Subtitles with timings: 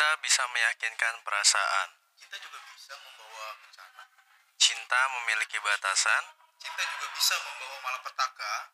[0.00, 1.88] Cinta bisa meyakinkan perasaan.
[2.16, 4.08] Cinta juga bisa membawa bencana.
[4.56, 6.24] Cinta memiliki batasan.
[6.56, 8.72] Cinta juga bisa membawa malapetaka.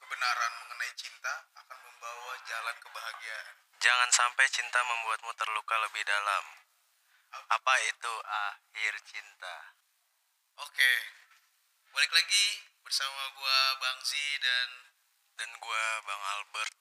[0.00, 3.52] Kebenaran mengenai cinta akan membawa jalan kebahagiaan.
[3.84, 6.44] Jangan sampai cinta membuatmu terluka lebih dalam.
[7.52, 9.76] Apa itu akhir cinta?
[10.56, 10.92] Oke,
[11.92, 12.46] balik lagi
[12.80, 14.68] bersama gua Bang Z dan
[15.36, 16.72] Dan gua Bang Albert.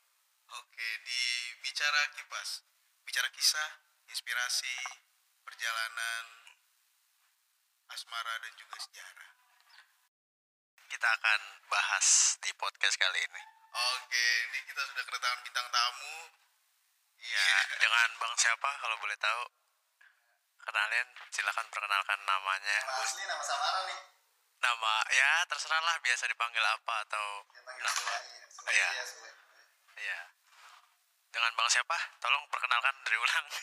[0.48, 1.22] oke di
[1.60, 2.69] bicara kipas,
[3.10, 3.70] bicara kisah,
[4.06, 4.78] inspirasi,
[5.42, 6.26] perjalanan,
[7.90, 9.30] asmara dan juga sejarah.
[10.86, 11.42] Kita akan
[11.74, 13.44] bahas di podcast kali ini.
[13.74, 16.18] Oke, ini kita sudah kedatangan bintang tamu.
[17.18, 17.50] Ya,
[17.82, 19.44] dengan Bang siapa kalau boleh tahu?
[20.70, 22.80] Kenalin, silakan perkenalkan namanya.
[22.94, 24.02] Nama asli nama samaran nih.
[24.62, 27.26] Nama ya terserah lah biasa dipanggil apa atau
[27.58, 28.14] panggil nama.
[28.70, 28.90] Iya.
[28.94, 29.06] iya.
[29.98, 30.20] Iya.
[31.30, 31.98] Dengan Bang siapa?
[32.18, 33.48] Tolong perkenalkan dari ulang.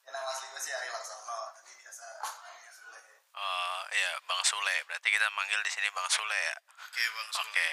[0.00, 2.98] Ya nama asli gue sih Ari Laksono, tapi biasa namanya Sule.
[3.30, 4.76] Oh iya, Bang Sule.
[4.90, 6.56] Berarti kita manggil di sini Bang Sule ya.
[6.66, 7.46] Oke, Bang Sul.
[7.46, 7.70] Oke.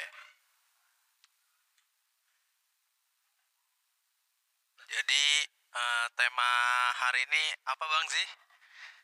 [4.88, 6.52] Jadi eh, tema
[7.00, 8.28] hari ini apa Bang sih?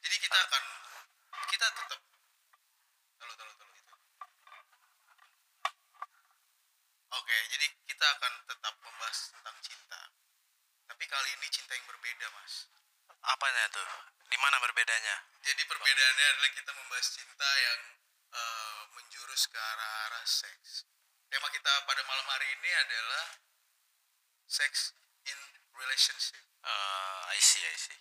[0.04, 0.64] Jadi kita akan
[1.50, 2.00] kita tetap
[3.24, 3.96] Halo, halo, halo itu.
[7.14, 10.02] Oke, jadi kita akan tetap membahas tentang cinta.
[10.90, 12.66] Tapi kali ini cinta yang berbeda, Mas.
[13.22, 13.86] Apanya tuh?
[14.34, 15.22] Di mana berbedanya?
[15.46, 17.82] Jadi perbedaannya adalah kita membahas cinta yang
[18.34, 20.90] eh, menjurus ke arah-arah seks.
[21.30, 23.26] Tema kita pada malam hari ini adalah
[24.50, 24.98] sex
[25.30, 25.38] in
[25.78, 26.42] relationship.
[26.66, 28.00] Eh, I see, I see.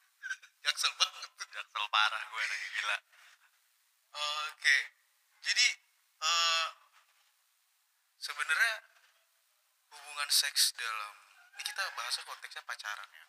[0.68, 1.24] Jaksel banget.
[1.40, 2.98] Jaksel parah gue nih, gila.
[4.12, 4.76] Oke,
[5.40, 5.66] jadi
[6.20, 6.81] eh
[8.22, 8.74] sebenarnya
[9.92, 11.14] hubungan seks dalam
[11.52, 13.24] ini kita bahasnya konteksnya pacaran ya.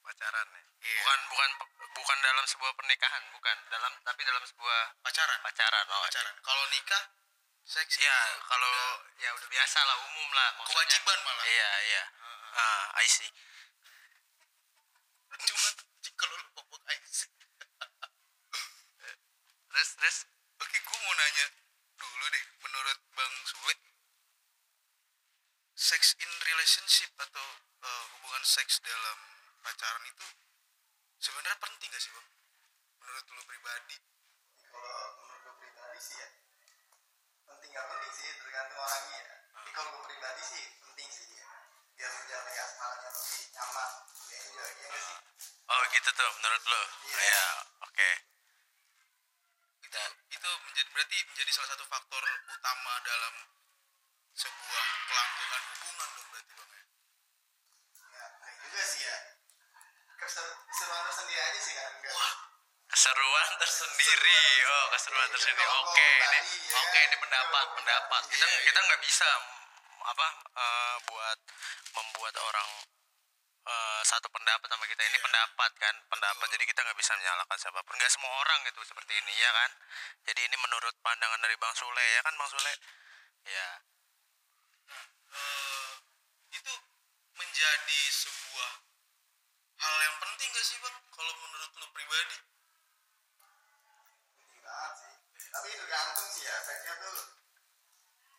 [0.00, 0.64] Pacaran nih.
[0.86, 1.02] Iya.
[1.02, 1.50] Bukan bukan
[1.92, 3.56] bukan dalam sebuah pernikahan, bukan.
[3.68, 5.38] Dalam tapi dalam sebuah Pacaran.
[5.42, 5.84] pacaran.
[5.90, 6.34] Oh, Pacaran.
[6.40, 7.04] Kalau nikah
[7.66, 8.14] seks Ya,
[8.46, 10.48] kalau udah ya udah biasa lah, umum lah.
[10.54, 10.70] maksudnya.
[10.72, 11.44] kewajiban malah.
[11.44, 12.02] Iya, iya.
[12.56, 13.26] Ah, I see.
[15.50, 15.68] Cuma
[16.16, 17.30] kalau lu ngomong Isaac.
[19.74, 20.18] Terus terus
[20.56, 21.46] Oke, gue mau nanya
[22.00, 23.76] dulu deh, menurut Bang Sule,
[25.76, 27.44] sex in relationship atau
[27.84, 29.18] eh, hubungan seks dalam
[29.58, 30.26] pacaran itu
[31.18, 32.28] sebenarnya penting gak sih Bang?
[33.02, 33.96] Menurut lu pribadi?
[34.70, 36.28] Kalau menurut gue pribadi sih ya,
[37.42, 39.34] penting gak penting sih, tergantung orangnya ya.
[39.50, 41.46] Tapi kalau gue pribadi sih penting sih ya.
[41.98, 45.18] Biar menjalani asmaranya lebih nyaman, lebih enjoy, ya nggak sih?
[45.66, 46.82] Oh, gitu tuh menurut lo.
[47.02, 47.18] Iya.
[47.18, 47.46] Iya,
[47.82, 48.10] oke.
[48.14, 48.25] Itu
[67.76, 69.28] pendapat, Kita iya, kita nggak bisa
[70.06, 71.38] apa eh, buat
[71.96, 72.68] membuat orang
[73.66, 75.02] eh, satu pendapat sama kita.
[75.02, 75.24] Ini Iya.
[75.26, 76.46] pendapat kan pendapat.
[76.46, 76.54] Betul.
[76.54, 77.94] jadi kita nggak bisa menyalahkan siapa pun.
[77.98, 79.70] Nggak semua orang gitu seperti ini ya kan?
[80.26, 82.72] Jadi ini menurut pandangan dari bang Sule ya kan bang Sule?
[83.46, 83.68] Ya
[85.36, 85.92] eh
[86.54, 86.72] itu
[87.36, 88.70] menjadi sebuah
[89.76, 90.96] hal yang penting gak sih bang?
[91.12, 92.38] Kalau menurut lu pribadi?
[94.40, 95.12] Penting banget sih.
[95.52, 97.18] Tapi tergantung sih ya efeknya tuh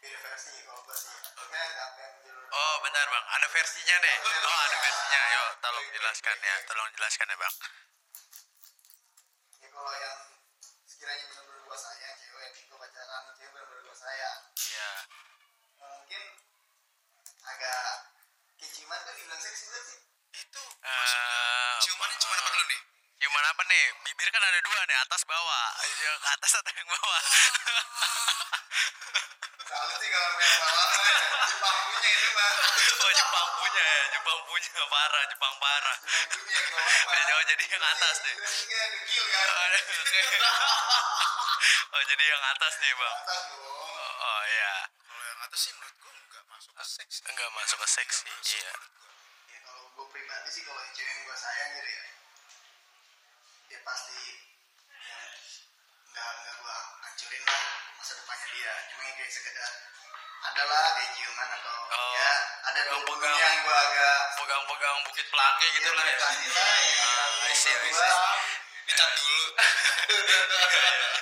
[0.02, 1.10] beda versi kalau gue sih.
[1.48, 3.26] Nggak jujur oh bentar bang.
[3.38, 4.16] Ada versinya deh.
[4.26, 5.22] Oh ada versinya.
[5.34, 6.56] Yo tolong jelaskan ya.
[6.70, 7.56] tolong jelaskan ya bang.
[9.62, 10.20] Ya kalau yang
[10.86, 14.40] sekiranya benar-benar gue sayang cewek gue pacaran cewek benar-benar gue sayang.
[14.58, 14.90] Ya
[15.82, 16.24] mungkin
[17.48, 17.82] agak
[18.62, 20.00] keciuman tuh dibilang seksi banget sih.
[20.38, 22.82] Itu maksudnya ciumannya cuma apa dulu nih?
[23.18, 23.86] Cuman apa nih?
[24.06, 25.68] Bibir kan ada dua nih, atas bawah.
[25.82, 27.22] Yang atas atau yang bawah?
[29.78, 32.52] selalu sih kalau main ya, Jepang punya itu mah
[32.98, 34.70] oh Jepang punya ya, Jepang punya.
[34.88, 35.98] Parah, Jepang parah.
[36.34, 37.22] Jepang punya.
[37.22, 39.48] Jadi- oh, jadi yang atas dekil kan?
[39.48, 40.22] Oh, oke.
[41.94, 43.18] oh jadi yang atas nih bang?
[43.22, 44.74] atas dong Oh, oh iya,
[45.06, 48.38] kalau yang atas sih menurut gua nggak masuk ke seks enggak masuk ke seksi, Nggak
[48.42, 48.74] masuk iya.
[49.48, 52.04] ya kalau gue pribadi sih kalau cewek yang gue sayang gitu ya.
[53.68, 54.18] Dia pasti
[54.98, 55.18] ya,
[56.10, 57.62] nggak nggak gue hancurin lah
[58.08, 59.72] masa depannya dia cuma yang kayak sekedar
[60.40, 62.32] adalah kayak ciuman atau Oh, ya
[62.64, 63.36] ada dua pegang-pegang.
[63.36, 66.16] yang gue agak Pegang-pegang bukit pelangi gitu lah ya.
[66.16, 66.24] Iya,
[66.56, 67.04] lah, ya.
[67.04, 68.48] Ah, I see, I Gua- see.
[68.88, 69.44] dicat dulu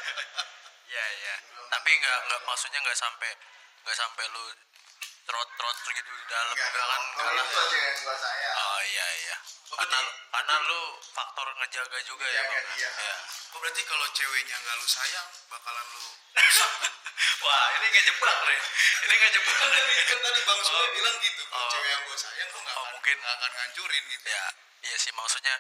[0.86, 1.36] Iya iya.
[1.68, 3.30] Tapi nggak nggak maksudnya nggak sampai
[3.82, 4.44] nggak sampai lu
[5.26, 7.46] trot trot gitu di dalam Enggak, enggak kan lah.
[8.56, 9.38] Oh iya iya.
[9.72, 10.00] karena
[10.30, 12.44] karena lu faktor ngejaga juga ya.
[12.46, 12.90] Iya.
[13.52, 16.06] Oh berarti kalau ceweknya nggak lu sayang, bakalan lu
[17.44, 18.60] wah ini ngejebak nih
[19.06, 20.90] ini ngejebak kan nih tadi, kan tadi Bang Sule Oh.
[20.92, 21.70] bilang gitu, Oh.
[21.70, 23.16] cewek yang gue sayang lu nggak Oh, akan mungkin.
[23.18, 24.26] nggak akan ngancurin gitu.
[24.28, 24.44] ya
[24.84, 25.56] iya sih maksudnya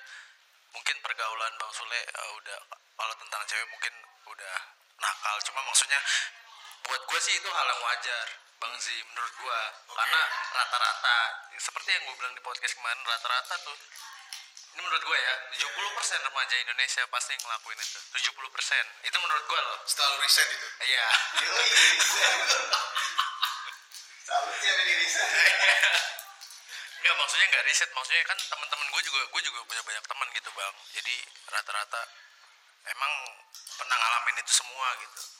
[0.69, 2.60] mungkin pergaulan bang Sule eh, udah
[2.95, 3.94] kalau tentang cewek mungkin
[4.25, 4.56] udah
[4.98, 6.00] nakal cuma maksudnya
[6.83, 8.25] buat gue sih itu hal yang wajar
[8.56, 10.21] bang Zi menurut gue karena
[10.51, 11.18] rata-rata
[11.57, 13.78] seperti yang gue bilang di podcast kemarin rata-rata tuh
[14.75, 18.00] ini menurut gue ya 70% remaja Indonesia pasti ngelakuin itu.
[18.12, 19.80] 70% itu menurut gue loh.
[19.88, 20.68] Setelah lu riset itu.
[20.83, 21.07] iya.
[22.04, 22.24] Sih
[24.27, 24.51] sama
[24.83, 25.48] diri saya.
[27.00, 30.50] Enggak maksudnya nggak riset maksudnya kan teman-teman gue juga gue juga punya banyak teman gitu
[30.51, 30.75] bang.
[30.92, 31.16] Jadi
[31.48, 32.01] rata-rata
[32.92, 33.13] emang
[33.80, 35.34] pernah ngalamin itu semua gitu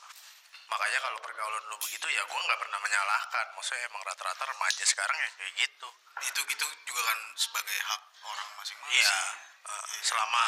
[0.66, 5.16] makanya kalau pergaulan lu begitu ya gue nggak pernah menyalahkan maksudnya emang rata-rata remaja sekarang
[5.16, 8.94] ya kayak gitu Itu itu juga kan sebagai hak orang masing-masing.
[8.94, 9.14] iya
[9.62, 10.44] eh, selama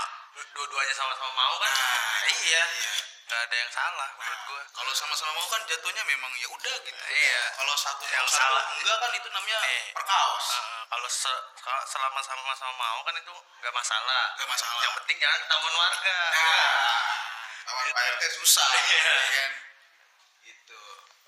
[0.53, 2.93] dua-duanya sama-sama mau kan Nah, iya iya.
[3.25, 7.03] nggak ada yang salah menurut gue Kalau sama-sama mau kan jatuhnya memang ya udah gitu.
[7.05, 7.43] Iya.
[7.55, 8.62] Kalau satu Yang satu salah.
[8.73, 9.85] enggak kan itu namanya Nih.
[9.93, 10.47] perkaos.
[10.50, 14.81] Eh, kalau se- kalau selama sama-sama mau kan itu nggak masalah Nggak masalah.
[14.81, 16.73] yang penting jangan ketahuan warga Nah,
[17.69, 17.93] kawan Gitu.
[17.93, 18.97] Pak RT susah, Iya.
[18.97, 19.50] ya kan?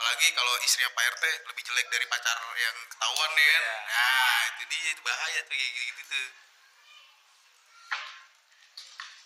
[0.00, 0.08] Gitu.
[0.08, 3.60] Apalagi kalau istri Pak RT lebih jelek dari pacar yang ketahuan ya kan?
[3.60, 3.76] Iya.
[3.84, 6.28] Nah, itu dia itu bahaya tuh kayak gitu tuh.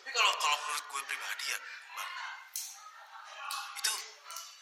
[0.03, 1.59] Tapi kalau kalau menurut gue pribadi ya,
[1.95, 2.11] Bang,
[3.79, 3.93] itu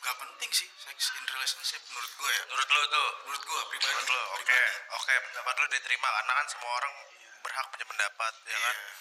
[0.03, 2.43] gak penting sih sex in relationship menurut gue ya.
[2.53, 3.88] menurut lu tuh Menurut gue pribadi.
[3.97, 4.93] Menurut lo, oke, pribadi.
[4.93, 6.94] oke, pendapat lo diterima karena kan semua orang
[7.41, 8.76] berhak punya pendapat, ya kan?
[8.76, 8.93] Iya.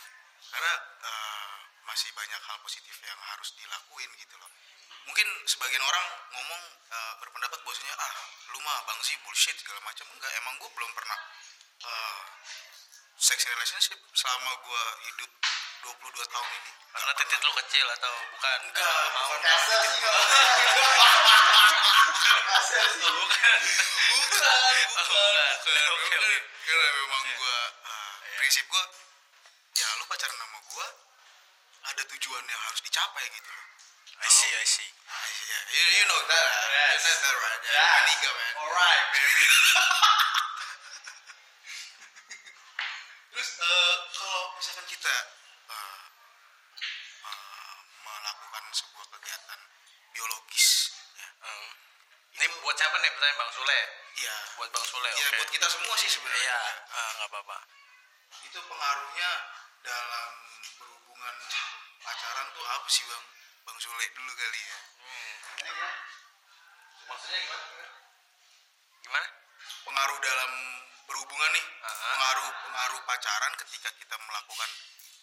[0.52, 0.74] Karena
[1.04, 1.52] eh,
[1.84, 4.48] masih banyak hal positif yang harus dilakuin gitu loh.
[5.02, 8.14] Mungkin sebagian orang ngomong eh, berpendapat bahwasanya ah
[8.52, 11.20] lu mah bang sih bullshit segala macam enggak emang gue belum pernah
[11.86, 12.22] eh,
[13.22, 15.32] sex relationship selama gue hidup
[15.82, 16.72] 22 tahun ini.
[16.92, 18.60] Karena titik lu kecil atau bukan?
[18.70, 19.30] Enggak, mau.
[19.30, 19.42] bukan.
[19.42, 19.82] Kasar
[23.02, 23.10] bukan.
[23.10, 23.60] bukan,
[24.10, 25.60] bukan.
[26.62, 27.58] Karena memang gue
[28.38, 28.84] prinsip gue
[29.78, 30.88] ya lu pacaran sama gue
[31.82, 33.66] ada tujuan yang harus dicapai gitu loh.
[34.22, 34.86] I see, I see.
[34.86, 36.46] Yeah, you, you know that.
[36.72, 37.02] Yes.
[37.02, 37.62] You know that, right?
[37.66, 37.74] Yeah.
[37.74, 37.82] Yes.
[37.82, 38.54] You're my nigga, man.
[38.62, 39.46] Alright, baby.
[43.32, 45.16] Terus eh, kalau misalkan kita
[45.72, 46.00] eh,
[47.24, 49.60] eh, melakukan sebuah kegiatan
[50.14, 50.70] biologis,
[51.16, 51.70] ya, Hmm.
[52.32, 53.80] Ini buat siapa nih pertanyaan Bang Sule?
[54.18, 55.38] iya, Buat Bang Sule, ya oke.
[55.42, 56.42] buat kita semua sih sebenarnya.
[56.44, 57.58] Iya, ah, nggak apa-apa.
[58.46, 59.30] Itu pengaruhnya
[59.82, 60.30] dalam
[60.78, 61.36] berhubungan
[62.02, 63.24] pacaran tuh apa sih bang?
[63.66, 64.78] Bang Sule dulu kali ya.
[65.02, 65.36] Hmm.
[67.10, 67.66] Maksudnya gimana?
[69.06, 69.28] Gimana?
[69.86, 70.52] Pengaruh dalam
[71.06, 72.08] berhubungan nih, Aha.
[72.16, 74.70] pengaruh pengaruh pacaran ketika kita melakukan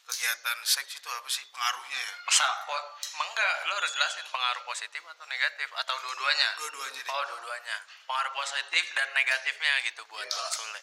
[0.08, 2.12] kegiatan seks itu apa sih pengaruhnya ya?
[2.24, 2.76] Masa, po,
[3.28, 6.48] enggak, lo harus jelasin pengaruh positif atau negatif atau dua-duanya?
[6.56, 7.02] Dua-duanya.
[7.12, 7.76] Oh, dua-duanya.
[8.08, 10.36] Pengaruh positif dan negatifnya gitu buat Iya.
[10.36, 10.80] Bang Sule.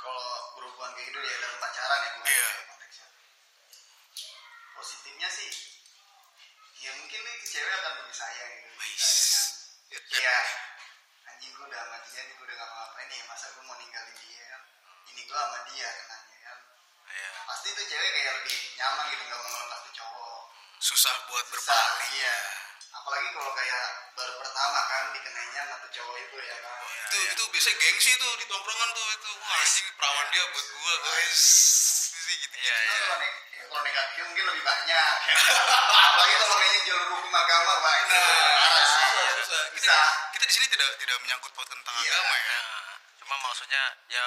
[0.00, 2.48] Kalau berhubungan kayak gitu ya dalam pacaran ya Iya.
[4.80, 5.50] Positifnya sih
[6.80, 8.68] ya mungkin nih cewek akan lebih sayang gitu.
[9.90, 10.10] Kita, kan.
[10.10, 10.44] Kayak
[11.28, 14.14] anjing gue udah sama dia nih gue udah gak ngapain nih masa gue mau ninggalin
[14.16, 14.62] dia kan.
[15.06, 16.58] Ini gue sama dia kenanya kan.
[17.10, 17.30] Iya.
[17.44, 20.40] Pasti tuh cewek kayak lebih nyaman gitu gak mau ngelepas tuh cowok.
[20.80, 22.12] Susah buat Susah, berpaling.
[22.16, 22.36] iya.
[22.90, 26.76] Apalagi kalau kayak baru pertama kan dikenainya sama tuh cowok itu ya kan.
[27.10, 30.94] itu itu biasa gengsi tuh di tongkrongan tuh itu wah anjing perawan dia buat gua
[31.04, 31.42] guys
[32.22, 33.28] gitu Iya, Itu iya.
[33.66, 35.12] Kalau, neg- ya, kalau negatifnya mungkin lebih banyak.
[35.90, 39.08] Apalagi kalau kayaknya jalur hukum agama, wah itu parah susah.
[39.40, 39.96] Kita, Bisa.
[40.32, 42.10] kita di sini tidak tidak menyangkut paut tentang Iya.
[42.12, 44.24] agama ya Nah, cuma maksudnya ya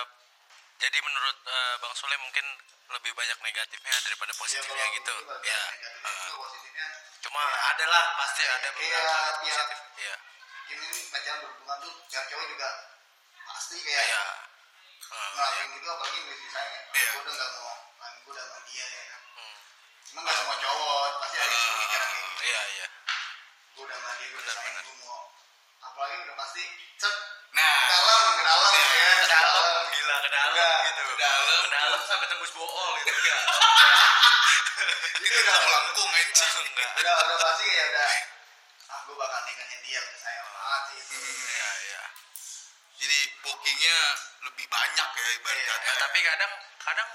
[0.78, 2.46] jadi menurut eh, Bang Sule mungkin
[2.90, 5.16] lebih banyak negatifnya daripada Iya, positifnya kalau gitu.
[5.44, 5.62] Ya.
[6.36, 6.88] positifnya.
[7.24, 8.54] cuma ya, ada lah pasti ada.
[8.54, 9.80] ada Kayak beberapa pihak- positif.
[9.98, 10.16] Iya.
[10.66, 12.70] Ini pacaran berhubungan tuh cowok juga
[13.46, 14.24] pasti kayak Iya.
[15.04, 16.86] Eh, ngelakuin gitu apalagi sayang.
[16.92, 17.10] Iya.
[17.14, 17.74] Gue udah gak mau,
[18.04, 19.22] lagi gue udah sama dia ya kan.
[19.34, 19.56] hmm.
[20.04, 22.44] Cuma gak semua cowok, pasti ada yang pemikiran kayak gitu.
[22.44, 22.88] Iya, iya.
[23.74, 25.22] gue udah mandi gue udah sayang gue mau
[25.82, 26.64] apalagi udah pasti
[26.96, 27.16] cet
[27.54, 31.02] nah ke dalam ke dalam ya kan Ke dalam, gila ke dalam gitu.
[31.04, 31.62] ke dalam.
[31.64, 33.42] Ke dalam sampai tembus bool gitu enggak.
[35.24, 38.10] itu udah melengkung anjing udah udah pasti kayak udah
[38.90, 42.02] ah gue bakal nikahin dia udah sayang banget sih itu Iya, iya.
[43.00, 43.98] jadi bookingnya
[44.44, 45.76] lebih banyak ya ibarat Iya.
[45.80, 47.10] Ya, tapi kadang kadang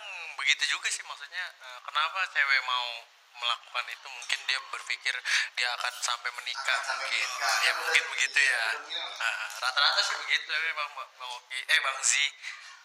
[0.48, 2.88] begitu juga sih maksudnya eh, kenapa cewek mau
[3.36, 4.06] melakukan itu?
[4.08, 5.12] Mungkin dia berpikir
[5.60, 7.20] dia akan sampai menikah Akan sampai mungkin.
[7.20, 7.54] menikah.
[7.60, 8.64] ya mungkin begitu iya, ya.
[8.72, 9.12] udah bilang.
[9.20, 12.24] Ah, rata-rata sih begitu ya bang bang Oki eh bang Zi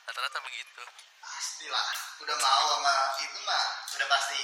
[0.03, 0.83] rata-rata begitu.
[1.23, 1.87] Pastilah
[2.19, 3.63] udah mau sama itu mah
[3.95, 4.41] udah pasti.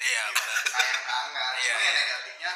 [0.00, 0.58] Iya benar.
[0.64, 1.92] sayang kangen Iya, cuma yang iya.
[2.00, 2.52] negatifnya?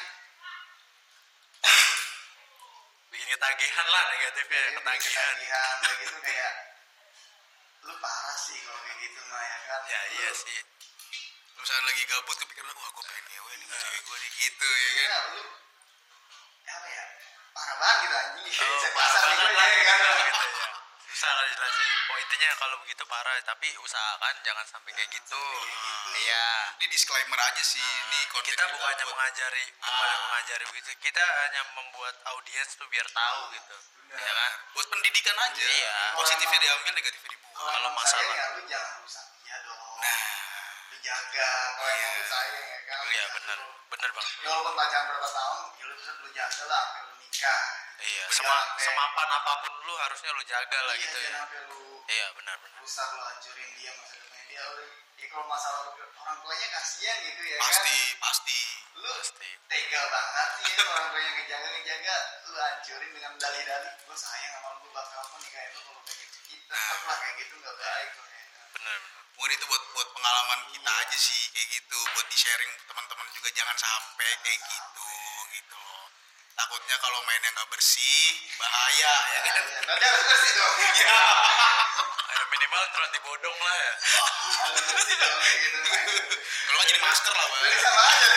[3.13, 5.29] Bikin ketagihan lah negatifnya ini ketagihan.
[5.29, 6.53] ketagihan kayak gitu kayak
[7.83, 9.81] lu parah sih kalau kayak gitu mah ya kan?
[9.91, 10.59] Ya iya Lu- sih.
[11.59, 15.03] Misalnya lagi gabut kepikiran wah gue pengen ngewe nih cewek gue nih gitu ya kan?
[15.03, 15.43] Iya, lu
[16.63, 17.05] apa ya?
[17.53, 18.45] Parah banget gitu anjing.
[18.63, 19.97] Oh, saya parah banget lah ya kan?
[19.99, 20.62] Gitu ya.
[21.23, 21.87] Susah kalau jelasin.
[22.11, 25.39] Oh intinya kalau begitu parah, tapi usahakan jangan sampai kayak gitu.
[26.19, 26.47] Iya.
[26.75, 30.91] ini disclaimer aja sih ini konten Kita bukannya buat- mengajari, bukannya mengajari begitu.
[30.99, 33.77] Kita hanya membuat audiens tuh biar tahu gitu.
[34.11, 34.53] Ya kan?
[34.75, 35.95] buat pendidikan aja Iya.
[36.13, 40.21] positifnya diambil negatifnya dibuang kalau Kalau masalah- ya lu jangan rusak dia dong nah
[40.91, 42.11] lu jaga kalau Iya.
[42.27, 44.27] sayang ya kan Iya benar, benar bang.
[44.35, 47.63] ya walaupun pacaran berapa tahun ya lu tetap lu jaga lah lu nikah
[48.03, 48.25] Iya.
[48.25, 51.31] Lu Sema, sampai- semapan apa pun lu harusnya lu jaga lah iya, gitu ya.
[51.71, 52.79] lu Iya benar benar.
[52.83, 57.43] rusak lu hancurin dia masa depannya dia udah ya kalau masalah orang tuanya kasihan gitu
[57.45, 58.61] ya pasti kan pasti
[58.97, 59.49] lu Pasti.
[59.65, 64.69] tega banget sih ya, orang tuanya ngejaga ngejaga lu hancurin dengan dalih-dalih gue sayang sama
[64.77, 68.09] lu bakal apa nikahin lu kalau kayak gitu kita tetap lah kayak gitu nggak baik
[68.11, 68.63] kayaknya.
[68.73, 69.23] Benar benar.
[69.33, 73.49] mungkin itu buat buat pengalaman kita aja sih kayak gitu buat di sharing teman-teman juga
[73.53, 75.02] jangan sampai kayak gitu
[76.53, 78.25] takutnya kalau mainnya nggak bersih
[78.57, 79.63] bahaya ya kan?
[79.63, 80.75] Ya, nanti harus bersih dong.
[81.03, 81.21] Ya
[82.33, 83.93] Eh, minimal terus dibodong lah ya.
[84.63, 85.79] harus bersih dong kayak gitu
[86.63, 88.29] kalau nggak jadi masker lah bang sama aja.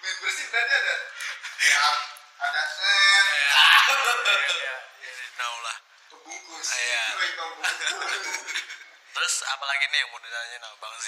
[0.00, 0.94] Main bersih berarti ada?
[1.60, 1.84] Ya
[2.40, 2.62] ada.
[2.64, 3.96] Set
[4.44, 4.74] Iya.
[5.00, 5.12] Iya.
[5.34, 5.76] Tahu lah.
[6.64, 7.02] Iya.
[7.14, 7.84] Main pembungkus
[9.14, 11.06] Terus apalagi nih yang mau ditanya sama Bang Z?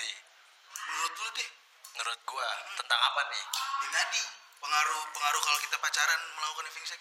[0.77, 1.49] menurut lu deh
[1.97, 3.45] Menurut gua tentang apa nih?
[3.81, 4.23] ini tadi
[4.61, 7.01] pengaruh pengaruh kalau kita pacaran melakukan having sex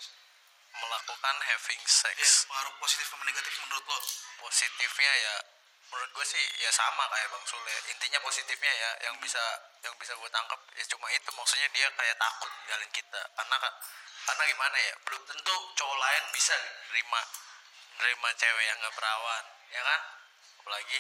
[0.75, 2.47] Melakukan having ya sex.
[2.47, 3.99] pengaruh positif sama negatif menurut lo
[4.39, 5.35] Positifnya ya
[5.85, 7.75] menurut gue sih ya sama kayak Bang Sule.
[7.87, 9.39] Intinya positifnya ya yang bisa
[9.83, 13.21] yang bisa gue tangkap ya cuma itu maksudnya dia kayak takut ninggalin kita.
[13.35, 13.77] Karena ka-
[14.25, 14.93] karena gimana ya?
[15.07, 16.55] Belum tentu cowok lain bisa
[16.91, 17.21] nerima
[17.95, 20.01] nerima cewek yang gak perawan, ya kan?
[20.59, 20.99] Apalagi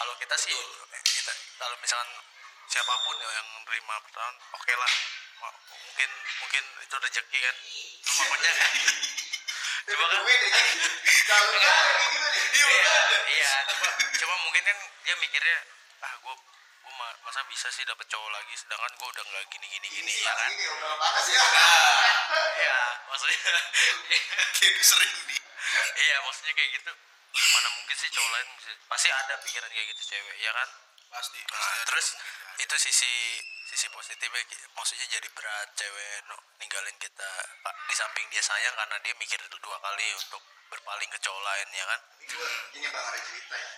[0.00, 0.56] kalau kita sih
[1.04, 2.08] kita kalau misalkan
[2.70, 4.92] siapa pun ya yang nerima perawan, oke lah.
[5.42, 5.58] Ma-
[5.90, 6.10] Mungkin
[6.40, 7.56] mungkin itu rezeki kan.
[7.60, 8.64] Lu makanya
[9.90, 10.20] Coba kan
[11.30, 12.94] kalau enggak kayak gitu nih iya,
[13.32, 15.58] iya cuma cuma mungkin kan dia mikirnya
[16.02, 19.88] ah gue gue masa bisa sih dapet cowok lagi sedangkan gue udah nggak gini gini
[19.88, 21.42] gini Ini ya kan udah panas ya.
[22.60, 23.38] Iya maksudnya.
[24.60, 25.40] Kayak sering nih.
[25.96, 26.92] Iya maksudnya kayak gitu.
[27.30, 28.48] Mana mungkin sih cowok lain
[28.90, 30.68] pasti ada pikiran kayak gitu cewek ya kan?
[31.10, 32.08] Pasti pasti nah, ada terus.
[32.60, 33.12] Itu sisi
[33.70, 34.42] sisi positifnya
[34.76, 37.30] maksudnya jadi berat cewek no, ninggalin kita
[37.64, 41.68] Pak, di samping dia sayang karena dia mikir dua kali untuk berpaling ke cowok lain
[41.74, 42.00] ya kan?
[42.30, 42.48] Gue
[42.78, 43.70] ini bang ada cerita ya.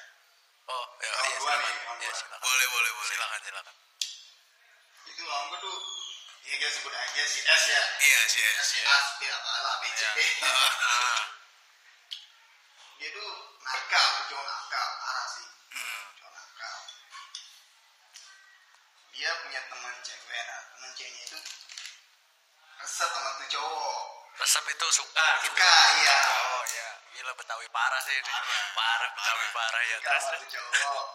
[0.69, 1.59] Oh ya iya gua silakan.
[1.63, 2.15] nih, gua.
[2.15, 2.39] silakan.
[2.41, 3.09] Boleh boleh boleh.
[3.11, 3.75] Silakan silakan.
[5.09, 5.77] Itu gue tuh
[6.43, 7.83] ya kita sebut aja si S ya.
[8.03, 10.19] Iya sih ya S A B apa lah B C D.
[10.21, 10.51] Iya.
[10.83, 11.21] Ah,
[13.03, 13.31] dia tuh
[13.67, 16.03] nakal cowok nakal parah sih Hmm.
[16.23, 16.77] cowok nakal
[19.13, 20.43] dia punya teman cewek.
[20.43, 21.39] Nah teman ceweknya itu
[22.81, 24.03] resep sama tuh cowok.
[24.41, 26.19] Resep itu suka suka iya.
[26.33, 28.33] Oh ya gila betawi parah sih ini.
[28.33, 28.73] Parah.
[28.75, 29.83] parah betawi parah.
[29.85, 29.97] ya.
[30.01, 31.07] Terus sama tuh cowok.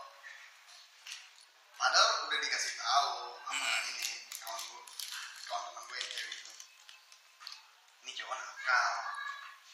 [1.78, 3.90] Padahal udah dikasih tahu sama Hmm.
[3.90, 4.82] ini kawan gue
[5.46, 6.54] kawan teman gue yang cewek itu.
[8.02, 8.94] Ini cowok nakal.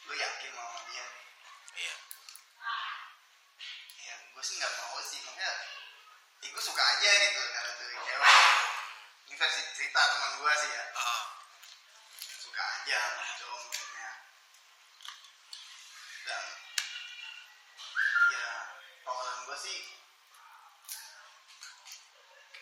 [0.04, 1.06] Lu yakin mau sama dia?
[1.74, 1.96] Iya.
[4.04, 5.52] Ya gue sih nggak mau sih makanya
[6.44, 8.36] ya gue suka aja gitu kata tuh cewek
[9.24, 11.24] ini versi cerita teman gue sih ya Ah,
[12.38, 14.10] suka aja sama cowok maksudnya
[16.22, 16.44] dan
[18.30, 18.46] ya
[19.02, 19.80] kawalan gue sih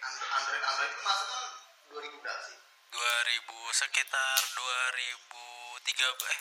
[0.02, 1.44] Android Android, Android itu masuk kan
[1.92, 2.58] 2000 berapa sih
[2.92, 5.94] 2000 sekitar 2003
[6.34, 6.40] eh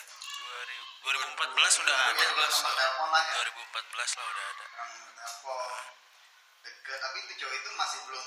[1.05, 2.17] 2000, 2014 sudah ada.
[2.17, 4.65] Iya, nomor telepon lah ya 2014 lah udah ada.
[5.13, 5.69] Telepon
[6.65, 8.25] deket tapi itu cowok itu masih belum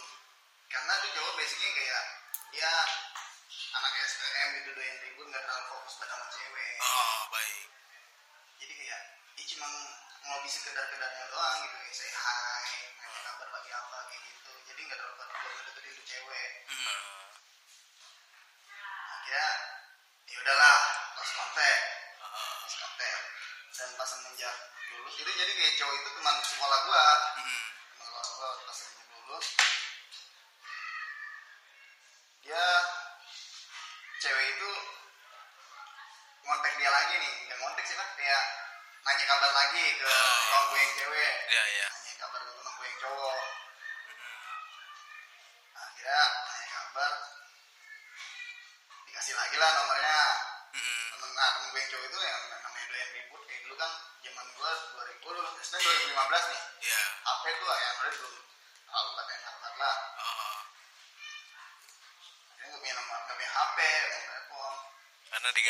[0.70, 2.02] karena itu cowok basicnya kayak
[2.54, 2.70] dia
[3.74, 6.74] anak STM gitu doyan ribut nggak terlalu fokus pada sama cewek.
[6.78, 7.66] Ah, baik.
[8.62, 9.00] Jadi kayak
[9.34, 9.66] dia cuma
[10.30, 12.70] ngopi sekedar-kedarnya doang gitu kayak say hi
[13.02, 14.50] nanya kabar pagi apa kayak gitu.
[14.70, 16.50] Jadi nggak terlalu terlalu ngedeketin tuh cewek.
[16.70, 17.23] Hmm.
[19.24, 19.48] Akhirnya
[20.28, 20.78] ya udahlah
[21.16, 21.78] pas kontak
[22.60, 23.20] pas kontak
[23.72, 24.56] dan pas semenjak
[24.92, 27.04] lulus itu jadi kayak cowok itu teman sekolah gua
[27.40, 27.60] hmm.
[27.96, 29.46] teman sekolah gua pas semenjak lulus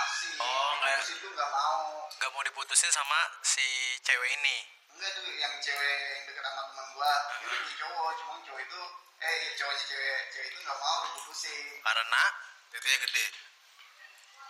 [0.00, 1.78] Nggak dilepasin Oh, kayak- Terus itu nggak mau
[2.12, 3.64] Gak mau diputusin sama si
[4.00, 4.56] cewek ini.
[4.90, 8.60] enggak tuh yang cewek yang deket sama teman gua dia udah punya cowok cuma cowok
[8.60, 8.80] itu
[9.18, 12.22] eh cowoknya cewek cewek itu nggak mau diputusin Karena
[12.70, 13.24] tetenya gede.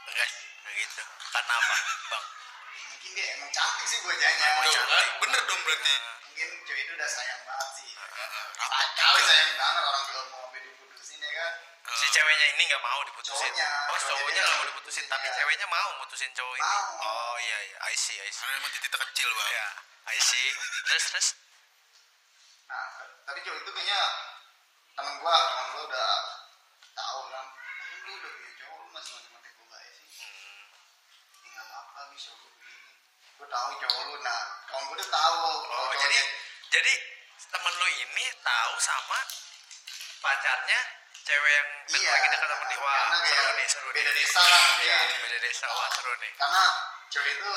[0.03, 1.03] enggak sih, enggak gitu.
[1.31, 1.77] Karena apa,
[2.09, 2.25] Bang?
[2.91, 5.07] mungkin dia emang cantik sih bocahnya Emang Tuh, kan?
[5.21, 5.95] Bener dong berarti.
[6.25, 7.91] mungkin cewek itu udah sayang banget sih
[8.57, 10.40] Rapat kali sayang banget orang belum mau
[12.11, 13.51] ceweknya ini nggak mau diputusin.
[13.51, 15.35] Cowoknya, oh, cowoknya nggak mau diputusin, diputusin, tapi iya.
[15.39, 16.67] ceweknya mau mutusin cowok ini.
[16.67, 16.85] Mau.
[17.01, 18.43] Oh iya iya, I see, I see.
[18.43, 19.51] Karena emang titik kecil bang.
[19.51, 19.69] Ya,
[20.11, 20.47] I see.
[20.87, 21.29] Terus terus.
[22.67, 22.87] nah
[23.27, 24.01] tapi cowok itu kayaknya
[24.95, 26.11] teman gua teman gua udah
[26.93, 30.63] tahu kan tapi lu udah punya cowok lu masih mati mati gua aja sih Hmm,
[31.51, 32.95] ya nggak apa-apa bisa gua begini
[33.35, 34.41] gua tahu cowok lu nah
[34.71, 36.19] kawan gua udah tahu Oh, cowoknya- jadi
[36.71, 36.93] jadi
[37.51, 39.19] temen lu ini tahu sama
[40.21, 40.81] pacarnya
[41.23, 42.79] cewek yang Iya, lagi dekat sama dia.
[42.79, 43.97] Wah, seru nih, seru nih.
[43.99, 44.87] beda desa lah mungkin.
[44.87, 45.67] Iya, beda desa.
[45.69, 46.31] Wah, seru nih.
[46.35, 46.65] karena
[47.11, 47.53] cewek itu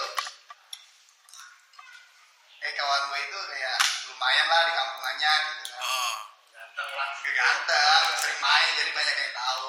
[2.64, 6.16] eh kawan gue itu kayak lumayan lah di kampungannya gitu kan Oh.
[6.50, 7.10] Ganteng lah.
[7.28, 9.68] ganteng sering main jadi banyak yang tahu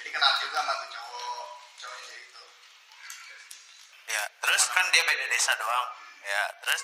[0.00, 1.44] jadi kenal juga sama tuh cowok
[1.76, 2.42] cowoknya itu
[4.04, 5.86] Ya, terus kan dia beda desa doang.
[6.24, 6.82] Ya, terus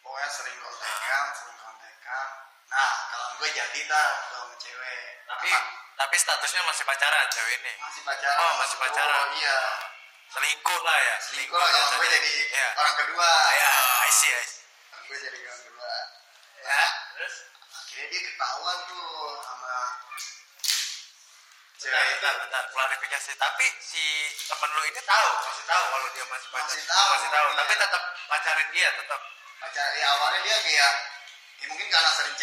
[0.00, 2.28] pokoknya sering kontekan sering kontekan
[2.70, 7.72] nah kawan gue jadi dah sama cewek tapi Sama- tapi statusnya masih pacaran cewek ini.
[7.76, 9.26] masih pacaran Oh, masih pacaran.
[9.36, 9.58] iya
[10.30, 11.16] Selingkuh lah ya.
[11.20, 12.14] selingkuh lah kawan gue jatuhnya.
[12.16, 12.68] jadi Ya.
[12.74, 14.62] orang kedua Ya, I see, I see.
[14.88, 15.92] Kawan gue jadi orang kedua
[16.60, 17.34] Ya, terus
[17.74, 19.08] akhirnya dia ketahuan tuh
[19.40, 19.74] sama
[21.80, 23.30] Bentar, cewek itu bentar, bentar, klarifikasi.
[23.34, 24.04] Tapi si
[24.44, 26.68] temen lu ini tahu, masih tahu kalau dia masih pacaran.
[26.70, 27.46] Masih tahu, masih tahu.
[27.46, 27.56] iya.
[27.56, 29.20] Tapi tetap pacarin dia, tetap.
[29.58, 30.92] pacar ya awalnya dia kayak
[31.60, 32.34] ya mungkin karena sering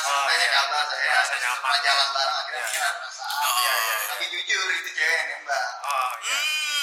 [0.00, 0.48] sering Oh, tanya iya.
[0.50, 1.60] kabar saya Merasa nyaman.
[1.62, 2.64] pernah jalan bareng akhirnya Iya.
[2.64, 6.38] mungkin ada perasaan Oh, iya, iya, tapi jujur itu cewek yang nembak Oh iya.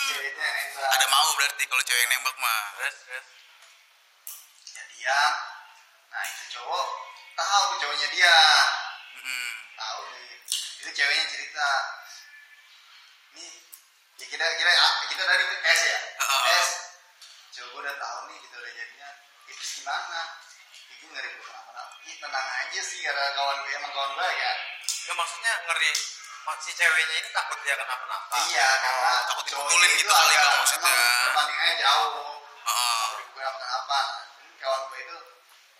[0.07, 2.63] cewek itu yang nembak Ada mau berarti kalau cewek yang nembak mah.
[2.75, 3.25] Terus, terus.
[4.69, 5.31] jadian
[6.09, 6.85] nah itu cowok
[7.35, 8.37] tahu cowoknya dia
[9.19, 9.51] Hmm.
[9.75, 10.37] tahu nih
[10.79, 11.69] itu ceweknya cerita
[13.31, 13.51] nih
[14.15, 14.71] ya kita kira
[15.07, 16.41] kita dari S ya Heeh.
[16.57, 16.67] S
[17.51, 19.09] cowok udah tahu nih kita udah jadinya
[19.45, 20.23] itu gimana ya,
[20.99, 24.53] gue ngeri gue kenapa-napa Ih, tenang aja sih karena kawan gue emang kawan gue ya
[25.07, 25.91] Ya maksudnya ngeri
[26.59, 28.35] si ceweknya ini takut dia kenapa-napa.
[28.49, 30.97] iya karena takut cowoknya dipukulin itu gitu kali, Bang, maksudnya.
[31.23, 32.09] perbandingannya jauh
[32.65, 32.97] Heeh.
[33.05, 33.99] kalau gue kenapa kenapa
[34.57, 35.17] kawan gue itu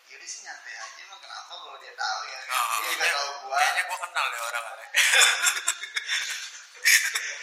[0.07, 3.57] yaudah sih nyantai aja emang kenapa kalau dia tahu ya Ah, dia juga tahu gue
[3.57, 4.85] Kayaknya gua kenal deh orang kali.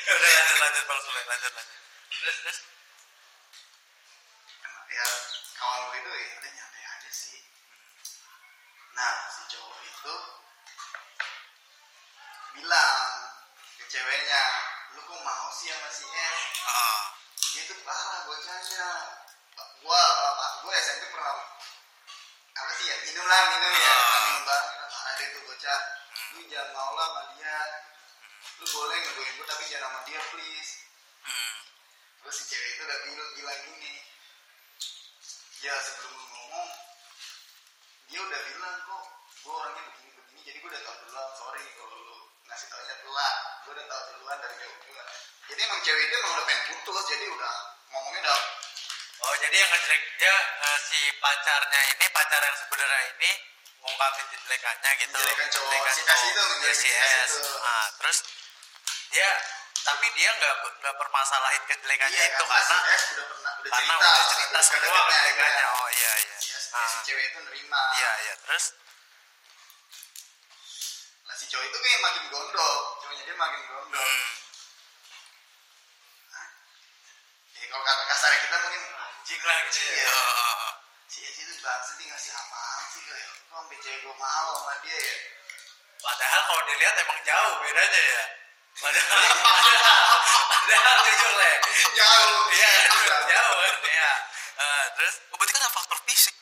[0.16, 1.78] Udah lanjut lanjut Bang Sule, lanjut lanjut.
[2.08, 2.58] Terus terus.
[4.88, 5.06] ya
[5.56, 6.50] kawan gue itu ya udah
[8.96, 10.14] nah si cowok itu
[12.56, 12.96] bilang
[13.76, 14.42] ke ceweknya
[14.96, 16.98] lu kok mau sih sama si S Ah.
[17.52, 18.88] dia tuh parah bocahnya.
[19.85, 21.37] Gua apa gua SMP pernah
[22.56, 23.92] apa sih ya minum lah minum ya.
[23.92, 24.20] Ah.
[24.24, 25.80] minum bareng kita parah deh tuh bocah.
[26.32, 27.59] Lu jangan mau lah sama dia.
[28.61, 30.72] Lu boleh ngegoin gua tapi jangan sama dia please.
[31.26, 31.54] Hmm.
[32.22, 33.94] terus si cewek itu udah bilang, bilang gini
[35.59, 36.70] ya sebelum lu ngomong
[38.06, 39.02] dia udah bilang kok
[39.42, 42.16] gue orangnya begini begini jadi gue udah tau duluan sorry kalau lu
[42.46, 43.34] ngasih taunya telat
[43.66, 45.04] gue udah tau duluan dari jauh juga
[45.46, 47.54] jadi emang cewek itu emang udah pengen putus jadi udah
[47.90, 48.40] ngomongnya udah
[49.16, 53.30] Oh jadi yang ngejelek dia eh, si pacarnya ini pacar yang sebenarnya ini
[53.80, 55.16] ngungkapin kejelekannya gitu.
[55.16, 55.70] Kejelekan cowok.
[55.72, 56.28] Kejelekan Si S cowok.
[56.28, 57.32] itu Ya, si S S.
[57.64, 58.18] Nah, terus
[59.08, 59.30] dia
[59.88, 63.70] tapi dia nggak nggak permasalahin kejelekannya iya itu karena karena si S udah pernah udah
[63.72, 65.64] karena cerita udah cerita semua kejelekannya.
[65.64, 66.36] Oh iya iya.
[66.72, 67.83] Ah, si cewek itu nerima.
[67.98, 68.64] Iya iya terus?
[71.26, 72.81] Ya si cowok itu kayak makin gondok.
[73.02, 74.00] Cowoknya dia makin gondok.
[74.02, 74.26] Hmm.
[77.57, 80.09] ya kalau kata kasar kita mungkin anjing lah gitu ya.
[80.11, 80.70] Ah,
[81.11, 84.74] si Eci itu bangsa dia ngasih apaan sih kayak kok sampai cewek gue mau sama
[84.87, 85.16] dia ya?
[85.96, 88.24] Padahal kalau dilihat emang jauh bedanya ya.
[88.76, 90.16] Padahal padahal,
[90.52, 91.52] padahal jujur le.
[91.96, 92.40] Jauh.
[92.52, 92.70] Iya
[93.24, 93.59] jauh.
[93.88, 94.12] Ya
[94.57, 95.14] Eh, terus?
[95.33, 96.36] Oh, berarti kan ada faktor fisik.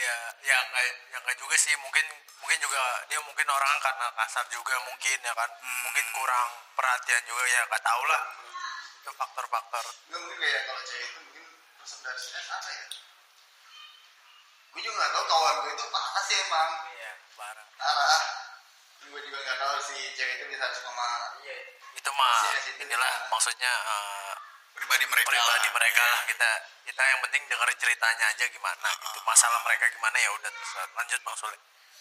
[0.00, 1.76] Ya ya nggak ya nggak juga sih.
[1.76, 2.06] Mungkin
[2.40, 2.80] mungkin juga
[3.12, 5.50] dia mungkin orang karena kasar juga mungkin ya kan.
[5.60, 5.80] Hmm.
[5.84, 8.22] mungkin kurang perhatian juga ya nggak tahu lah.
[9.04, 9.84] Itu faktor-faktor.
[10.08, 11.44] Nggak mungkin kayak kalau cewek itu mungkin
[12.16, 12.84] sini apa ya?
[14.70, 16.70] Gue juga nggak tahu kawan gue itu parah sih emang.
[16.88, 18.22] Iya barang parah.
[19.10, 21.30] Gue juga nggak tahu si cewek itu bisa suka sama
[22.00, 24.34] itu mah Iya, situ inilah maksudnya eh,
[24.74, 25.28] Pribadi mereka.
[25.30, 25.74] pribadi lah.
[25.74, 26.20] mereka lah.
[26.26, 26.50] Kita
[26.86, 29.18] kita yang penting dengerin ceritanya aja gimana gitu.
[29.22, 31.58] Masalah mereka gimana ya udah terus lanjut bang Sule.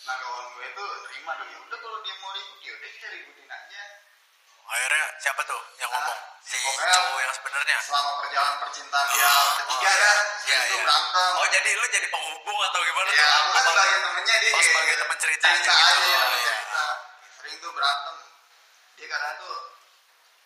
[0.08, 1.50] Nah kawan gue itu terima dong.
[1.50, 3.84] Ya udah kalau dia mau ribut ya udah kita ributin aja.
[4.70, 6.14] Akhirnya siapa tuh yang ngomong?
[6.14, 7.78] Ah, si cowok yang sebenarnya?
[7.82, 10.14] Selama perjalanan percintaan dia Oh, ketiga oh, ya
[10.46, 10.84] iya, itu iya.
[10.86, 11.32] berantem.
[11.36, 13.30] Oh jadi lu jadi penghubung atau gimana ya tuh?
[13.34, 15.90] aku kan sebagai temennya dia Oh, sebagai teman cerita aja cerita gitu.
[15.90, 16.54] aja ya, iya.
[16.54, 16.86] cerita.
[17.34, 18.16] Sering tuh berantem.
[18.94, 19.56] Dia kadang tuh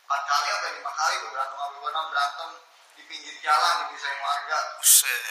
[0.04, 2.50] empat kali sampai lima kali tuh berantem sama gue berantem
[2.94, 4.58] di pinggir jalan dipisahin warga.
[4.84, 5.22] Buset.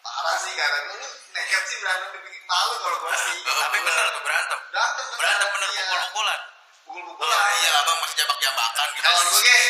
[0.00, 3.38] Parah sih kata gue lu nekat sih berantem di pinggir malu kalau gue sih.
[3.44, 4.58] Tapi bener tuh berantem.
[4.72, 5.84] Berantem berantem bener iya.
[5.84, 6.40] pukul-pukulan.
[6.88, 7.36] Pukul-pukulan.
[7.36, 9.04] Ya iya abang masih jambak-jambakan gitu.
[9.04, 9.68] kawan gue kayak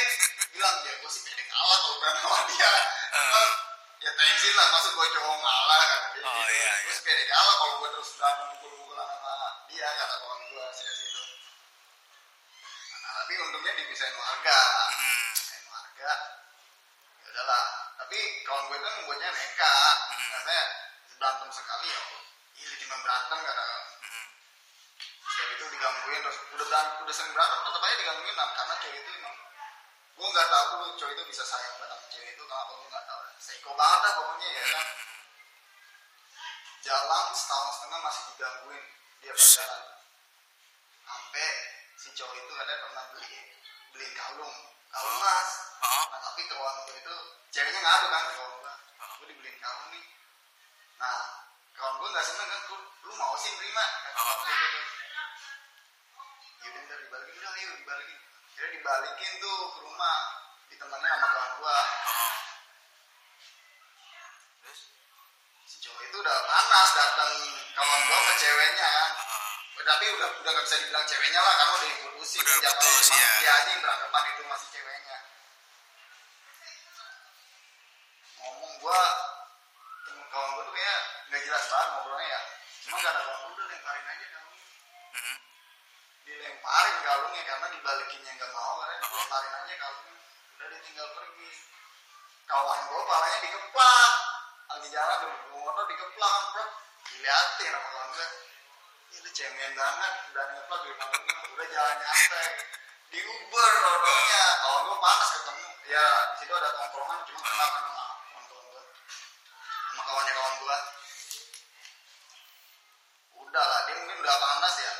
[0.54, 2.70] bilang ya gue sih pede kalah kalau berantem sama dia.
[3.10, 3.50] Emang,
[4.00, 6.22] ya tensin lah masuk gue cowok ngalah kata dia.
[6.22, 6.52] Oh, gitu.
[6.54, 6.94] iya, gue iya.
[6.94, 9.34] sih pede kalah kalau gue terus berantem pukul-pukulan sama
[9.66, 10.86] dia kata kawan gue sih
[13.30, 14.58] tapi untungnya dipisahin warga.
[14.90, 15.30] Hmm.
[15.38, 16.12] pisahin warga.
[17.22, 17.64] Ya udahlah.
[18.02, 20.30] Tapi kawan gue kan membuatnya nekat Hmm.
[20.34, 20.64] katanya
[21.14, 22.02] berantem sekali ya.
[22.58, 24.26] Ini cuma berantem kata Hmm.
[25.30, 26.20] cewek itu digangguin.
[26.26, 29.36] Terus udah berantem udah sering berantem tetap aja digangguin nah, karena cewek itu emang
[30.18, 33.20] gue nggak tahu tuh cowok itu bisa sayang banget cewek itu kenapa gue nggak tahu.
[33.38, 34.86] Psycho banget lah pokoknya ya kan.
[36.82, 38.84] Jalan setahun setengah masih digangguin.
[39.22, 39.82] Dia pacaran.
[41.06, 41.69] Sampai
[42.00, 43.36] si cowok itu katanya pernah beli
[43.92, 44.56] beliin kalung
[44.88, 45.48] kalung emas.
[45.80, 46.04] Oh.
[46.08, 47.16] nah tapi kawan gue itu
[47.50, 48.72] ceweknya ngadu kan ke kawan gue
[49.20, 50.04] gue dibeliin kalung nih.
[50.96, 51.18] Nah
[51.76, 53.84] kawan gue nggak seneng kan "Lu- lu mau sih nerima?
[53.84, 54.80] Kata kawan gue gitu.
[56.60, 58.18] Yaudah ntar dibalikin udah ayo dibalikin.
[58.56, 60.18] Jadi dibalikin tuh ke rumah
[60.72, 61.76] ditemenin sama kawan gue
[62.08, 62.32] Oh.
[64.64, 64.80] terus?
[65.68, 67.32] Si cowok itu udah panas datang
[67.76, 68.92] kawan gue sama ceweknya.
[69.84, 73.30] Tapi udah udah gak bisa dibilang ceweknya lah karena udah diputusin Udah Cuma iya.
[73.40, 75.18] dia aja yang beranggapan itu masih ceweknya.
[78.40, 79.00] Ngomong gua
[80.04, 82.40] temen kawan gua tuh kayak nggak jelas banget ngobrolnya ya.
[82.84, 84.66] Cuma gak ada gua udah lemparin aja kalungnya.
[85.10, 85.36] Hmm.
[86.24, 89.08] dilemparin kalungnya karena dibalikinnya nggak mau karena Oh.
[89.10, 90.14] dilemparin aja kalungnya.
[90.54, 91.50] Udah dia tinggal pergi.
[92.46, 94.12] Kawan gua palanya dikeplak.
[94.70, 96.64] Lagi jalan dulu bawa motor dikeplak bro
[97.10, 98.28] diliatin sama kawan gua
[99.10, 102.48] ini cemen banget ngeplak di kalungnya udah jalan nyantai
[103.10, 105.68] di Uber rodonya kawan gua panas ketemu.
[105.90, 108.82] Ya di situ ada tongkrongan cuma kenal kan sama kawan-kawan gua.
[109.90, 110.78] Sama kawannya kawan gua.
[113.42, 114.94] Udah lah dia mungkin udah panas ya.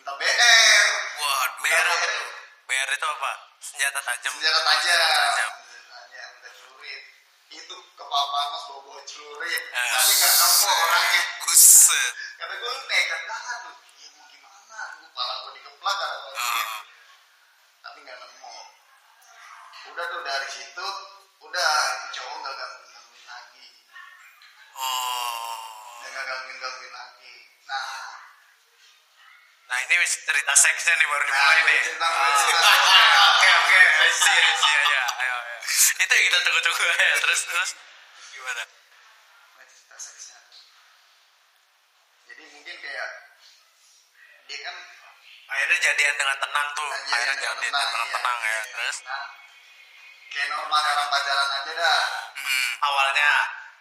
[0.00, 0.86] Minta BR
[1.20, 1.60] Waduh.
[1.60, 2.28] BR apa tuh?
[2.64, 3.32] BR itu apa?
[3.60, 4.32] Senjata tajam.
[4.40, 4.88] senjata tajam.
[4.88, 5.52] Senjata tajam.
[7.52, 9.62] Itu kepala panas bawa bawa celurit.
[9.68, 9.88] Eh.
[9.92, 11.22] tapi nggak nemu orangnya.
[11.44, 12.21] Buset.
[12.34, 14.58] Kata gue lu nekat banget lu ya mau gimana
[14.92, 16.78] gue kepala gue dikeplak kata gue Oh.
[17.82, 18.54] tapi nggak nemu
[19.88, 20.86] udah tuh dari situ
[21.40, 23.66] udah itu cowok nggak gangguin gangguin lagi
[24.72, 25.56] Oh.
[26.04, 28.10] nggak gangguin gangguin lagi nah
[29.62, 31.80] Nah ini cerita seksnya nih baru Nah, dimulai ini nih.
[31.80, 32.58] cerita- Oke
[33.32, 33.80] oke oke.
[34.04, 35.04] I see I see ya.
[35.16, 35.56] Ayo ayo.
[35.96, 37.16] Itu yang kita tunggu-tunggu ya.
[37.16, 37.70] Terus terus
[38.30, 38.62] gimana?
[39.56, 40.38] Nah, cerita seksnya
[42.28, 43.10] jadi mungkin kayak
[44.44, 44.76] dia kan
[45.52, 46.88] Akhirnya jadian dengan tenang tuh.
[46.88, 48.14] Aja Akhirnya jadian tenang, dengan iya.
[48.14, 48.48] tenang ya.
[48.48, 49.28] Iya, Terus tenang.
[50.32, 52.00] kayak normalnya orang pacaran aja dah
[52.32, 52.68] Hmm.
[52.82, 53.30] awalnya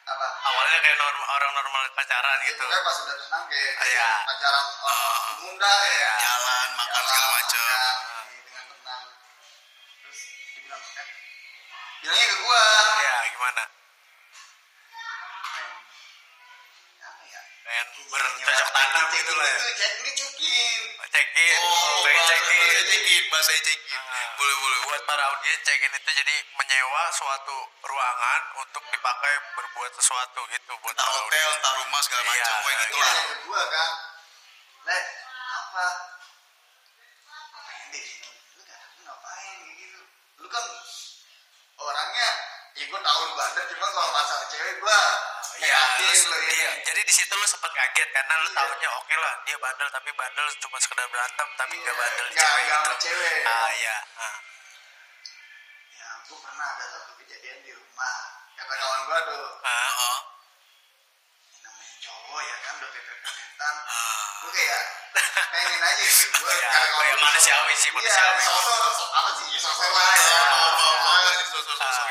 [0.04, 2.64] apa awalnya kayak norm- orang normal pacaran gitu gitu.
[2.68, 4.12] kan pas udah tenang kayak, kayak Iya.
[4.28, 6.12] pacaran orang umum dah ya Iya.
[6.20, 7.62] Jalan, makan segala macam.
[8.28, 9.04] ini dengan tenang
[10.02, 11.08] terus dia bilang eh
[12.02, 12.64] bilangnya ke gua
[13.00, 13.64] Ya gimana?
[18.04, 19.56] Bercocok tanam gitu lah ya.
[19.56, 20.80] itu cek ini cekin
[21.12, 22.84] Cekin, Oh, pengen bahasa cekin.
[22.88, 24.00] cekin, bahasa cekin.
[24.00, 24.32] Ah.
[24.34, 24.80] Boleh, boleh.
[24.82, 30.94] buat para audiens check-in itu jadi menyewa suatu ruangan untuk dipakai berbuat sesuatu gitu buat
[30.94, 32.80] Entah hotel, entah rumah segala Iya, macam, kayak iya.
[32.82, 33.12] gitu ini lah.
[33.12, 33.92] nanya ke gua kan
[34.82, 35.00] le
[35.52, 35.86] apa
[37.52, 38.62] pengen deh gitu lu
[39.04, 40.00] ngapain gitu
[40.38, 40.66] lu kan
[41.78, 42.31] orangnya ya
[42.92, 45.00] gue tahu lu bandel cuma kalau masalah cewek gue
[45.62, 46.72] Iya, lu- iya.
[46.82, 48.58] Jadi di situ lu sempet kaget karena lu Iya.
[48.58, 52.42] taunya oke lah dia bandel tapi bandel cuma sekedar berantem tapi Iya, nggak bandel nggak-
[52.42, 52.94] cewek nggak gitu.
[53.00, 53.38] cewek.
[53.46, 53.96] Ah iya.
[54.18, 54.38] Ah.
[55.94, 58.18] ya gue pernah ada satu kejadian di rumah
[58.54, 59.92] kata kawan gue tuh Ah.
[60.02, 60.18] oh
[61.62, 64.82] namanya cowok ya kan udah pepet-pepetan ah gue kayak
[65.48, 68.42] pengen aja gitu gue Iya, karena kalau manusiawi sih, iya, manusiawi.
[68.42, 72.06] sosok sosok apa sih sosok lah ya oh oh oh Ya, Ah, gitu sosok.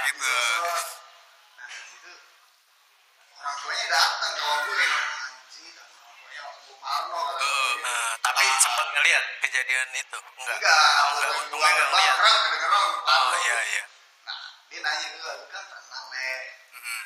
[9.20, 10.18] Ngeliat kejadian itu?
[10.40, 10.56] Enggak?
[10.56, 13.85] enggak Oh, enggak, gue untungnya enggak kedengeran orang Oh iya iya.
[14.24, 14.40] nah
[14.72, 16.33] dia nanya gue lu kan tenang le
[16.72, 16.96] gue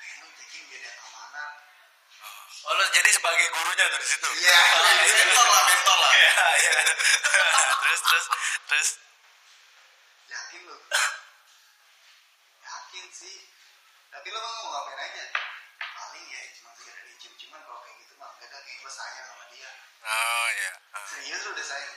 [0.00, 1.50] pengen cekin dia keamanan
[2.64, 4.28] Oh lu jadi sebagai gurunya tuh di situ.
[4.40, 4.60] Iya.
[5.20, 6.10] mentor lah mentor lah.
[6.16, 6.72] Iya iya.
[7.84, 8.24] terus terus
[8.64, 8.88] terus.
[10.32, 10.76] Yakin lu?
[12.64, 13.36] Yakin sih.
[14.08, 15.24] Tapi lo mau ngapain aja
[16.14, 19.26] paling ya cuma sekedar dicium cuman kalau kayak gitu mah enggak ada kayak gue sayang
[19.26, 19.70] sama dia.
[19.98, 20.70] Oh iya.
[20.94, 21.02] Ah.
[21.10, 21.96] serius lu udah sayang?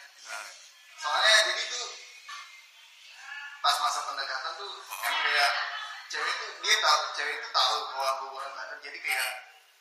[0.98, 1.86] Soalnya jadi tuh
[3.62, 4.74] pas masa pendekatan tuh
[5.06, 5.52] emang kayak
[6.10, 9.30] cewek tuh dia tahu cewek itu tahu bahwa gue orang bandel jadi kayak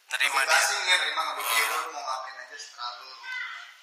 [0.06, 0.28] Nerima dia.
[0.44, 3.24] ngebebasin ya nerima ngebebasin ya lu mau ngapain aja setelah lu gitu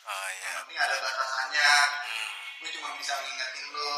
[0.03, 0.43] Oh iya.
[0.45, 2.05] yang penting ada batasannya gitu.
[2.05, 2.29] Hmm.
[2.61, 3.93] gue cuma bisa ngingetin lo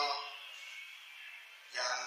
[1.70, 2.00] jangan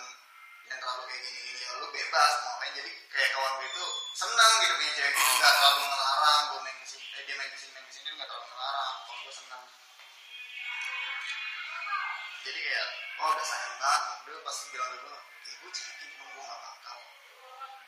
[0.69, 3.87] jangan terlalu kayak gini gini ya lo bebas mau main jadi kayak kawan gue itu
[4.13, 7.49] senang gitu punya cewek gitu nggak terlalu ngelarang gue main ke sini eh, dia main
[7.49, 9.65] ke sini main ke sini dia nggak terlalu ngelarang kalau gue senang.
[12.45, 14.03] Jadi kayak oh udah sayang banget.
[14.29, 16.99] Dia pas bilang dulu eh gue cekin gue nggak bakal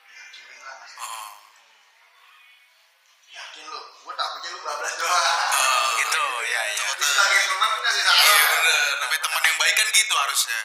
[0.08, 1.28] hancurin lah mas oh
[3.28, 5.28] yakin lo gue takutnya lu bablas doang.
[6.00, 6.22] Gitu.
[6.48, 6.84] Ya ya.
[6.96, 8.24] tapi sebagai teman kasih saran.
[8.24, 8.80] Iya bener.
[9.04, 10.60] Namanya teman yang baik kan gitu harusnya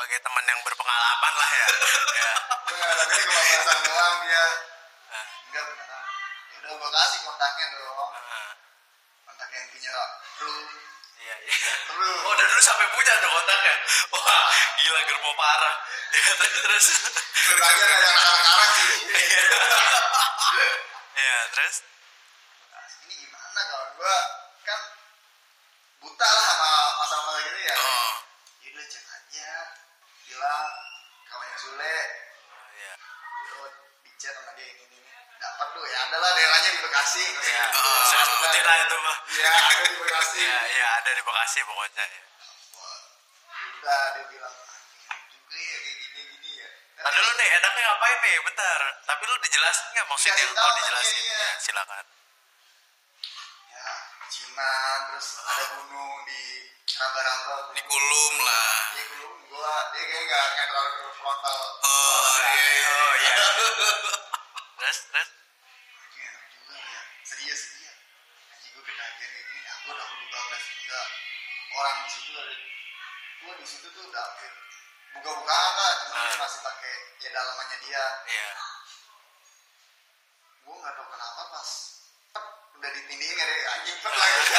[0.00, 1.66] Sebagai teman yang berpengalaman lah ya.
[2.24, 2.32] ya.
[2.72, 4.46] Enggak, tapi ini kebablasan doang dia.
[5.12, 5.28] Ah.
[5.44, 6.04] Enggak beneran.
[6.48, 8.10] Ya udah gua kasih kontaknya dong.
[8.16, 8.52] Ah.
[9.28, 9.92] Kontak yang punya
[10.40, 10.72] room.
[11.20, 11.72] Iya iya.
[12.00, 13.74] Oh dan dulu sampai punya tuh kontaknya.
[14.16, 14.48] Wah
[14.80, 15.76] gila germo parah.
[16.16, 16.86] Ya terus terus.
[17.60, 19.04] Belajar ada anak-anak sih.
[21.20, 21.84] Ya terus.
[22.72, 24.16] Nah, ini gimana kawan gua
[24.64, 24.80] kan
[26.00, 26.29] buta
[37.00, 37.24] Bekasi.
[37.32, 37.80] usah Ya, gitu.
[38.04, 39.16] saya sebutin lah itu mah.
[39.32, 40.36] Iya, ada di Bekasi.
[40.36, 42.20] Iya, iya ada di Bekasi pokoknya ya.
[43.80, 44.54] Udah dia bilang
[45.08, 46.68] "Anjing juga ya kayak gini gini ya
[47.00, 48.34] Tadi lu nih enaknya ngapain nih?
[48.44, 48.80] Bentar.
[49.08, 50.44] Tapi lu dijelasin nggak maksudnya?
[50.52, 51.16] Oh dijelasin.
[51.16, 51.38] iya.
[51.40, 52.04] Ya, silakan.
[53.72, 53.88] ya
[54.28, 56.42] Ciman terus ada gunung di
[56.92, 62.84] raba-raba di kulum lah Iya gunung gua dia kayak nggak nggak terlalu frontal oh iya
[62.84, 63.36] Oh iya.
[64.76, 65.28] terus terus.
[73.70, 74.52] Situ tuh udah hampir
[75.12, 76.38] buka-bukaan lah cuma dia Ah.
[76.40, 78.50] masih pakai ya dalamannya dia Iya.
[80.62, 81.70] gua nggak tahu kenapa pas
[82.30, 82.44] pet,
[82.76, 84.40] udah ditindingin ya anjing pet lagi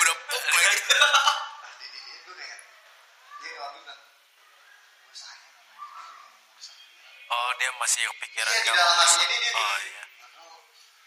[0.00, 0.80] udah pop lagi
[1.80, 2.60] di dia gue kayak
[3.74, 4.00] bilang
[5.00, 5.64] gue sayang gue
[7.30, 8.76] Oh dia masih kepikiran iya di kamu.
[8.76, 10.02] dalam hatinya dia dia Oh iya.
[10.10, 10.50] nggak tahu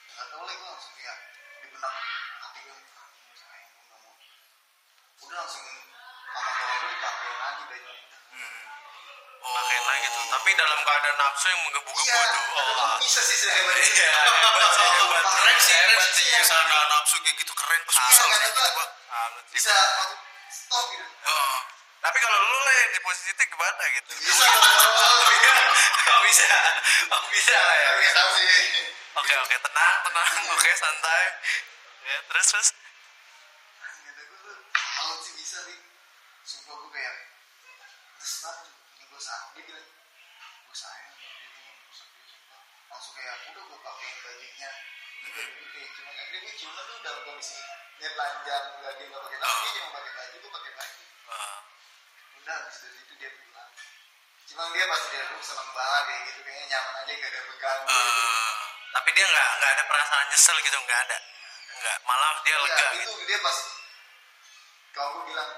[0.07, 1.17] nggak tahu lagi gue langsung kayak
[1.59, 1.93] di benak
[2.39, 4.13] hati gue anjing gue sayang gue nggak mau
[5.33, 7.95] udah langsung sama kawan gue dipakein lagi bajunya
[9.43, 10.23] Pakai lagi tuh.
[10.29, 12.43] Tapi dalam keadaan nafsu yang menggebu-gebu iya tuh.
[12.53, 12.95] Oh.
[13.01, 13.77] bisa sih itu Iya, hebat
[14.71, 15.23] sih, hebat.
[15.25, 18.23] keren sih keren Hebat sih sih, bisa ada nafsu kayak gitu keren pas Iya, susah
[18.23, 18.69] kata kayak gitu gua.
[18.77, 18.89] Pak.
[19.03, 19.53] Salut sih.
[19.53, 19.75] bisa
[20.47, 21.57] stop gitu oh
[21.99, 24.11] Tapi kalau lu lah yang di posisi itu gimana gitu?
[24.15, 24.45] bisa
[26.13, 26.47] Oh bisa.
[27.09, 27.89] Oh bisa lah ya.
[28.11, 28.47] tahu sih
[29.13, 31.23] Oke oke tenang tenang oke santai.
[32.03, 32.69] Ya terus terus.
[34.03, 35.77] kata gue tuh salut sih bisa nih.
[36.41, 37.15] Sumpah gue kayak
[38.17, 38.65] terus banget
[38.97, 39.49] ini gue sayang.
[39.53, 39.85] Dia bilang
[40.65, 44.71] gue sayang dia gak merusak dia sumpah langsung kayak udah gue pakein bajunya.
[45.21, 47.57] Gitu gitu kayak cuma akhirnya gue ciuman tuh dalam kondisi
[48.01, 51.01] dia telanjang gak dia gak pakai tapi dia cuma pakai baju gue pakai baju.
[51.29, 51.57] Ah,
[52.41, 53.71] udah habis dari itu dia pulang.
[54.49, 57.47] Cuma dia pasti dia gue seneng banget kayak gitu kayaknya nyaman aja gak ada yang
[57.53, 58.21] mengganggu gitu.
[58.25, 58.57] Ah,
[58.97, 61.17] tapi dia nggak nggak ada perasaan nyesel gitu nggak ada.
[61.77, 63.13] Nggak malah dia lega Iya, gitu.
[63.21, 63.57] itu dia pas
[64.93, 65.49] kalau gue bilang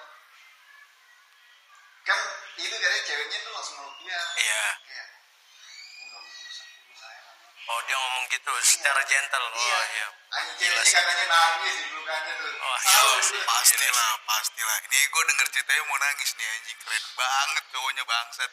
[2.02, 2.20] kan
[2.56, 4.66] itu dari ceweknya tuh langsung meluk dia Iya.
[4.80, 9.44] kayak gue gak mau merusak gue sayang sama lu." oh dia ngomong gitu secara gentle
[9.44, 10.96] oh iya iya anjing Gila ceweknya sih.
[10.96, 12.54] katanya nangis di pelukannya tuh
[12.86, 13.34] Ya, sih.
[13.34, 13.48] dia.
[13.48, 14.78] pastilah, pastilah.
[14.84, 16.78] Ini gue denger ceritanya mau nangis nih anjing.
[16.78, 18.52] Keren banget cowoknya bangsat.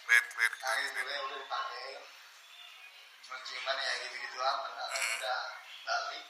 [0.00, 0.52] Keren, keren.
[0.56, 2.02] nangis dulu ya udah dipakein
[3.20, 5.40] cuma ciuman ya gitu-gitu amat nah, udah
[5.82, 6.24] balik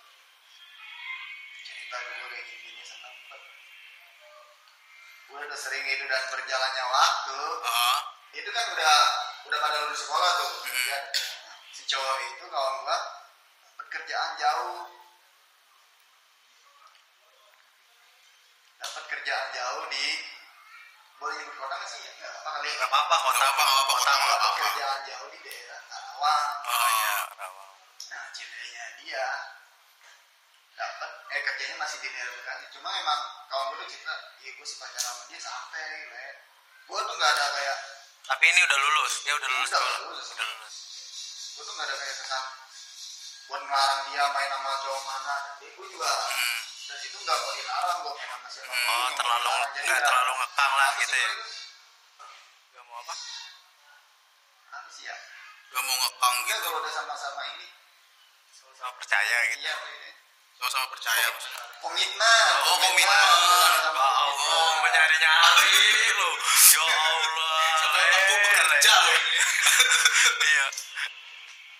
[1.62, 3.15] cerita gue kayak gini-gini sama tempat
[5.26, 7.40] gue udah sering itu dan berjalannya waktu.
[7.66, 7.98] Ah,
[8.30, 8.94] itu kan udah
[9.50, 10.52] udah pada lulus sekolah tuh.
[10.86, 10.98] Ya.
[11.74, 12.98] si cowok itu kawan gua
[13.66, 14.80] dapat kerjaan jauh.
[18.78, 20.06] Dapat kerjaan jauh di
[21.16, 22.00] boleh nyebut kota nggak sih?
[22.06, 22.70] Ya nggak apa kali.
[22.70, 23.44] Nggak apa-apa kota.
[23.44, 24.10] Nggak apa-apa, kota.
[24.14, 24.48] Apa-apa.
[24.56, 26.48] kerjaan jauh di daerah Karawang.
[26.66, 27.72] Oh iya Rawang
[28.06, 29.26] nah ceweknya dia
[30.76, 32.64] dapat eh kerjanya masih di daerah Bekasi.
[32.76, 36.26] Cuma emang kawan gue tuh cerita iya gue sih pacaran sama dia santai le.
[36.86, 37.78] Gue tuh nggak ada kayak
[38.26, 39.12] tapi ini udah lulus.
[39.24, 39.98] Dia udah lulus Udah sekolah.
[40.04, 40.26] lulus.
[40.36, 40.74] udah lulus.
[41.56, 42.44] Gue tuh nggak ada kayak kesan
[43.46, 45.34] buat ngelarang dia main sama cowok mana.
[45.34, 46.58] Dan dia gue juga hmm.
[46.86, 47.98] dan itu nggak mau dilarang.
[48.04, 51.30] Gue main sama siapa oh terlalu nggak terlalu ngekang lah gitu ya?
[52.70, 53.14] nggak mau apa?
[54.86, 55.16] Sih ya?
[55.66, 56.58] Gak mau ngekang gitu.
[56.62, 57.68] kalau udah sama-sama ini.
[58.54, 59.66] Sama percaya gitu.
[59.66, 59.74] Iya
[60.56, 61.26] Sama-sama percaya.
[61.28, 61.62] maksudnya.
[61.78, 63.04] komitmen Oh, komitmen.
[63.06, 63.92] Ya komitmen.
[63.92, 65.76] Allah, menyari-nyari
[66.12, 66.30] lu.
[66.72, 67.68] Ya Allah.
[67.76, 69.38] Setelah aku eh, bekerja loh ini.
[70.46, 70.66] Iya.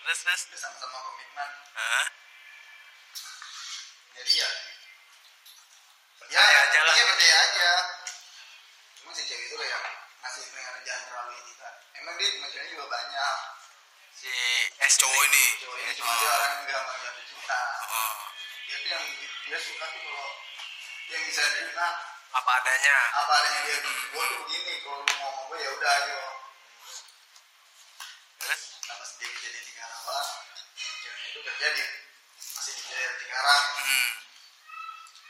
[0.04, 0.42] Terus terus.
[0.56, 2.06] Sama-sama komitmen Hah?
[4.14, 4.50] jadi ya
[6.16, 6.94] Percaya aja lah.
[6.94, 7.70] iya percaya aja
[8.96, 9.82] cuma si cewek itu kayak
[10.18, 13.36] masih pengen jangan terlalu ini kan emang dia ceweknya juga banyak
[14.10, 14.32] Si
[14.80, 15.44] S Cowok ini.
[15.60, 18.12] cowoknya cuma dia orang yang nggak mau jatuh cinta Ah,
[18.66, 19.06] dia tuh yang
[19.46, 20.28] dia suka tuh kalau
[21.06, 21.88] yang bisa nerima
[22.34, 22.96] apa adanya.
[23.22, 26.22] apa adanya dia gue tuh begini kalau lu mau ngomong gue ya udah ayo
[28.42, 30.30] Terus nah pas dia kejadian di Karawang
[30.74, 31.84] ceweknya itu kerja di
[32.34, 34.10] masih di daerah Cikarang hmm.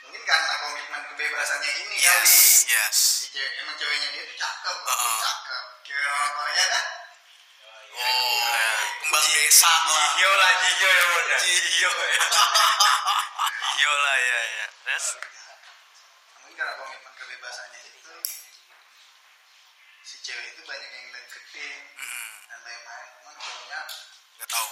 [0.01, 2.37] mungkin karena komitmen kebebasannya ini Yes, kali
[2.73, 2.97] yes.
[3.21, 6.85] si cewek emang ceweknya dia tuh cakep uh cakep cewek orang Korea kan
[7.97, 10.13] Oh, kembang desa lah.
[10.13, 11.39] Jio lah, Jio ya udah.
[11.41, 11.65] Jio.
[11.65, 12.25] Jio ya.
[13.77, 14.65] Jio lah ya ya.
[14.81, 15.05] Terus
[16.41, 18.13] mungkin karena komitmen kebebasannya itu
[20.01, 23.79] si cewek itu banyak yang deketin Hmm, dan lain-lain cuman cowoknya
[24.37, 24.69] gak tahu.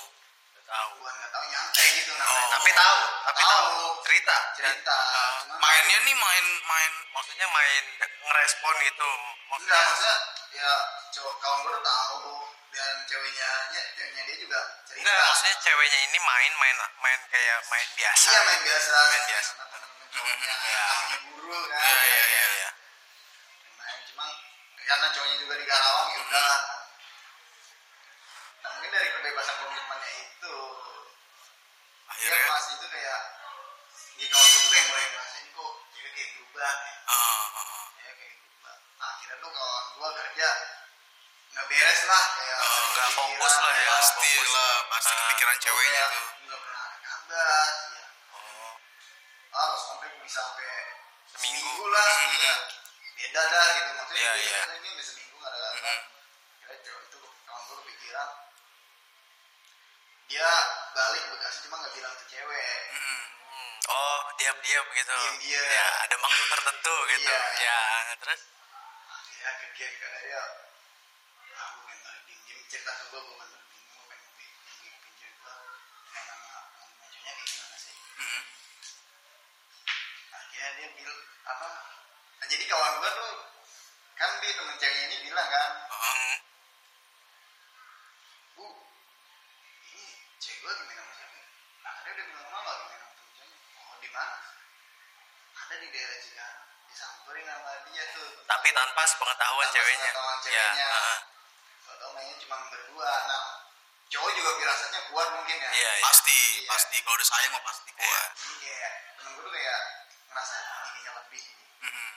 [0.49, 0.89] Nggak tahu.
[0.97, 3.65] gua nggak tahu nyantai gitu namanya Oh, Tapi tahu, tapi tahu.
[3.69, 3.85] Tahu.
[4.05, 4.37] Cerita.
[4.57, 4.97] cerita
[5.45, 9.09] cuman Mainnya nih main main Maksudnya main ngerespon gitu.
[9.53, 10.15] enggak Maksudnya maksudnya
[10.55, 10.73] ya
[11.13, 12.21] cowok kawan gue tahu
[12.75, 17.57] dan ceweknya nya- ceweknya dia juga cerita Enggak, maksudnya ceweknya ini main main main kayak
[17.65, 18.25] main biasa.
[18.25, 19.49] iya main biasa Main biasa.
[19.49, 20.83] sama temen-temen cowoknya Iya.
[20.85, 22.69] namanya guru kan Iya iya iya iya.
[23.75, 24.25] main cuma
[24.77, 26.55] karena cowoknya juga di Karawang ya udah
[28.57, 32.49] nah mungkin dari kebebasan komitmennya itu dia akhirnya.
[32.49, 33.19] mas itu kayak
[34.15, 38.11] di kawan gue tuh kayak mulai ngerasain kok cewek kayak berubah ya Ah, ah, ya
[38.11, 40.49] kayak berubah nah, akhirnya tuh kawan gue kerja
[41.55, 43.87] nggak beres lah kayak Oh, nggak fokus lah ya.
[43.89, 45.19] pasti lah, pasti Ah.
[45.21, 46.25] kepikiran ceweknya kayak tuh.
[46.45, 48.03] nggak pernah ada kabar ya
[48.35, 48.71] Oh,
[49.53, 50.67] ah sampai bisa sampai
[51.31, 51.83] Seminggu.
[51.87, 52.19] lah Hmm.
[52.21, 52.53] maksudnya
[53.15, 54.43] beda dah gitu maksudnya Iya, beda.
[54.43, 54.59] iya.
[54.59, 56.01] Maksudnya ini udah seminggu nggak ada kabar Hmm.
[56.59, 58.29] kira cewek itu kawan gue kepikiran
[60.25, 60.51] dia
[60.91, 63.23] balik Bekasi cuma nggak bilang ke cewek Hmm.
[63.87, 65.15] oh diam-diam gitu.
[65.15, 65.65] Diam-diam.
[65.71, 67.31] Ya, ada maksud tertentu gitu.
[67.31, 67.39] Iya.
[67.61, 67.79] Ya,
[68.17, 68.41] terus
[69.07, 70.07] akhirnya ke dia ke
[72.75, 75.55] cerita ke gue gue tarik dingin gue pengen pinjam pinjam gue
[76.11, 76.59] main sama
[76.99, 78.41] majunya kayak gimana sih Hmm.
[80.29, 81.67] akhirnya dia bilang apa
[82.35, 83.33] nah, jadi kawan gue tuh
[84.13, 86.35] kan dia temen ceweknya ini bilang kan hmm.
[88.53, 88.65] bu
[89.85, 90.03] ini
[90.37, 91.43] cewek gue lagi main sama siapa ya?
[91.95, 94.35] dia udah bilang lagi main sama temen ceweknya oh di mana
[95.55, 100.11] ada di daerah Cikarang disamperin sama dia tuh tapi tanpa sepengetahuan Tanpa ceweknya.
[100.11, 100.67] sepengetahuan Ya.
[100.67, 100.89] ceweknya.
[101.95, 103.43] Atau mainnya cuma berdua nah
[104.05, 106.03] cowok juga firasatnya kuat mungkin ya Iya, iya.
[106.03, 106.69] Pasti, Iya.
[106.69, 106.97] pasti.
[107.01, 107.97] Kalau udah sayang mah pasti Iya.
[107.97, 108.29] kuat.
[108.61, 109.79] kayak temen gue tuh kayak
[110.25, 111.43] ngerasa "Ah, ini kayaknya lebih
[111.81, 112.13] Hmm.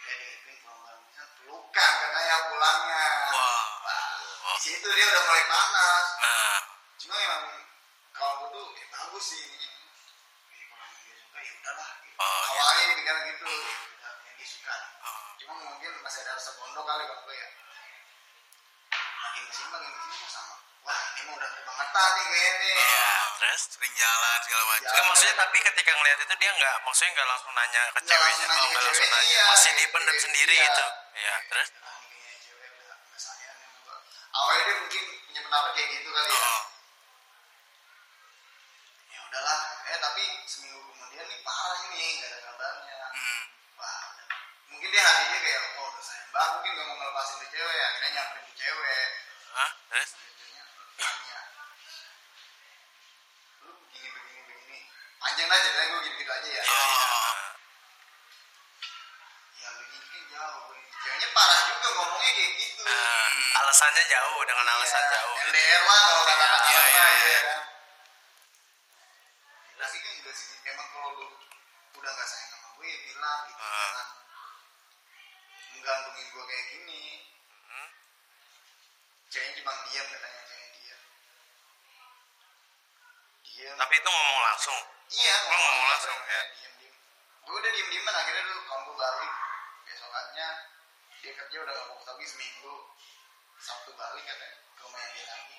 [0.00, 3.62] dia dikirim pulang bisa pelukan katanya pulangnya Wah.
[3.80, 6.58] Wah, di situ dia udah mulai panas Nah,
[6.96, 7.44] cuma emang
[8.12, 9.70] kalau gue tuh ya bagus sih ini ya,
[10.68, 12.16] kalau dia suka ya udahlah gitu.
[12.16, 12.58] Oh, gitu.
[12.58, 15.28] awalnya dipikiran gitu udah yang dia suka Ah.
[15.36, 17.48] cuma mungkin masih ada rasa bondo kali kalau gue ya
[19.50, 24.64] kok sama wah ini mah udah kebangetan nih kayaknya nih iya, terus Sering jalan segala
[24.66, 24.88] macam.
[24.90, 28.52] Enggak, maksudnya tapi ketika ngeliat itu dia nggak maksudnya nggak langsung nanya ke ceweknya, oh,
[28.52, 29.44] ke nggak langsung ceweknya, nanya, iya.
[29.50, 30.22] masih dipendam Iya.
[30.22, 30.64] sendiri Iya.
[30.68, 30.84] gitu.
[31.16, 31.98] Iya, terus Nah,
[34.30, 36.62] awalnya dia mungkin punya pendapat kayak gitu kali ya Ah.
[39.30, 43.42] udahlah eh tapi seminggu kemudian nih parah ini nggak ada kabarnya Hmm.
[43.74, 44.02] wah
[44.68, 47.78] mungkin dia hati dia kayak oh udah sayang banget mungkin gak mau ngelepasin tuh cewek
[47.80, 49.06] akhirnya nyamperin tuh cewek
[49.90, 49.98] Hah?
[49.98, 50.10] Terus?
[50.14, 50.62] Akhirnya
[51.00, 51.38] tanya
[53.60, 54.78] lu begini begini begini
[55.18, 56.78] panjang lah ceritanya gue gitu gitu aja ya Iya,
[59.52, 59.68] iya.
[59.70, 60.80] lu ini kan jauh Boy.
[60.96, 62.82] ceweknya parah juga ngomongnya kayak gitu
[63.56, 65.36] alasannya jauh dengan alasan Iya, jauh.
[65.42, 67.26] LDR lah kalau kata-kata Iya, orang iya, mah, iya.
[67.26, 67.58] ya kan
[69.80, 71.26] tapi kan juga sih emang kalau lu
[71.96, 73.74] udah gak sayang sama gue ya bilang gitu Ah.
[73.80, 74.06] jangan
[75.72, 77.02] menggantungin gue kayak gini.
[79.30, 81.00] Ceweknya cuma diam katanya ceweknya diam
[83.40, 84.78] diam Tapi itu ngomong langsung.
[85.10, 86.94] iya Oh, ngomong langsung, ya diam diam
[87.40, 89.32] gue udah diem dieman akhirnya tuh kamu balik
[89.82, 90.48] besokannya
[91.18, 92.74] dia kerja udah gak fokus lagi seminggu
[93.58, 95.56] sabtu balik katanya ke rumah dia lagi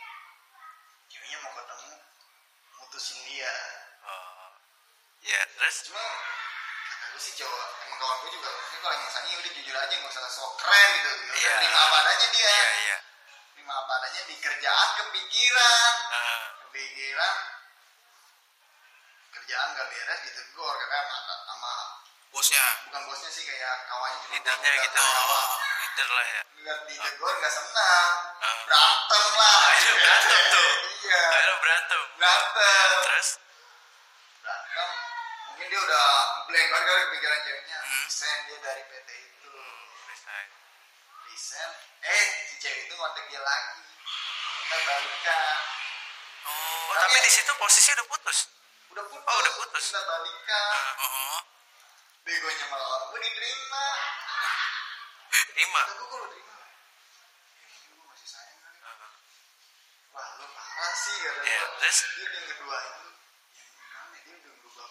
[1.07, 1.91] ceweknya mau ketemu
[2.75, 3.53] mutusin dia
[4.01, 4.49] Oh.
[5.21, 5.85] Ya, terus?
[5.85, 9.93] cuma kata gue sih cowok emang kawan gue juga maksudnya kalau misalnya udah jujur aja
[9.93, 11.53] nggak usah sok keren gitu gitu Iya.
[11.61, 12.97] terima apa adanya dia Iya, iya.
[13.73, 15.93] Apa adanya di kerjaan kepikiran
[16.63, 17.35] kepikiran
[19.31, 21.73] kerjaan gak beres ditegur katanya sama, sama
[22.29, 24.99] bosnya bukan bosnya sih kayak kawannya cuma leadernya gitu.
[25.01, 25.45] awal.
[25.81, 26.41] Leader lah ya.
[26.57, 28.09] nggak ditegur nggak senang
[28.41, 28.57] Ah.
[28.65, 30.69] berantem lah Ah, itu berantem tuh.
[31.01, 32.01] iya Akhirnya berantem.
[32.15, 33.29] berantem Terus?
[34.39, 34.89] berantem
[35.47, 36.07] mungkin dia udah
[36.47, 38.07] blank banget kali kepikiran ceweknya Hmm.
[38.45, 39.51] dia dari PT itu
[40.07, 40.47] Resign.
[41.31, 41.71] Resign
[42.01, 43.79] eh si cewek itu ngontek dia lagi
[44.59, 45.57] minta balikan
[46.41, 48.37] Oh, Tapi- tapi di situ posisi udah putus.
[48.89, 49.85] udah putus Oh, udah putus.
[49.87, 50.93] minta balikan Ah.
[50.99, 51.39] oh
[52.21, 53.85] begonya malah orang gue diterima
[55.31, 55.81] Terima.
[55.83, 56.55] kata gue terima
[57.53, 59.11] ya mungkin gue masih sayang kali Ah.
[60.11, 61.97] wah lu parah sih kata Iya, gue terus?
[62.11, 63.05] dia yang kedua itu
[63.53, 64.87] yang gimana dia udah berubah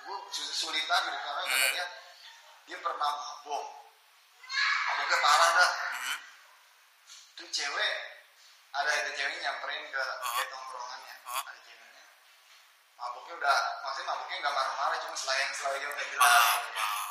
[0.00, 0.16] gue
[0.52, 1.50] sulitan gitu karena Hmm.
[1.50, 1.86] katanya
[2.66, 3.64] dia pernah mabok
[5.10, 6.18] maboknya parah dah Hmm.
[7.34, 7.94] tuh cewek
[8.70, 10.34] ada ada ceweknya nyamperin ke Oh.
[10.38, 11.42] ke tongkrongannya Oh.
[11.42, 12.02] ada ceweknya
[12.94, 17.10] maboknya udah maksudnya maboknya nggak marah-marah cuma selayang selayang udah jelas Wow, wow.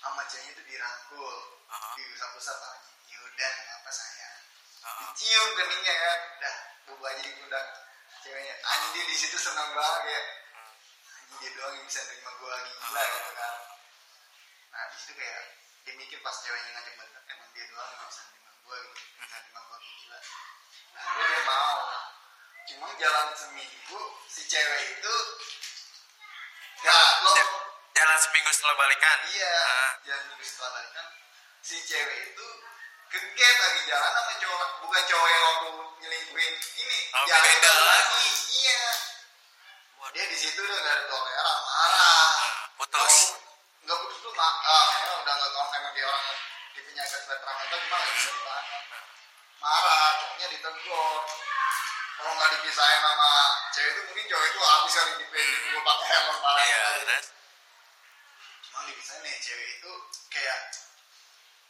[0.00, 1.36] sama ceweknya tuh dirangkul
[1.68, 1.88] Aha.
[2.00, 4.36] diusap-usap tanya yaudah apa sayang
[4.80, 5.00] Aha.
[5.12, 6.56] dicium keningnya kan udah
[6.88, 7.66] bobo aja di pundak
[8.24, 10.24] ceweknya anjing dia di situ senang banget kayak
[11.12, 13.54] anjing dia doang yang bisa terima gue lagi gila gitu kan
[14.72, 15.44] nah di situ kayak
[15.84, 19.36] dia mikir pas ceweknya ngajak balik emang dia doang yang bisa terima gue gitu bisa
[19.44, 20.18] terima gue gila
[20.94, 21.76] nah dia, dia mau
[22.64, 25.14] cuma jalan seminggu si cewek itu
[26.80, 27.32] gak lo
[27.94, 29.18] Jalan seminggu setelah balikan.
[29.30, 29.90] iya Ah.
[30.02, 31.06] jalan seminggu setelah balikan
[31.62, 32.46] si cewek itu
[33.12, 35.68] kegep lagi jalan sama cowok bukan cowok yang waktu
[36.02, 38.26] nyelingkuhin ini Oh, jalan beda lagi.
[38.58, 38.82] iya
[40.14, 41.58] dia di situ udah gak ada marah
[41.94, 42.30] Ah,
[42.78, 43.43] putus.
[44.34, 46.26] Mak ah emang udah nggak tahu emang dia orang
[46.74, 48.64] tipenya agak temperamental cuma nggak bisa ditahan.
[49.62, 51.20] Marah cowoknya ditegur.
[52.14, 53.30] Kalau nggak dipisahin sama
[53.74, 56.66] cewek itu mungkin cowok itu habis kali di dipukul pakai helm parah
[57.02, 57.26] terus?
[58.64, 59.92] cuma dipisahin nih cewek itu
[60.30, 60.58] kayak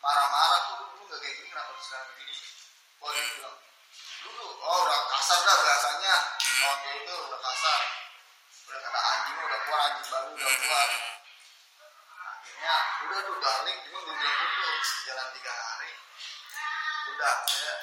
[0.00, 2.34] marah-marah tuh lu dulu nggak kayak gini kenapa sekarang begini
[3.00, 3.56] oh dia bilang
[4.24, 6.14] lu tuh oh udah kasar dah bahasanya.
[6.40, 7.80] Kayak itu udah kasar
[8.68, 10.88] udah kata anjing udah keluar anjing baru udah keluar
[12.61, 15.92] akhirnya udah tuh balik cuma belum belum putus jalan tiga hari.
[17.14, 17.74] Udah saya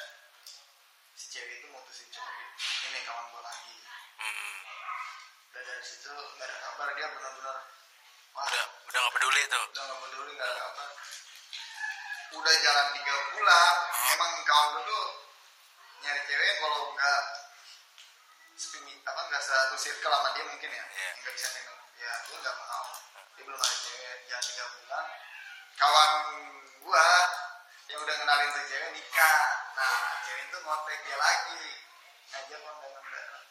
[1.14, 2.32] si cewek itu mutusin cowok
[2.88, 3.74] ini kawan gue lagi.
[4.18, 4.58] Hmm.
[5.52, 6.88] udah dari situ nggak ada kabar.
[6.94, 7.56] Dia benar-benar
[8.32, 9.64] wah Udah, udah gak peduli tuh.
[9.68, 10.84] udah nggak peduli nggak ada apa
[12.32, 13.74] udah jalan tiga bulan.
[14.16, 15.04] Emang kawan gue tuh
[16.02, 17.20] nyari cewek kalau nggak
[18.56, 20.84] sepimi apa nggak satu circle sama dia mungkin ya.
[20.86, 21.10] Iya.
[21.20, 22.86] nggak bisa minum ya dia nggak mau.
[23.38, 25.06] Dia belum ada cewek jalan tiga bulan.
[25.78, 26.12] Kawan
[26.82, 27.08] gua
[27.86, 29.42] yang udah kenalin tuh cewek nikah.
[29.78, 31.64] Nah cewek itu ngontek dia lagi.
[32.32, 33.42] Ngajak kondangan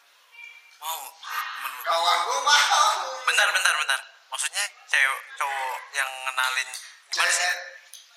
[0.82, 2.89] mau temen kawan gua mau.
[3.24, 3.99] Bentar, bentar, bentar.
[4.34, 6.70] Maksudnya cewek cowok yang ngenalin
[7.12, 7.54] gimana sih?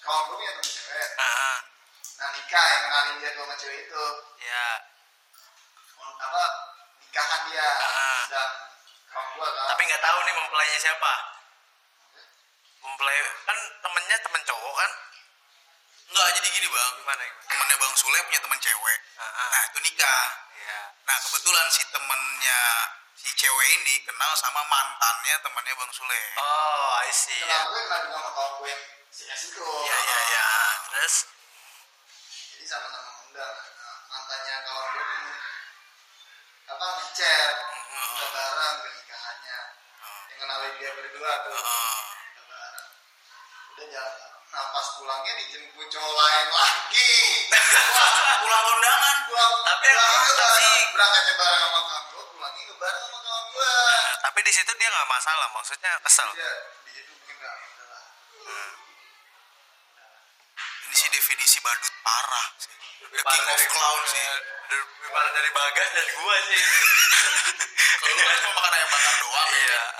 [0.02, 1.08] kawan gua punya temen cewek.
[1.20, 1.56] Ah, ah.
[2.18, 4.04] nah nikah yang kenalin dia sama cewek itu.
[4.42, 4.66] Ya.
[6.24, 6.44] Apa?
[7.04, 7.68] Nikahan dia.
[8.32, 8.50] Dan kawan gua kan
[9.44, 11.12] Tapi nggak tahu nih mempelainya siapa.
[12.80, 14.90] Mempelai kan temennya temen cowok kan?
[16.04, 17.48] Enggak, jadi gini bang Gimana gimana?
[17.48, 19.48] temannya bang Sule punya teman cewek Ah, ah.
[19.50, 20.80] nah itu nikah Iya.
[21.02, 22.60] nah kebetulan si temennya
[23.16, 27.34] si cewek ini kenal sama mantannya temannya bang Sule Oh, I see.
[27.34, 27.66] kenal Ya.
[27.66, 30.46] gue kenal juga sama kawan gue yang si S itu Iya, iya, iya.
[30.86, 31.14] Terus?
[32.52, 35.04] jadi sama-sama undang nah, mantannya kawan gue
[36.68, 38.06] apa ngechat Mhm.
[38.06, 38.76] kita bareng
[40.44, 41.56] kenalin dia berdua tuh.
[41.56, 42.86] Bareng
[43.72, 44.30] udah jalan.
[44.52, 47.12] Nah pas pulangnya dijemput cowok lain lagi.
[48.44, 49.52] Pulang kondangan pulang.
[49.64, 50.24] Tapi bareng
[50.60, 53.72] sih- berangkatnya bareng sama kawan gue pulangnya ke bareng sama kawan gue
[54.14, 56.28] Nah, tapi di situ dia nggak masalah maksudnya kesel.
[56.36, 56.52] Dia
[56.84, 58.02] di situ mungkin gak ya udahlah
[60.94, 62.46] ini sih definisi badut parah.
[62.54, 64.26] Sih the parah king of dari- clown sih.
[64.70, 66.62] Lebih parah dari bagas dan gua sih.
[67.98, 69.82] Kalau lu kan cuma makan ayam bakar doang iya.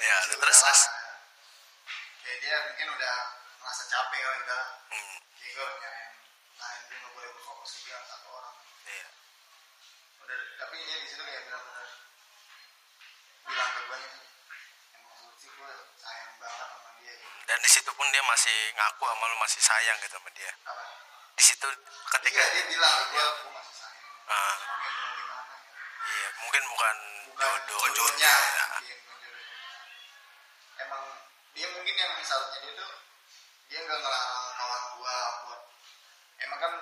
[0.00, 0.64] Ya Terus terus udahlah.
[0.64, 0.82] terus
[2.18, 3.14] kayak dia mungkin udah
[3.58, 6.02] merasa capek kali udah Hmm, kayak gue nyari
[6.54, 8.54] lain gue gak boleh berfokus di yang satu orang.
[8.86, 9.06] Iya.
[10.18, 11.88] udah tapi dia di situ kayak benar-benar
[13.44, 14.12] bilang ke gue nih
[14.94, 19.02] emang sih gue sayang banget sama dia gitu dan di situ pun dia masih ngaku
[19.02, 20.54] sama lu masih sayang gitu sama dia.
[20.62, 20.98] Apa
[21.38, 21.66] di situ
[22.18, 24.10] ketika iya dia bilang gue gue masih sayang.
[24.26, 24.58] Ah.
[24.58, 25.38] ya ya.
[25.98, 26.96] Iya mungkin bukan
[27.30, 28.66] bukan jodoh jodohnya jodohnya.
[28.82, 28.96] Ya.
[30.82, 31.02] emang
[31.54, 32.92] dia mungkin yang misalnya dia tuh
[33.70, 35.62] dia nggak ngelarang kawan gua buat
[36.42, 36.72] emang kan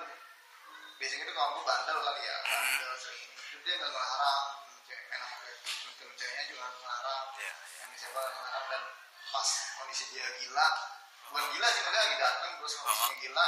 [0.97, 3.25] biasanya tuh kawan gua bandel kali ya bandel sering.
[3.29, 4.41] Itu dia nggak ngelarang
[4.89, 5.57] main
[6.01, 7.25] temen ceweknya juga ngelarang.
[7.37, 8.83] Iya, yang siapa ngelarang dan
[9.29, 10.96] pas kondisi dia gila
[11.31, 13.47] bukan gila sih maksudnya lagi datang terus kondisinya gila.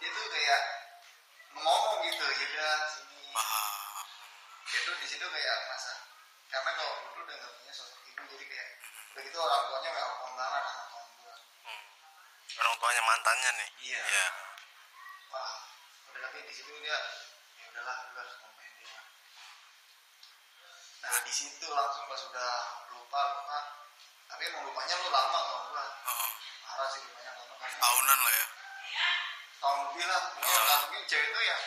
[0.00, 0.60] Dia tuh kayak
[1.56, 3.18] ngomong gitu ya sini.
[4.70, 5.92] Tuh di situ kayak masa
[6.50, 8.68] karena kalau dulu udah punya sosok ibu jadi kayak
[9.14, 11.34] udah gitu orang tuanya nggak kondangan anak kawan gua.
[11.62, 11.82] Hmm.
[12.58, 13.68] orang tuanya mantannya nih?
[13.86, 14.00] Iya.
[14.02, 14.26] iya.
[15.30, 15.52] Wah
[16.10, 16.98] udah tapi di situ dia
[17.54, 18.98] ya udahlah gue harus ngomongin dia.
[21.06, 22.52] Nah di situ langsung pas udah
[22.90, 23.58] lupa lupa
[24.26, 25.84] tapi emang lupanya lu lama kalau gua.
[26.02, 26.28] Ah.
[26.88, 27.42] Sih karena
[27.76, 28.46] tahunan lah ya.
[29.60, 30.64] Tahun lebih lah pokoknya Ah.
[30.64, 31.62] nggak mungkin cewek itu yang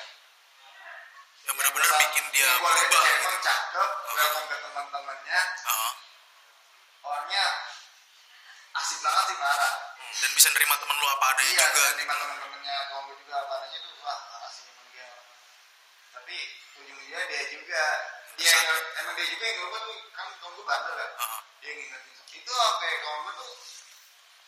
[1.43, 2.97] yang benar-benar bikin dia berubah gitu.
[3.19, 5.39] emang cakep welcome ke teman-temannya.
[5.67, 5.91] Ah.
[7.03, 7.45] orangnya
[8.73, 9.73] asik banget sih parah.
[10.13, 13.53] Dan bisa nerima temen lu apa adanya iya juga dan lima teman-temannya gue juga apa
[13.59, 15.07] adanya tuh wah sih emang dia.
[16.11, 16.35] Tapi
[16.79, 17.83] ujung-ujungnya dia juga.
[18.33, 18.65] Dia yang,
[19.03, 21.39] emang dia juga yang gue tuh kan kawan gue bandel kan Ah.
[21.59, 23.51] dia ngingetin itu sampai kawan gue tuh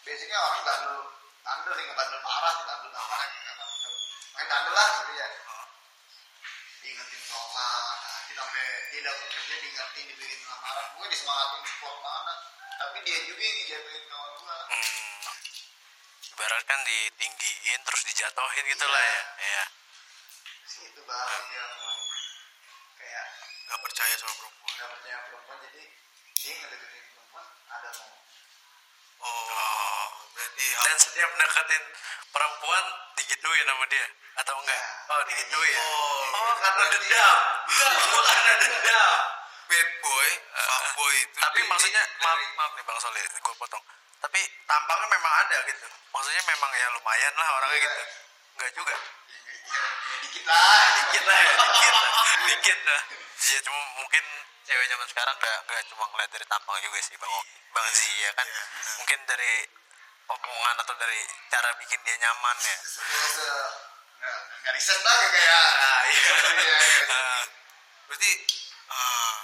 [0.05, 0.97] basicnya orang bandel
[1.41, 3.65] bandel sih nggak bandel parah sih bandel karena
[4.37, 5.27] main lah gitu ya.
[6.85, 10.85] Diingetin sholat nah, dia sampai dia dapat kerja diingetin dibikin lamaran.
[11.01, 12.33] Gue disemangatin support mana
[12.75, 15.33] tapi dia juga yang ngejatuhin kawan gue hmm.
[16.35, 19.21] ibaratkan ditinggiin terus dijatuhin gitu lah ya.
[19.41, 19.63] Iya.
[20.85, 21.99] Itu dia mulai
[22.99, 23.25] kayak
[23.65, 24.69] nggak percaya sama perempuan.
[24.75, 25.83] nggak percaya perempuan jadi
[26.35, 28.24] dia ngedeketin perempuan ada mau
[29.22, 30.03] oh
[30.34, 31.84] berarti dan setiap deketin
[32.30, 32.84] perempuan
[33.16, 34.05] digituin sama dia
[34.36, 34.76] atau enggak?
[34.76, 35.11] Iya.
[35.11, 35.76] oh digituin.
[35.80, 36.20] Oh.
[36.36, 37.38] oh karena dendam.
[37.66, 39.13] Enggak gua karena dendam.
[39.66, 41.38] Bad boy fuckboy itu.
[41.39, 43.84] Tapi di- maksudnya di- maaf dari- maaf nih bang Soleh gue potong.
[44.20, 45.88] Tapi tampangnya memang ada gitu.
[46.11, 47.86] Maksudnya memang ya lumayan lah orangnya Iya.
[47.88, 48.01] gitu
[48.55, 48.95] enggak juga.
[48.95, 50.59] Ya, ya, ya dikit lah.
[50.95, 52.05] Dikit lah ya, dikit lah.
[52.45, 53.01] Dikit lah.
[53.45, 54.24] Iya cuma mungkin
[54.66, 58.09] cewek zaman sekarang nggak nggak cuma ngeliat dari tampang juga sih bang Oki bang Zi
[58.18, 58.47] ya kan
[58.99, 59.53] mungkin dari
[60.25, 61.19] omongan atau dari
[61.51, 62.77] cara bikin dia nyaman ya.
[64.15, 65.63] Nggak nggak riset lah kayak kayak.
[65.77, 66.21] Ah, iya.
[66.25, 67.07] Iya, nggak riset.
[67.13, 67.43] Ah,
[68.09, 68.31] berarti
[68.89, 69.35] ah,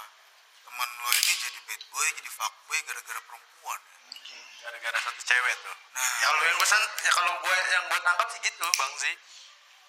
[0.66, 3.80] teman lo ini jadi bad boy jadi fuckboy gara-gara perempuan
[4.10, 5.76] mungkin gara-gara satu cewek tuh.
[5.92, 6.10] Nah.
[6.18, 6.68] ya kalau yang gue
[7.02, 9.12] ya kalau gue yang gue tangkap sih gitu bang Zi.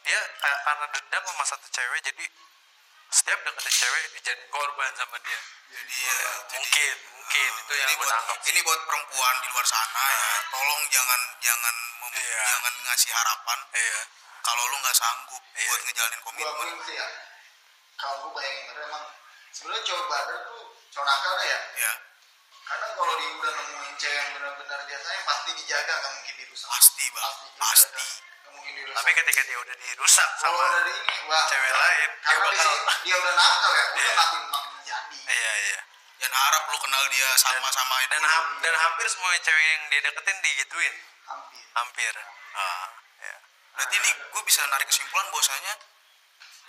[0.04, 2.26] Dia kayak karena dendam sama satu cewek jadi
[3.14, 5.40] setiap deketin cewek dijadiin korban sama dia.
[5.74, 6.16] Jadi ya
[6.54, 8.12] jadi- mungkin itu yang ini buat
[8.44, 10.28] ini buat perempuan di luar sana ya.
[10.52, 12.44] Tolong jangan jangan mem- Iya.
[12.46, 13.60] jangan ngasih harapan.
[13.72, 14.00] Iya.
[14.44, 15.68] Kalau lu nggak sanggup Iya.
[15.72, 17.08] buat ngejalanin gue komitmen sih ya.
[17.96, 19.04] Kalau gue bayangin karena emang
[19.50, 20.62] sebenarnya cowok bader tuh
[20.92, 21.60] cowok nakal ya?
[21.80, 21.94] Ya
[22.64, 26.70] karena kalau dia udah nemuin cewek yang benar-benar dia sayang pasti dijaga nggak mungkin dirusak.
[26.70, 27.24] Pasti bang.
[27.24, 28.04] Pasti pasti.
[28.64, 28.96] Dirusak.
[28.96, 31.44] Tapi ketika dia udah dirusak kalau sama dari ini wah.
[31.46, 34.14] cewek lain, dia karena bakal- dia, dia udah nakal ya udah Iya.
[34.16, 35.80] makin makin jadi iya iya
[36.34, 38.10] dan harap lu kenal dia sama-sama itu.
[38.10, 40.94] dan ham- dan hampir semua cewek yang dia deketin digituin?
[41.30, 41.62] Hampir.
[41.78, 42.14] Hampir.
[42.58, 42.90] Ah
[43.22, 43.36] ya.
[43.78, 45.78] Berarti ini gue bisa narik kesimpulan bahwasanya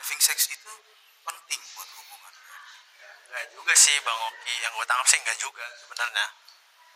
[0.05, 0.73] having sex itu
[1.25, 2.33] penting buat hubungan.
[3.33, 6.27] Enggak juga sih Bang Oki, yang gue tangkap sih enggak juga sebenarnya.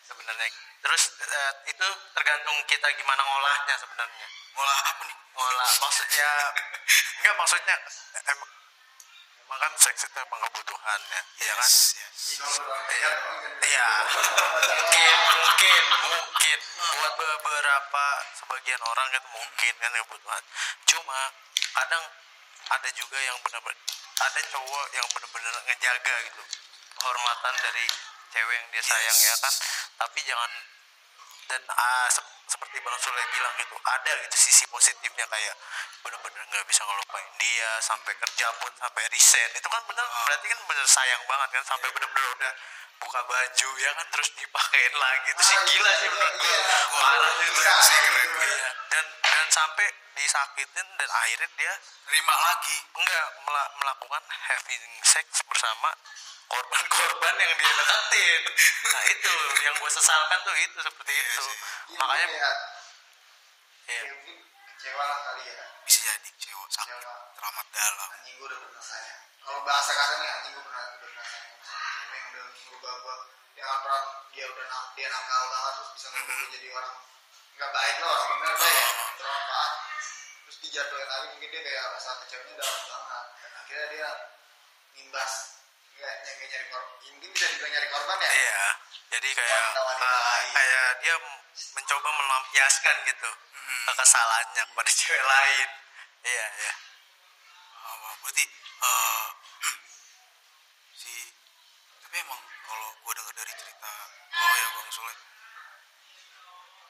[0.05, 0.47] Sebenarnya.
[0.85, 4.27] Terus eh, itu tergantung kita gimana ngolahnya sebenarnya.
[4.53, 5.16] ngolah apa nih?
[5.41, 6.29] Ngolah maksudnya
[7.25, 7.75] enggak maksudnya
[8.29, 8.51] emang
[9.49, 11.64] emang kan seks itu emang kebutuhan ya, iya kan?
[11.64, 13.11] yes yes Iya,
[13.64, 13.88] iya.
[14.12, 16.59] mungkin, mungkin, mungkin
[16.92, 20.42] buat beberapa sebagian orang itu mungkin kan kebutuhan.
[20.84, 21.20] Cuma
[21.72, 22.05] kadang
[22.68, 23.80] ada juga yang benar-benar
[24.18, 26.42] ada cowok yang benar-benar ngejaga gitu
[26.99, 27.86] penghormatan dari
[28.34, 29.55] cewek yang dia sayang ya kan
[29.96, 30.51] tapi jangan
[31.49, 31.62] dan
[32.12, 35.55] sep- seperti bang Sule bilang gitu ada gitu sisi positifnya kayak
[36.01, 40.59] bener-bener nggak bisa ngelupain dia sampai kerja pun sampai resign itu kan bener berarti kan
[40.64, 42.53] bener sayang banget kan sampai bener-bener udah
[42.99, 46.61] buka baju ya kan terus dipakein lagi itu sih gila sih menurut gue iya.
[46.99, 48.11] parah itu sih gitu.
[48.11, 48.70] keren Iya.
[48.90, 49.86] dan dan sampai
[50.18, 51.72] disakitin dan akhirnya dia
[52.09, 52.76] Terima lagi.
[52.96, 55.94] enggak mela- melakukan having sex bersama
[56.49, 58.42] korban-korban yang dia deketin.
[58.88, 59.32] Nah itu
[59.62, 61.42] yang gue sesalkan tuh itu seperti Iya itu.
[61.44, 61.57] sih.
[61.92, 62.51] Iya, makanya iya.
[63.86, 64.36] ya mungkin
[64.72, 65.64] kecewa lah kali ya.
[65.84, 67.14] Bisa jadi kecewa sakit Kecewa.
[67.36, 68.09] teramat dalam.
[68.11, 69.20] anjing gue udah pernah sayang.
[69.38, 73.16] Kalau bahasa kasarnya anjing gue pernah udah pernah sayang sama cewek yang udah merubah gue
[73.59, 76.94] yang orang dia udah nak dia nakal banget terus bisa gue jadi orang
[77.59, 78.86] nggak baik lah orang bener lah ya
[79.18, 79.72] bermanfaat
[80.46, 83.24] terus dijatuhin lagi mungkin dia kayak rasa kecewanya dalam banget.
[83.36, 84.09] Dan akhirnya dia
[84.94, 85.32] nimbas
[85.99, 88.66] nggak nyari nyari korban ya, mungkin bisa dibilang nyari korban ya iya
[89.09, 90.49] jadi kayak lain.
[90.53, 91.14] kayak dia
[91.74, 93.30] mencoba melampiaskan gitu
[93.68, 93.84] Hmm.
[93.92, 95.68] kesalahannya kepada cewek lain
[96.24, 96.72] iya iya
[97.84, 99.26] Oh, berarti eh
[101.01, 101.12] si
[102.01, 103.92] tapi emang kalau gue dengar dari cerita
[104.30, 105.14] lo ya bang Sule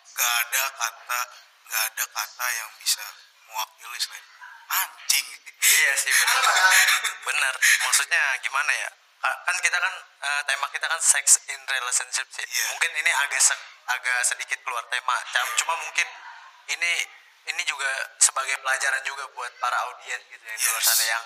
[0.09, 1.20] nggak ada kata
[1.66, 3.04] nggak ada kata yang bisa
[3.42, 4.24] mewakili selain
[4.68, 5.26] anjing.
[5.58, 6.44] Iya sih benar.
[7.28, 7.54] Benar.
[7.82, 8.88] Maksudnya gimana ya?
[9.18, 12.46] Ka- kan kita kan eh, tema kita kan sex in relationship sih.
[12.46, 12.64] Iya.
[12.72, 15.16] mungkin ini agak se- agak sedikit keluar tema.
[15.58, 16.06] Cuma mungkin
[16.70, 16.92] ini
[17.48, 17.88] ini juga
[18.20, 20.88] sebagai pelajaran juga buat para audiens gitu yang di luar Yes.
[20.88, 21.24] sana yang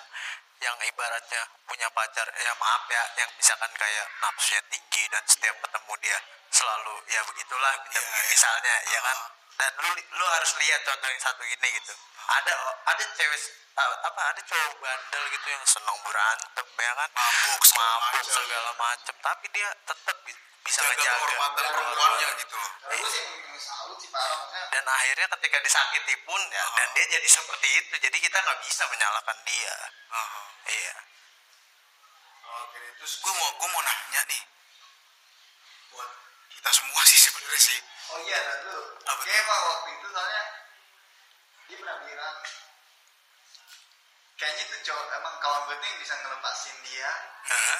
[0.62, 5.92] yang ibaratnya punya pacar ya maaf ya yang misalkan kayak nafsunya tinggi dan setiap ketemu
[5.98, 6.18] dia
[6.54, 8.22] selalu ya begitulah Iya, iya.
[8.30, 9.18] misalnya ya kan?
[9.58, 11.94] Dan lu lu harus lihat contoh yang satu ini gitu
[12.28, 12.52] ada
[12.92, 13.40] ada cewek
[13.78, 17.10] uh, apa ada cowok bandel gitu yang senang berantem ya kan?
[17.10, 18.34] Mabuk segala mabuk macam.
[18.34, 19.14] segala macem.
[19.18, 21.12] Tapi dia tetap bi- bisa jaga ngejaga.
[21.18, 22.56] kehormatan perempuannya gitu.
[22.56, 22.70] Loh
[24.12, 27.94] maksudnya dan akhirnya ketika disakiti pun ya dan dia jadi seperti itu.
[28.00, 29.74] Jadi kita nggak bisa menyalahkan dia.
[30.12, 30.42] Aha.
[30.68, 30.96] iya.
[32.52, 34.42] Oke, terus gue mau gue mau nanya nih.
[35.92, 36.10] Buat
[36.52, 37.78] kita semua sih sebenarnya sih.
[38.12, 38.80] Oh iya, lu.
[39.08, 40.42] Apa Kayak waktu itu soalnya
[41.66, 42.36] dia pernah bilang
[44.36, 47.10] kayaknya tuh cowok emang kawan gue tuh yang bisa ngelepasin dia
[47.46, 47.78] Hah?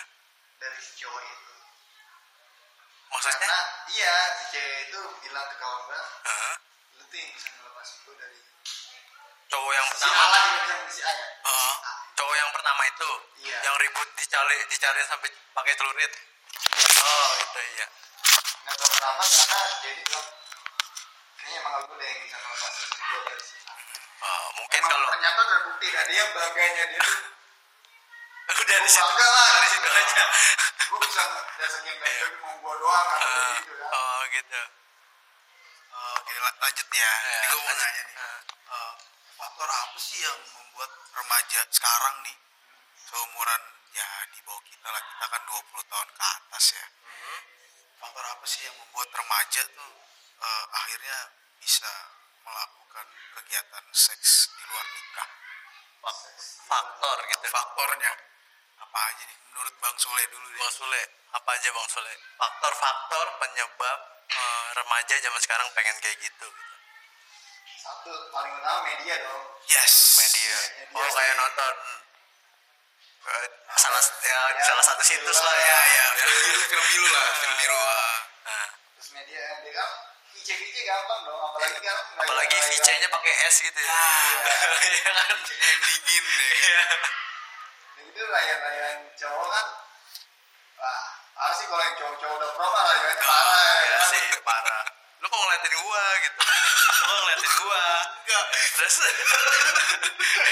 [0.59, 1.53] dari si cowok itu.
[3.09, 3.61] maksudnya Karena
[3.91, 6.01] iya si cewek itu bilang ke kawan gue,
[6.97, 8.39] lu tuh yang bisa ngelepasin gue dari
[9.49, 10.77] cowok yang si pertama A lah A ya.
[10.89, 11.13] Si A.
[12.15, 13.11] cowok yang pertama itu
[13.43, 13.59] Iya.
[13.61, 16.13] yang ribut dicari dicari sampai pakai celurit
[17.03, 17.87] oh itu iya
[18.63, 20.27] Nggak tahu kenapa karena jadi bilang
[21.35, 23.72] kayaknya emang lu deh yang bisa ngelepasin gue dari si A.
[24.53, 27.21] Oh, mungkin Emang kalau ternyata terbukti dan dia bangganya dia tuh
[28.63, 29.01] udah di situ.
[29.01, 29.49] Bangga lah.
[29.49, 30.23] Dari situ aja.
[30.93, 31.23] Gue bisa
[31.57, 33.89] dari sekian dari tapi mau gue doang kan Ah, gitu kan.
[33.91, 34.63] oh gitu.
[36.13, 37.13] Oke, la- lanjut nih ya.
[37.15, 38.17] Ya, Ini gue mau nanya nih.
[38.21, 38.41] Ah.
[38.73, 38.93] Eh,
[39.33, 42.37] faktor apa sih yang membuat remaja sekarang nih
[43.03, 45.01] seumuran ya di bawah kita lah.
[45.01, 46.87] Kita kan 20 tahun ke atas ya.
[47.97, 49.93] Faktor apa sih yang membuat remaja tuh
[50.39, 51.19] eh, akhirnya
[51.57, 51.93] bisa
[52.43, 55.29] melakukan kegiatan seks di luar nikah?
[55.99, 56.27] Fak-
[56.67, 58.13] faktor gitu Faktornya
[58.77, 60.59] apa aja nih menurut Bang Sule dulu deh.
[60.59, 66.49] Bang Sule apa aja Bang Sule faktor-faktor penyebab eh, remaja zaman sekarang pengen kayak gitu
[66.49, 66.49] gitu.
[67.79, 70.19] satu paling utama media dong Yes.
[70.19, 70.57] media
[70.91, 71.75] media oh kayak nonton
[73.23, 76.05] eh, salah ya, Ya, salah satu situs lah ya Ya, ya,
[76.67, 77.79] film biru, lah, film biru.
[77.79, 78.17] ah.
[78.43, 79.91] Nah, terus media dia kan
[80.43, 83.87] VC VC gampang dong apalagi kan nggak- apalagi nggak- VC-nya pakai S gitu ya.
[83.89, 84.27] Ah.
[84.91, 85.37] Iya kan?
[85.39, 86.25] Dingin.
[86.27, 86.83] Iya.
[87.95, 89.67] Ya gitu layan-layan cowok kan
[90.77, 94.11] wah parah sih kalau yang cowok-cowok udah pro mah layannya parah ya Iya kan?
[94.11, 94.83] sih parah.
[95.17, 96.39] Lu kok ngeliatin gua gitu?
[97.07, 97.83] Lu ngeliatin gua?
[98.19, 98.45] Enggak.
[98.75, 98.97] terus?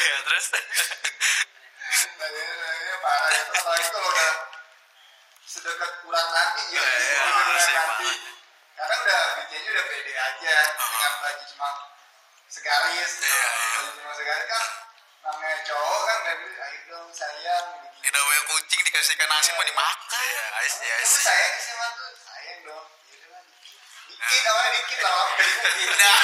[0.06, 0.46] Ya terus?
[2.16, 3.42] Layannya parah ya.
[3.50, 4.30] Apalagi kalau udah
[5.42, 8.10] sedekat urat nanti ya Iya, iya, urat sih, nanti
[8.80, 11.70] karena udah VC-nya udah pede aja dengan baju cuma
[12.48, 13.48] segaris Iya, iya.
[13.76, 14.64] baju cuma segaris kan
[15.20, 19.62] namanya cowok kan nggak bisa ayo dong sayang begini Ini namanya kucing dikasihkan nasi mah
[19.62, 20.08] dimakan.
[20.26, 22.86] ya guys ya Kamu sih sayang sih sama tuh sayang dong.
[24.10, 26.14] Dikit awalnya dikit jadi dikit ya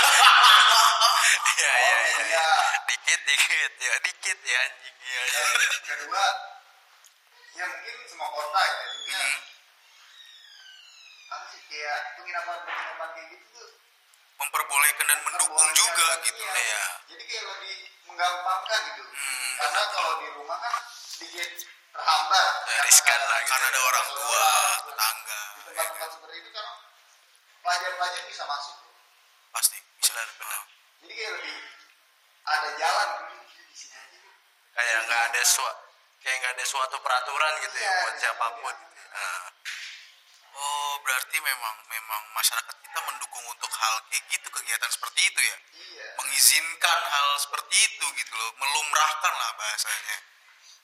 [1.57, 2.49] ya ya iya.
[2.87, 5.21] dikit dikit ya dikit ya anjing ya
[5.83, 6.25] kedua
[7.53, 9.39] ya mungkin semua kota ya jadinya Hmm.
[11.27, 13.71] apa sih kayak penginapan penginapan kayak gitu tuh
[14.37, 16.37] Memperbolehkan dan mendukung juga gitu.
[16.39, 16.53] Iya.
[16.57, 16.85] Iya.
[17.09, 19.53] jadi kayak lebih menggampangkan gitu Hmm.
[19.57, 21.49] karena kalau di rumah kan sedikit
[21.91, 23.73] terhambat Ya, riskan lah gitu karena ya.
[23.73, 24.47] ada orang tua
[24.85, 26.67] tetangga di tempat-tempat seperti itu kan
[27.59, 28.77] pelajar-pelajar bisa masuk
[29.51, 30.63] pasti bisa benar benar
[31.01, 31.57] jadi kayak lebih
[32.47, 33.09] ada jalan
[33.41, 34.19] gitu di sini aja
[34.73, 35.83] kayak nggak ada suatu
[36.21, 38.85] kayak nggak ada suatu peraturan gitu ya Iya, buat iya, siapa pun iya.
[38.85, 39.07] gitu ya.
[39.17, 39.45] Nah,
[40.55, 45.57] oh berarti memang memang masyarakat kita mendukung untuk hal kayak gitu kegiatan seperti itu ya?
[45.79, 46.07] Iya.
[46.19, 50.17] Mengizinkan hal seperti itu gitu loh melumrahkan lah bahasanya.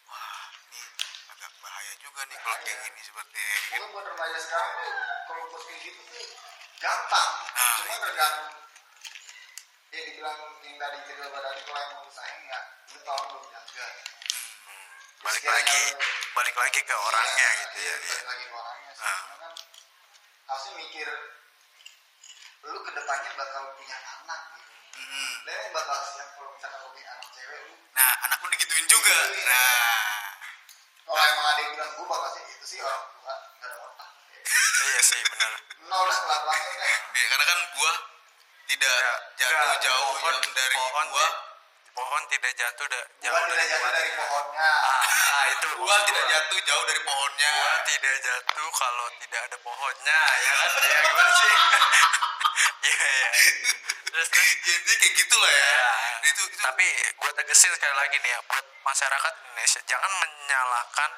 [0.06, 0.80] Wah ini
[1.26, 3.42] agak bahaya juga nih kalau kayak gini seperti
[3.74, 4.94] mungkin buat remaja sekarang tuh
[5.26, 6.26] kalau buat kayak gitu tuh
[6.78, 7.28] gampang.
[7.52, 7.98] Ah, cuma iya.
[8.00, 8.50] tergantung
[9.92, 13.86] ya dibilang yang tadi cerita pada tadi kalau emang usahain nggak lu tahun belum jaga.
[14.62, 14.86] Hmm,
[15.20, 16.00] balik lagi lu-
[16.32, 19.20] balik lagi ke orangnya Iya, gitu iya, ya balik lagi ke orangnya sih Ah.
[19.22, 19.52] Karena kan
[20.52, 21.08] harusnya mikir
[22.68, 24.72] lu ke depannya bakal punya anak gitu.
[25.00, 25.32] Hmm.
[25.48, 28.84] dan yang bakal siap kalau misalkan lu punya anak cewek lu nah anak lu digituin
[28.84, 29.16] juga.
[29.32, 29.48] Digituin.
[29.48, 30.28] nah.
[31.02, 34.08] Kalau emang ada yang bilang gue bakal sih itu sih orang tua nggak ada otak.
[34.82, 35.52] Iya sih benar.
[35.88, 37.00] Nol dah kelakuannya kan.
[37.16, 37.96] Ya, karena kan buah
[38.68, 41.32] tidak Nggak, jatuh jauh yang dari pohon, buah
[41.92, 44.70] pohon tidak jatuh da, jauh buah tidak jatuh dari pohonnya.
[44.72, 47.50] Ah, ah, itu buah tidak jatuh jauh dari pohonnya.
[47.52, 50.70] Buah tidak jatuh kalau tidak ada pohonnya ya kan?
[50.92, 51.54] Ya gimana sih.
[52.82, 53.30] Iya iya.
[54.12, 54.50] Terus terus?
[54.62, 55.68] Jadi kayak gitulah ya.
[55.72, 55.92] Ya.
[56.28, 56.56] itu itu.
[56.60, 56.86] Tapi
[57.16, 61.10] gue tegesin sekali lagi nih ya buat masyarakat Indonesia jangan menyalahkan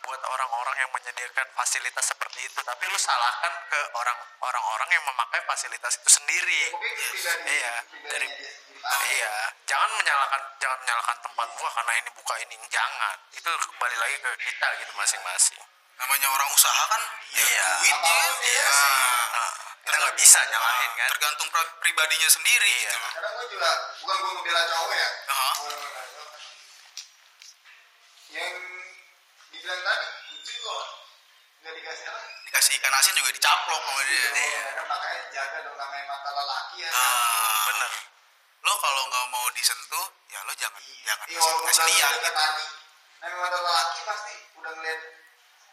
[0.00, 5.40] buat orang-orang yang menyediakan fasilitas seperti itu tapi lu salahkan ke orang orang-orang yang memakai
[5.44, 7.74] fasilitas itu sendiri pribadi Iya,
[8.08, 8.32] dari-
[9.12, 9.32] iya
[9.64, 14.30] jangan menyalahkan jangan menyalahkan tempat gua karena ini buka ini jangan itu kembali lagi ke
[14.40, 15.60] kita gitu masing-masing
[16.00, 17.66] namanya orang usaha kan ya Iya.
[17.76, 18.68] duit ya iya Iya.
[18.72, 18.92] sih
[19.30, 19.50] Nah,
[19.84, 22.88] kita nggak bisa nyalahin kan tergantung pri- pribadinya sendiri Iya.
[22.88, 23.70] gitu loh karena gue juga
[24.00, 25.08] bukan gue ngebela cowok ya.
[25.28, 26.28] Gua ngebela cowok.
[28.30, 28.54] yang
[29.50, 30.84] dibilang tadi lucu kok.
[31.60, 32.20] Nggak dikasih apa?
[32.46, 36.76] Dikasih ikan asin juga dicaplok sama dia Iya, kan makanya jaga dong namanya mata lelaki
[36.80, 36.88] ya.
[36.88, 36.96] Kan?
[36.96, 37.92] ah bener.
[38.60, 42.30] Lo kalau nggak mau disentuh ya lo jangan jangan Iya, kasih, kasih lihat gitu.
[42.32, 42.64] tadi
[43.20, 45.00] namanya mata lelaki pasti udah ngeliat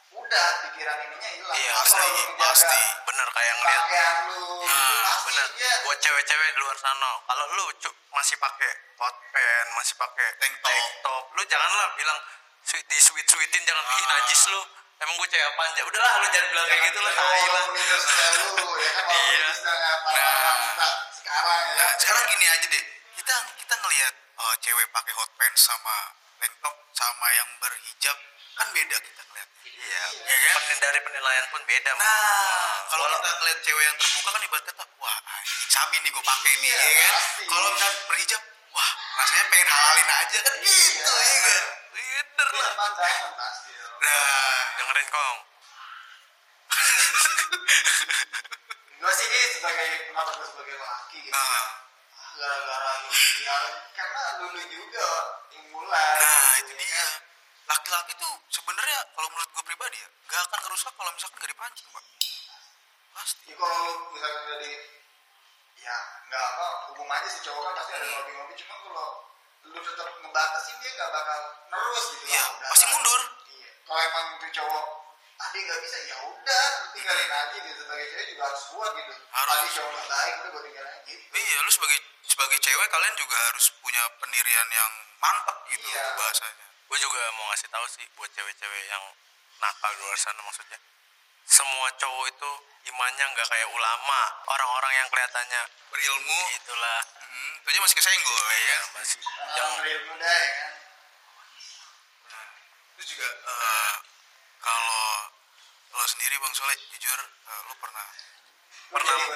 [0.09, 1.55] udah pikiran ininya hilang.
[1.55, 2.81] Iya, pasti, pasti.
[3.05, 5.47] bener kayak ngeliat pakaian lu Ah, pasti bener.
[5.55, 5.73] dia.
[5.81, 7.65] Buat cewek-cewek di luar sana kalau lu
[8.11, 10.83] masih pakai hot pants masih pakai Tank top.
[11.05, 12.19] top lu janganlah bilang
[12.67, 14.07] sweet di sweet sweetin jangan ih Ah.
[14.11, 14.59] najis lu
[14.99, 17.55] emang gue cewek apaan ya udahlah lu jangan bilang kayak gitu lah Jangan tai lah
[17.55, 19.47] "Oh, lu minder style lu ya kan Iya.
[19.47, 20.93] Nah.
[21.15, 22.83] sekarang ya Nah, sekarang gini aja deh
[23.15, 25.97] kita kita ngelihat uh, cewek pakai hot pants sama
[26.57, 28.17] top sama yang berhijab
[28.57, 30.77] kan beda kita ngeliat iya Iya kan?
[30.77, 31.91] Dari penilaian pun beda.
[31.93, 36.23] Nah, kalau kita ngeliat cewek yang terbuka kan ibarat kata, wah anjing sabi nih gue
[36.23, 37.23] pakai nih, Iya, ya kan?
[37.45, 38.41] Kalau misalnya berhijab,
[38.71, 41.27] wah rasanya pengen halalin aja kan gitu, Iya.
[41.27, 41.63] ya kan?
[42.37, 43.71] Bener beda lah pandangan pasti.
[43.73, 45.37] Nah, dengerin kong
[48.97, 51.65] gue sih ini sebagai kenapa gue sebagai laki gitu Ah,
[52.37, 52.91] gara-gara
[53.41, 53.57] ya
[53.93, 55.07] karena dulu juga
[55.53, 56.97] yang mulai nah gitu, itu ya dia.
[57.01, 57.09] kan.
[57.67, 61.87] Laki-laki tuh sebenarnya kalau menurut gue pribadi ya, gak akan ngerusak kalau misalkan gak dipancing,
[61.89, 62.03] pak.
[63.17, 63.43] Pasti.
[63.49, 64.71] ya kalau lu misalkan dari
[65.77, 66.67] ya nggak apa
[67.17, 69.09] aja sih cowok kan pasti ada ngopi-ngopi cuma kalau
[69.67, 73.21] lu tetap ngebatasin dia nggak bakal nerus gitu lah, udah pasti mundur.
[73.51, 74.85] iya kalau emang itu cowok
[75.37, 79.13] ah dia nggak bisa ya udah tinggalin aja gitu sebagai cewek juga harus kuat gitu
[79.13, 79.49] Harus.
[79.53, 83.15] tadi cowok nggak baik udah gue tinggalin aja gitu Iya, lu sebagai sebagai cewek kalian
[83.15, 86.03] juga harus punya pendirian yang mantap gitu Iya.
[86.17, 86.65] bahasanya.
[86.87, 89.03] gue juga mau ngasih tahu sih buat cewek-cewek yang
[89.57, 90.79] nakal di luar sana maksudnya
[91.47, 92.51] semua cowok itu
[92.87, 98.39] imannya nggak kayak ulama orang-orang yang kelihatannya Berilmu, itulah hmm, itu aja masih kesenggol.
[98.55, 99.19] iya masih.
[99.55, 99.69] Yang
[100.07, 100.71] muda ya kan?
[102.97, 103.95] Terus juga eh,
[104.57, 105.01] kalau
[105.93, 108.07] lo sendiri Bang Soleh, jujur eh, lo pernah?
[108.87, 109.27] Lu tidak mau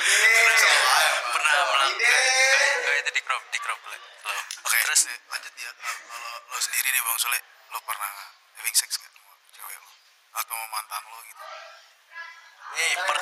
[0.00, 1.54] iya pernah
[2.84, 4.00] kayak itu di crop di crop lah.
[4.20, 4.40] Slow.
[4.66, 5.00] Oke, terus?
[5.06, 5.70] terus lanjut ya.
[5.80, 8.12] Kalau lo sendiri nih Bang Soleh, lo pernah
[8.58, 9.90] having sex gak sama cewek lo?
[10.36, 11.44] Atau mantan lo gitu?
[12.70, 13.16] Ini per,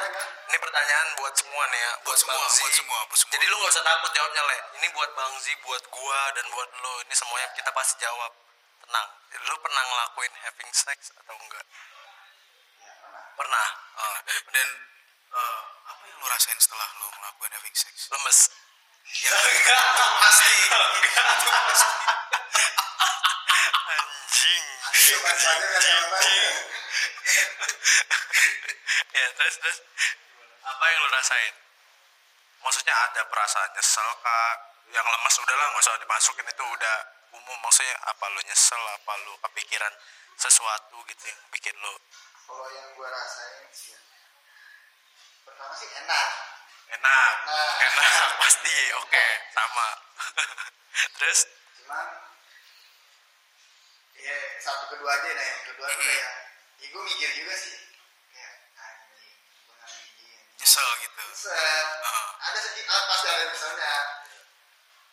[0.49, 2.61] ini pertanyaan buat semua nih ya Buat semua, Bang Zi.
[2.63, 3.33] buat semua, buat semua.
[3.33, 6.69] jadi lu nggak usah takut jawabnya le ini buat bang Zi buat gua dan buat
[6.79, 8.33] lo ini semuanya kita pasti jawab.
[8.85, 9.09] Tenang.
[9.29, 11.65] Jadi, lu pernah ngelakuin having sex atau enggak?
[12.81, 13.27] Ya pernah.
[13.37, 13.69] Pernah.
[14.01, 14.17] Oh,
[14.49, 14.69] Dan
[15.29, 18.09] eh, apa yang lo rasain setelah lo ngelakuin having sex?
[18.09, 18.39] lemes.
[19.09, 20.53] Ya, itu pasti.
[20.69, 21.89] Itu pasti.
[23.89, 24.65] anjing.
[25.19, 26.49] Obat saja kan jawabannya
[29.15, 29.79] ya terus terus.
[30.65, 31.55] Apa yang lu rasain?
[32.59, 34.57] Maksudnya ada perasaan nyesel kak
[34.91, 36.97] yang lemes udahlah nggak usah dimasukin itu udah
[37.39, 37.57] umum.
[37.63, 39.93] Maksudnya apa lo nyesel apa lo kepikiran
[40.39, 41.99] sesuatu gitu yang bikin lo
[42.49, 44.01] kalau yang gue rasain sih ya,
[45.45, 46.29] pertama sih enak.
[46.97, 47.33] Enak?
[47.45, 47.73] Nah.
[47.77, 48.77] enak pasti.
[49.05, 49.89] Oke sama.
[51.21, 51.41] Terus?
[51.77, 52.07] Cuman
[54.17, 56.29] ya satu kedua aja nah yang kedua tuh kayak
[56.81, 57.77] ya gue mikir juga sih
[58.35, 61.23] kayak anjing gue nggak nyesel gitu.
[62.39, 63.93] Ada sedikit ah, pasti ada misalnya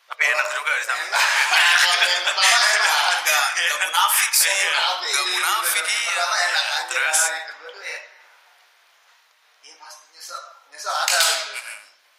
[0.05, 1.01] tapi enak juga di sana.
[1.01, 1.23] Enak.
[2.29, 2.43] Pertama
[3.17, 4.53] enggak enggak munafik sih.
[4.53, 4.69] Iya,
[5.01, 5.83] enggak munafik.
[5.89, 7.19] iya pertama enak aja Terus?
[7.25, 7.99] yang kedua tuh ya.
[9.65, 10.41] Iya pasti nyesel.
[10.69, 11.51] Nyesel ada gitu.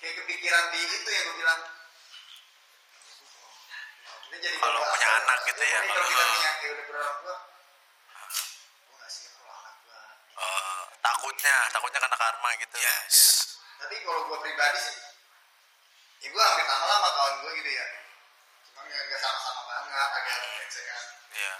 [0.03, 1.61] Kayak kepikiran di itu yang gue bilang.
[4.36, 7.36] Kalau punya anak gitu ya, Jadi kalau kita punya kayak udah berorang tua
[8.76, 9.97] gue nggak siap kalau anak gue
[10.36, 10.82] Eh,
[11.27, 13.16] takutnya takutnya kena karma gitu yes
[13.83, 14.95] tapi kalau gue pribadi sih
[16.22, 17.87] ya gue hampir sama lah sama kawan gue gitu ya
[18.70, 21.05] cuma nggak nggak sama-sama banget agak brengsek-an
[21.35, 21.55] Iya.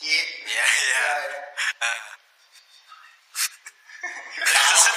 [0.00, 0.26] dikit.
[0.48, 1.04] Iya, iya.
[1.04, 2.10] Ya, ya.
[4.00, 4.88] Ah.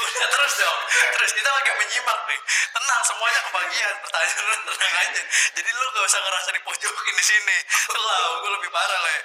[0.00, 0.78] Udah terus dong.
[0.88, 2.40] Terus kita lagi menyimak nih.
[2.72, 3.94] Tenang semuanya kebagian.
[4.00, 5.22] Pertanyaan lu tenang aja.
[5.60, 7.58] Jadi lu gak usah ngerasa dipojokin di sini.
[7.92, 9.16] Lah, gue lebih parah le.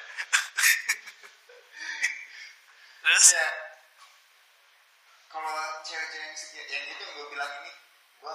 [3.08, 3.65] Terus ya
[5.36, 5.52] kalau
[5.84, 7.72] cewek-cewek yang setia yang itu yang gue bilang ini
[8.24, 8.34] gue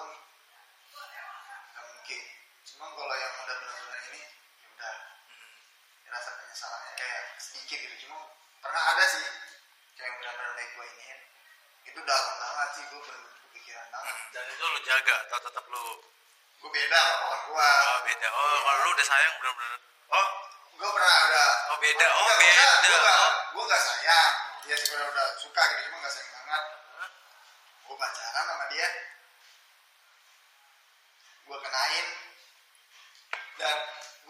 [0.92, 2.22] nggak mungkin.
[2.68, 4.20] Cuma kalau yang udah benar-benar ini
[4.61, 4.96] ya udah.
[6.11, 7.96] Rasa penyesalannya kayak sedikit gitu.
[8.05, 9.24] Cuma pernah ada sih
[9.96, 11.07] kayak yang benar-benar baik gue ini
[11.88, 14.16] itu dalam banget sih gue benar-benar kepikiran banget.
[14.36, 15.84] Dan itu lu jaga atau tetap lu?
[16.61, 18.28] Gue beda sama kawan gue oh beda.
[18.28, 19.80] Oh, kalau lu udah sayang bener-bener.
[20.12, 20.28] Oh,
[20.76, 21.44] gue pernah ada.
[21.72, 22.07] Oh, beda.
[22.12, 22.68] Oh, Enggak, beda.
[22.84, 23.32] gue gak, Oh.
[23.57, 24.32] gue gak sayang.
[24.68, 26.62] Dia sebenarnya udah suka gitu cuma gak sayang banget
[27.91, 28.86] gue pacaran sama dia
[31.43, 32.07] gue kenain
[33.59, 33.76] dan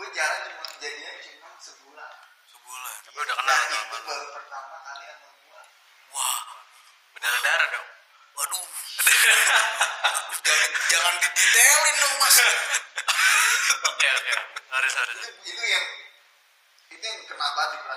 [0.00, 2.12] gue jalan cuma jadinya cuma sebulan
[2.48, 4.08] sebulan tapi udah kenal dan tuh itu sama lu.
[4.08, 5.60] baru pertama kali sama gue
[6.16, 6.40] wah
[7.12, 7.88] Berdarah-darah dong.
[8.32, 8.64] waduh
[10.48, 12.36] jangan jangan didetailin dong mas
[13.92, 14.32] Oke, oke.
[14.72, 15.16] Harus harus.
[15.20, 15.86] itu itu yang
[16.96, 17.96] itu yang kena banget di gua.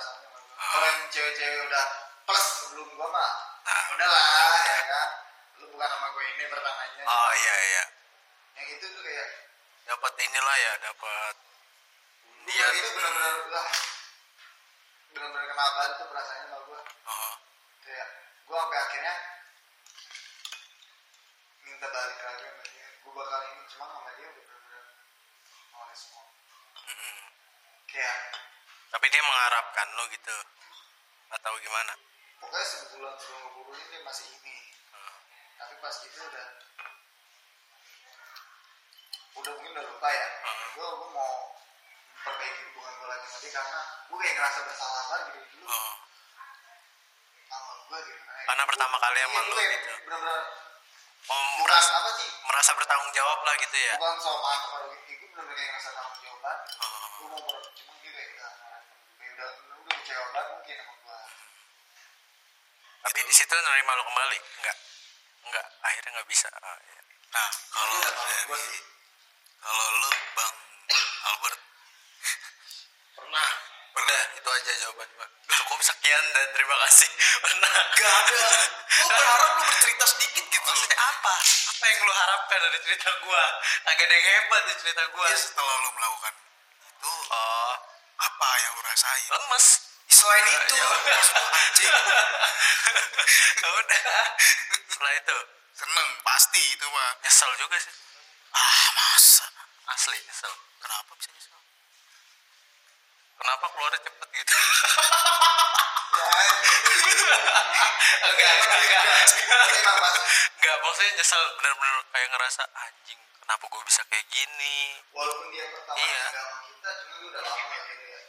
[0.59, 1.85] kalau yang cewek-cewek udah
[2.27, 3.31] plus sebelum gue mah
[3.63, 4.27] nah udahlah
[4.67, 5.22] ya kan
[5.63, 7.83] lu bukan sama gue ini pertamanya Oh iya iya.
[8.59, 9.29] yang itu tuh kayak
[9.83, 11.35] Dapat inilah ya, dapat
[12.43, 13.67] dia itu benar-benar lah
[15.15, 17.33] benar-benar kena banget tuh perasaannya sama gue oh.
[17.87, 18.07] kayak
[18.43, 19.15] gue sampai akhirnya
[21.63, 24.83] minta balik lagi sama dia gue bakal ini cuma sama dia benar-benar
[25.71, 26.25] mau respon
[27.87, 28.17] kayak
[28.93, 30.37] Tapi dia mengharapkan lo gitu.
[31.33, 31.93] Atau gimana?
[32.37, 34.72] pokoknya sebulan sebelum gue dia masih ini.
[35.55, 36.47] Tapi pas itu udah
[39.33, 40.65] udah mungkin udah lupa ya Hmm.
[40.73, 41.33] gue gue mau
[42.15, 45.93] memperbaiki hubungan gue lagi sama dia karena gue kayak ngerasa bersalah banget gitu dulu Oh.
[47.47, 49.91] sama gue gitu Karena pertama kali Iya, gue lu gitu.
[50.03, 50.41] bener-bener
[51.23, 53.95] Oh, bukan merasa, apa sih merasa bertanggung jawab lah gitu ya.
[53.95, 56.77] bukan soal maaf atau gitu gue bener-bener kayak ngerasa tanggung jawab banget gitu.
[56.79, 57.05] Oh.
[57.09, 58.51] gue mau ber cuma dia kayak udah
[59.23, 59.49] udah
[59.79, 61.19] udah kecewa banget mungkin sama gue
[63.03, 64.37] Tapi di situ nerima lo kembali?
[64.39, 64.77] Enggak.
[65.53, 66.49] Enggak, akhirnya nggak bisa.
[66.49, 66.99] Ah, iya.
[67.29, 68.57] nah kalau Iya, kalau dari gua
[69.61, 70.53] kalau lu bang
[71.23, 71.59] Albert
[73.13, 73.49] Pernah.
[73.93, 75.27] Udah, itu aja jawaban gua.
[75.45, 77.09] Cukup sekian dan terima kasih.
[77.45, 77.69] Pernah.
[77.93, 78.41] gak ada
[78.93, 81.33] gue berharap lu bercerita sedikit gitu Maksudnya apa?
[81.69, 83.43] Apa yang lo harapkan dari cerita gua?
[83.85, 85.25] Agak ada yang hebat di cerita gua.
[85.29, 86.33] ya setelah lu melakukan
[86.81, 87.73] itu Oh,
[88.17, 89.65] apa yang lu rasain lemes.
[90.09, 90.85] selain itu Ya.
[90.89, 91.93] lu anjing
[93.61, 94.01] Ya udah.
[94.93, 95.37] Setelah itu
[95.73, 97.93] seneng pasti itu mah nyesel juga sih.
[98.53, 99.45] ah masa
[99.89, 100.53] Asli nyesel.
[100.77, 101.57] kenapa bisa nyesel
[103.33, 104.53] Kenapa keluarnya cepet gitu?
[104.53, 106.25] ya
[108.29, 109.03] enggak, enggak,
[110.53, 110.75] enggak.
[110.77, 113.19] Maksudnya nyesel bener-bener kayak ngerasa anjing.
[113.41, 114.77] Kenapa gue bisa kayak gini?
[115.11, 116.23] walaupun dia pertama Iya.
[116.69, 118.19] kita cuma udah lama ya gitu ya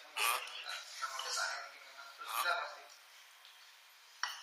[1.06, 2.52] udah sayang mungkin terus kita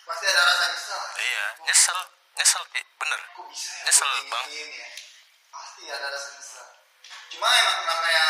[0.02, 1.98] pasti ada rasa nyesel Iya, Kok- nyesel,
[2.34, 2.80] nyesel Ki.
[2.96, 3.20] bener.
[3.30, 4.46] kok bisa ya Nyesel, Bang.
[4.48, 4.88] ya
[5.48, 6.66] pasti ada rasa nyesel
[7.28, 8.26] cuma emang namanya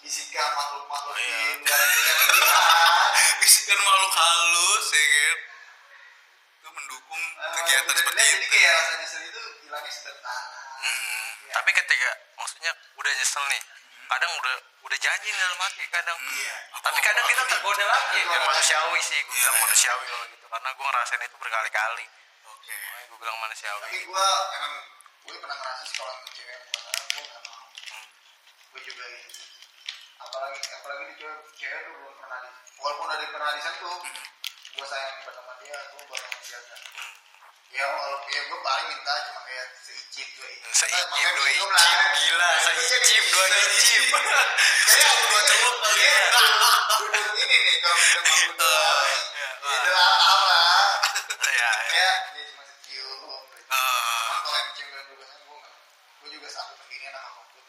[0.00, 1.38] bisikan makhluk-makhluk Oh, iya.
[1.54, 5.38] di luar tidak terlihat bisikan makhluk halus ya kan
[6.54, 10.40] itu mendukung Eh, kegiatan seperti itu jadi kayak rasa nyesel itu hilangnya sebentar
[10.76, 11.28] Mm-mm.
[11.40, 11.52] Iya.
[11.54, 13.62] Tapi ketika maksudnya udah nyesel nih,
[14.06, 16.18] kadang udah udah janji dalam hati kadang.
[16.20, 16.54] Iya.
[16.76, 18.18] Tapi kadang kita tergoda lagi.
[18.18, 18.30] Iya.
[18.30, 19.62] Ya, manusiawi sih, gue Iya, bilang iya.
[19.62, 20.46] manusiawi kalau gitu.
[20.46, 22.06] Karena gue ngerasain itu berkali-kali.
[22.44, 23.80] oke Makanya gue bilang manusiawi.
[23.82, 24.74] tapi gue emang
[25.24, 28.06] gue pernah ngerasa sih kalau cewek yang pacaran gue nggak mau Hmm.
[28.70, 29.30] gue juga gitu
[30.18, 34.14] apalagi apalagi di cewek cewek tuh belum pernah di walaupun udah di- pernah disentuh Hmm.
[34.70, 36.76] gue sayang banget sama dia gue bakal menjaga
[37.74, 41.72] ya kalau ya gue paling minta cuma kayak seicip dua icip Seicip, Makanya dua bingung
[41.74, 42.06] icip, lah.
[42.14, 44.04] gila, seicip, dua icip.
[44.88, 46.38] Jadi aku Dua celup kali Iya, ya.
[47.34, 48.78] ini nih kalau aku tuh
[49.34, 50.58] Iya, itu apa
[51.50, 54.22] ya ya dia cuma secium Ah.
[54.22, 55.74] cuma kalau yang cium dan berusaha gue nggak
[56.14, 57.62] gue juga satu pendirian sama kamu tuh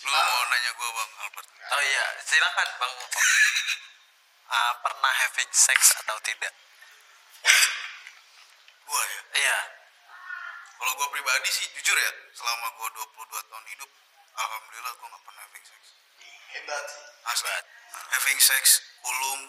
[0.00, 1.46] lu mau nanya gue bang Albert?
[1.70, 2.04] Oh iya.
[2.20, 3.20] Silakan bang Oki
[4.50, 6.50] Ah, pernah having sex atau tidak
[8.90, 9.20] gue ya?
[9.38, 9.58] Iya.
[10.80, 13.90] Kalau gue pribadi sih jujur ya selama gue 22 tahun hidup
[14.34, 15.82] alhamdulillah gue nggak pernah having sex.
[16.50, 17.04] Hebat sih.
[17.30, 17.58] Asli.
[17.90, 18.64] Having sex
[19.02, 19.40] kulum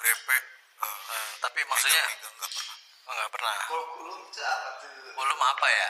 [0.00, 0.38] grepe
[0.80, 2.76] uh, Eh, tapi maksudnya nggak pernah.
[3.06, 3.58] Oh, nggak pernah.
[3.68, 4.90] Kalau kulum tuh apa tuh?
[5.14, 5.88] Belum apa ya?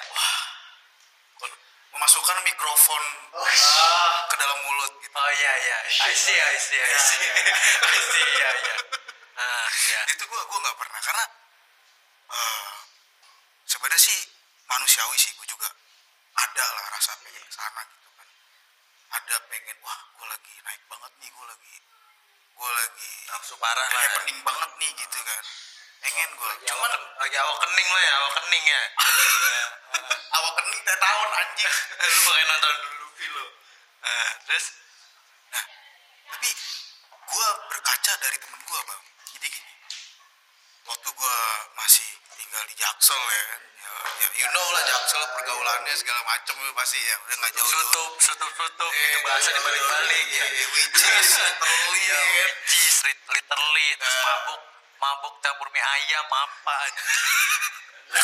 [1.90, 3.02] Memasukkan mikrofon
[3.34, 3.46] oh
[4.30, 5.10] ke dalam mulut gitu.
[5.10, 5.78] Oh iya iya.
[5.90, 7.20] I see I see I see.
[7.94, 8.76] I see iya iya.
[9.36, 10.00] Ah iya.
[10.12, 11.24] Itu gue gue nggak pernah karena
[12.30, 12.79] eh,
[13.80, 14.20] sebenarnya sih
[14.68, 15.64] manusiawi sih gue juga
[16.36, 18.28] ada lah rasa pengen ke sana gitu kan.
[19.08, 21.76] Ada pengen wah gue lagi naik banget nih gue lagi
[22.60, 24.20] gue lagi nafsu parah lah ya.
[24.44, 25.44] banget nih gitu kan.
[26.04, 26.92] Pengen gue cuman cuman
[27.24, 28.82] lagi awak kening lah ya awak kening ya.
[30.36, 31.72] Awak kening teh tahun anjing.
[32.12, 33.46] Lu pakai nonton dulu lo
[34.00, 34.76] ah terus
[35.48, 35.64] nah
[36.36, 36.52] tapi
[37.32, 39.02] gue berkaca dari temen gue bang.
[39.32, 39.72] Jadi gini
[40.84, 41.36] waktu gue
[41.80, 42.19] masih
[42.50, 43.42] tinggal di Jaksel ya.
[43.46, 47.14] Kan ya, ya you know lah Jaksel pergaulannya segala macem lu pasti ya.
[47.22, 50.44] Udah nggak jauh sutup sutup sutup Eh, itu bahasa iya, dibalik-balik ya.
[50.50, 52.18] iya, which is literally, ya.
[52.18, 54.26] Ya which is lit- literally terus Nah.
[54.26, 54.60] mabuk
[54.98, 56.74] mabuk campur mie ayam apa
[58.10, 58.18] lu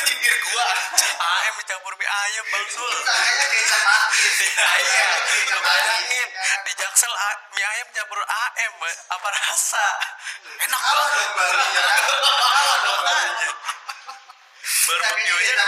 [0.00, 1.16] nyindir anjing.
[1.20, 4.36] Ayam campur mie ayam bang Sul kayaknya kecap manis
[4.80, 6.28] iya kecap manis
[6.64, 7.12] di Jaksel
[7.52, 8.72] mie ayam campur AM
[9.12, 9.86] apa rasa?
[10.64, 13.28] Enak banget dong Bali ya kalah dong Bali
[14.92, 15.66] barbecue aja.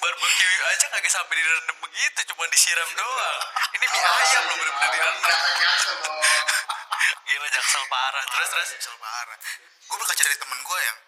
[0.00, 3.40] barbecue aja kagak sampai direndam begitu cuma disiram doang.
[3.78, 5.38] Ini mie ayam loh bener-bener direndam.
[7.30, 8.24] Gila Jaksel parah.
[8.26, 8.68] Terus terus?
[8.74, 9.38] Jaksel parah.
[9.86, 10.98] Gue berkaca dari temen gue yang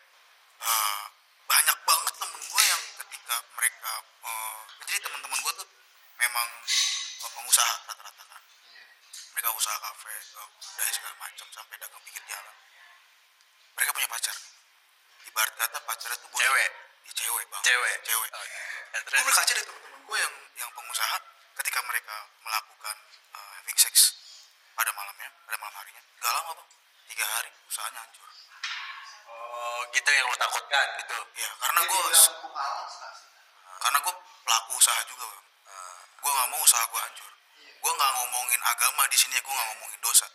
[0.62, 1.02] eh,
[1.46, 5.68] banyak banget temen gue yang ketika mereka eh, jadi teman-teman gue tuh
[6.18, 6.48] memang
[7.26, 8.42] eh, pengusaha rata-rata kan.
[9.32, 10.14] Mereka usaha kafe
[10.78, 12.54] dari segala macam sampai dagang pinggir jalan.
[13.74, 14.36] Mereka punya pacar.
[15.26, 16.70] Ibarat kata pacarnya tuh Cewek?
[17.06, 17.62] Ya, cewek bang.
[17.62, 17.96] Cewek.
[18.06, 18.30] Cewek.
[18.32, 19.24] Oh, ya, gue terus?
[19.26, 21.16] Berkaca dari teman-teman gue yang yang pengusaha
[21.62, 22.96] ketika mereka melakukan
[23.34, 23.94] uh, having sex
[24.76, 26.02] pada malamnya pada malam harinya.
[26.20, 26.68] Gak lama bang.
[27.12, 28.28] Tiga hari usahanya hancur.
[29.32, 31.18] Oh gitu yang lu takutkan gitu?
[31.40, 32.00] Ya karena gue
[33.82, 35.46] karena gue pelaku usaha juga bang.
[36.22, 37.30] Gue nggak mau usaha gue hancur.
[37.82, 40.26] Gue nggak ngomongin agama di sini ya gue nggak ngomongin dosa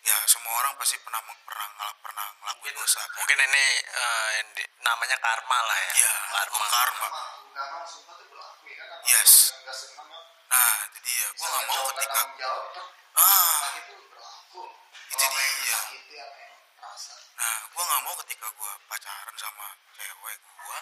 [0.00, 1.68] ya semua orang pasti pernah pernah
[2.00, 3.16] pernah ngelakuin dosa kan?
[3.20, 5.92] mungkin ini eh, yang di- namanya karma lah ya.
[6.00, 6.66] Ya karma.
[6.72, 7.08] karma.
[7.84, 8.98] Sumpah tuh berlaku ya kan?
[9.04, 9.32] Yes.
[9.66, 9.76] kan
[10.50, 13.60] nah jadi ya gue nggak mau ketika jawab tuh ah.
[13.76, 14.62] Itu berlaku.
[15.10, 15.78] Itu dia.
[16.80, 20.78] rasa Nah, gue nggak mau ketika gue pacaran sama cewek gue,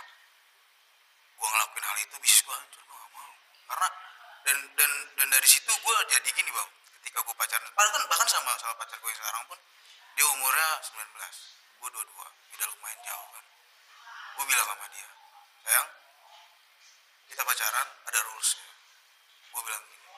[1.39, 3.31] gue ngelakuin hal itu bisnis gue hancur, gue nggak mau.
[3.71, 3.89] Karena
[4.47, 6.69] dan dan dan dari situ gue jadi gini bang,
[7.01, 9.59] ketika gue pacaran, bahkan bahkan sama sama pacar gue yang sekarang pun
[10.18, 10.99] dia umurnya 19,
[11.78, 13.44] gue 22, beda lumayan jauh kan.
[14.38, 15.09] Gue bilang sama dia,
[15.62, 15.88] sayang,
[17.30, 18.66] kita pacaran ada rulesnya.
[19.55, 20.09] Gue bilang gini,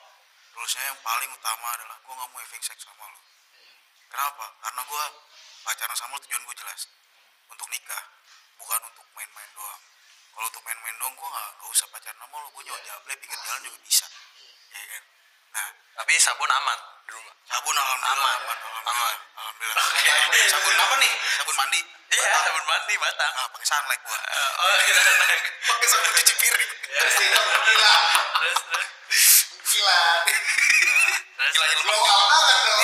[0.57, 3.21] rulesnya yang paling utama adalah gue nggak mau having sex sama lo.
[4.09, 4.45] Kenapa?
[4.59, 5.03] Karena gue
[5.63, 6.81] pacaran sama lo tujuan gue jelas
[7.47, 8.03] untuk nikah,
[8.57, 9.81] bukan untuk main-main doang.
[10.31, 13.39] Kalau untuk main-main doang gue gak, gak usah pacaran sama lo, gue nyawa jable pinggir
[13.45, 14.07] jalan juga bisa,
[14.71, 15.03] ya kan?
[15.51, 17.33] Nah, tapi sabun aman di rumah.
[17.45, 18.37] Sabun alhamdulillah Aman.
[18.39, 19.15] aman, Aman.
[19.35, 20.49] alhamdulillah, alhamdulillah.
[20.51, 21.13] Sabun apa nih?
[21.37, 21.79] Sabun mandi.
[22.11, 23.33] iya sabun mandi batang.
[23.35, 24.19] Ah, pakai sunlight gue.
[24.19, 24.93] Eh, oh iya
[25.67, 26.71] Pakai sabun cuci piring.
[26.91, 28.01] tidak mengkilat
[28.41, 29.29] terus terus terus.
[29.71, 31.65] Gila, terus gila.
[31.81, 32.81] blow up banget dong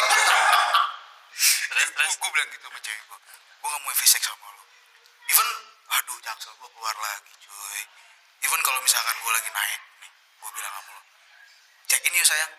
[1.68, 2.14] terus terus.
[2.18, 3.18] Gue bilang gitu sama cewek gue
[3.58, 4.64] gue gak mau sex sama lo
[5.28, 5.48] even
[5.92, 7.82] aduh jaksel gue keluar lagi cuy.
[8.42, 11.02] Even kalau misalkan gue lagi naik nih gue bilang sama lo
[11.88, 12.52] cek ini yuk sayang.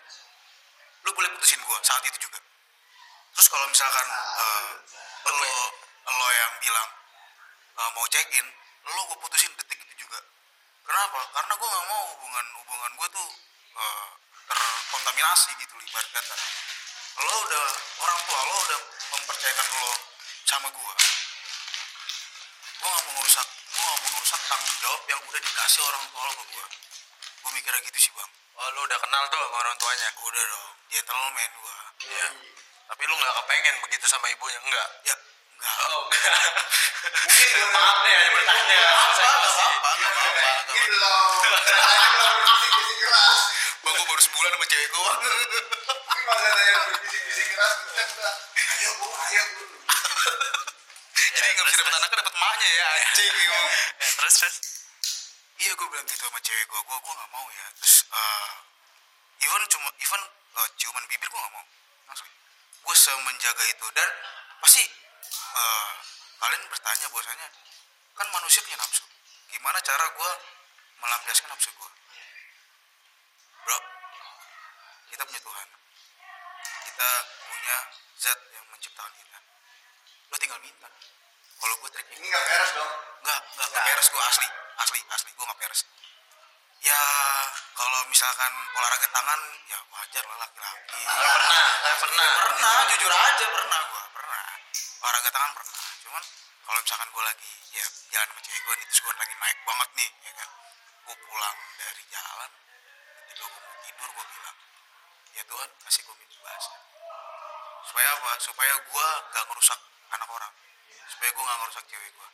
[1.05, 2.39] Lu boleh putusin gue saat itu juga.
[3.37, 4.69] Terus kalau misalkan eh,
[5.29, 5.51] lo
[6.09, 6.89] lo yang bilang
[7.77, 8.47] eh, mau check in
[8.89, 10.19] lo gue putusin detik itu juga.
[10.83, 11.19] Kenapa?
[11.33, 13.29] Karena gue nggak mau hubungan hubungan gue tuh
[13.77, 14.09] eh,
[14.49, 16.35] terkontaminasi gitu loh, ibarat kata.
[17.19, 17.65] Lo udah
[18.01, 18.79] orang tua lo udah
[19.13, 19.91] mempercayakan lo
[20.49, 20.93] sama gue
[22.79, 26.21] gue gak mau ngerusak gue gak mau ngerusak tanggung jawab yang udah dikasih orang tua
[26.25, 26.65] lo ke gue
[27.39, 30.67] gue mikirnya gitu sih bang oh lu udah kenal tuh sama orang tuanya udah dong
[30.89, 32.27] gentleman gue Iya.
[32.89, 34.87] Tapi lu nggak kepengen begitu sama ibunya enggak?
[35.03, 36.39] ya enggak Oh, enggak.
[37.19, 38.79] Mungkin belum Maaf nih hanya bertanya.
[38.79, 40.43] apa apa apa.
[41.59, 43.39] Tanya belum berbisik-bisik keras.
[43.79, 48.35] bang gue baru sebulan sama cewek bang Mungkin kalau saya tanya berbisik-bisik keras, kan
[48.79, 49.63] ayo bu, ayo bu.
[51.29, 53.59] jadi nggak bisa dapet anaknya dapet emaknya ya anjing gitu.
[53.99, 54.55] Ya, terus terus.
[55.59, 58.49] iya gue bilang gitu sama cewek gue gue gue nggak mau ya terus eh
[59.45, 60.21] even cuma even
[60.57, 61.65] eh, ciuman bibir gue nggak mau.
[62.09, 62.29] Langsung.
[62.85, 63.85] Gue semenjaga itu.
[63.93, 64.09] Dan
[64.59, 65.89] pasti eh
[66.39, 67.47] kalian bertanya bahwasanya
[68.15, 69.03] kan manusia punya nafsu.
[69.49, 70.31] Gimana cara gue
[70.99, 71.91] melampiaskan nafsu gue
[73.69, 73.77] bro
[75.09, 75.67] kita punya Tuhan.
[76.89, 77.09] Kita
[77.49, 77.77] punya
[78.17, 79.37] zat yang menciptakan kita.
[80.29, 80.89] Lo tinggal minta.
[81.59, 82.91] Kalau gue trik Ini nggak beres dong.
[83.19, 84.47] Enggak, enggak beres gue asli,
[84.79, 85.29] asli, asli.
[85.37, 85.81] Gue nggak beres.
[86.79, 87.03] Ya
[87.75, 91.01] kalau misalkan olahraga tangan, ya wajar lah laki-laki.
[91.03, 92.27] Nggak pernah, nggak pernah.
[92.39, 94.45] Pernah, jujur aja pernah gue, pernah.
[95.03, 95.83] Olahraga tangan pernah.
[96.07, 96.23] Cuman
[96.63, 99.89] kalau misalkan gue lagi ya jalan sama cewek gue nih, terus gue lagi naik banget
[99.99, 100.49] nih, ya kan.
[101.03, 102.51] Gue pulang dari jalan,
[103.27, 104.57] ketika gue mau tidur gue bilang,
[105.35, 106.79] ya Tuhan kasih gue mimpi basah.
[107.83, 108.31] Supaya apa?
[108.39, 109.79] Supaya gue gak ngerusak
[110.15, 110.53] anak orang.
[111.11, 112.29] Supaya gue gak ngerusak cewek gue.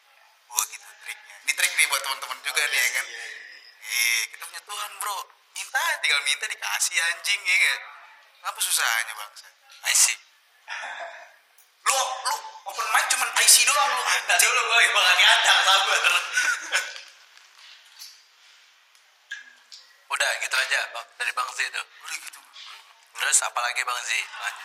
[0.46, 1.36] Gue gitu triknya.
[1.50, 3.06] Ini trik nih buat teman-teman juga nih ya kan.
[3.10, 3.45] Iya, iya, iya.
[3.86, 5.18] Eh, kita punya Tuhan bro.
[5.54, 7.82] Minta, tinggal minta dikasih anjing ya kan.
[8.42, 9.48] Ngapa susahnya bangsa?
[9.86, 10.18] I see.
[11.86, 14.02] Lu, lu open mic cuman IC doang lu.
[14.26, 16.00] Tadi dulu gue bakal nyadar sabar.
[20.06, 21.08] Udah gitu aja Bang.
[21.18, 21.82] dari Bang Z itu.
[21.82, 22.40] Udah gitu.
[23.22, 24.10] Terus apa lagi Bang Z?
[24.18, 24.65] Lanjut.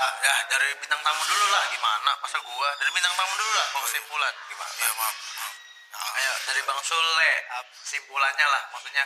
[0.00, 2.10] Nah, ya dari bintang tamu dulu lah gimana?
[2.24, 4.72] Masa gua dari bintang tamu dulu lah kesimpulan gimana?
[4.80, 5.16] Ya maaf.
[5.36, 5.54] maaf.
[5.90, 7.32] Ya, Ayo dari Bang Sule
[7.84, 9.04] kesimpulannya lah maksudnya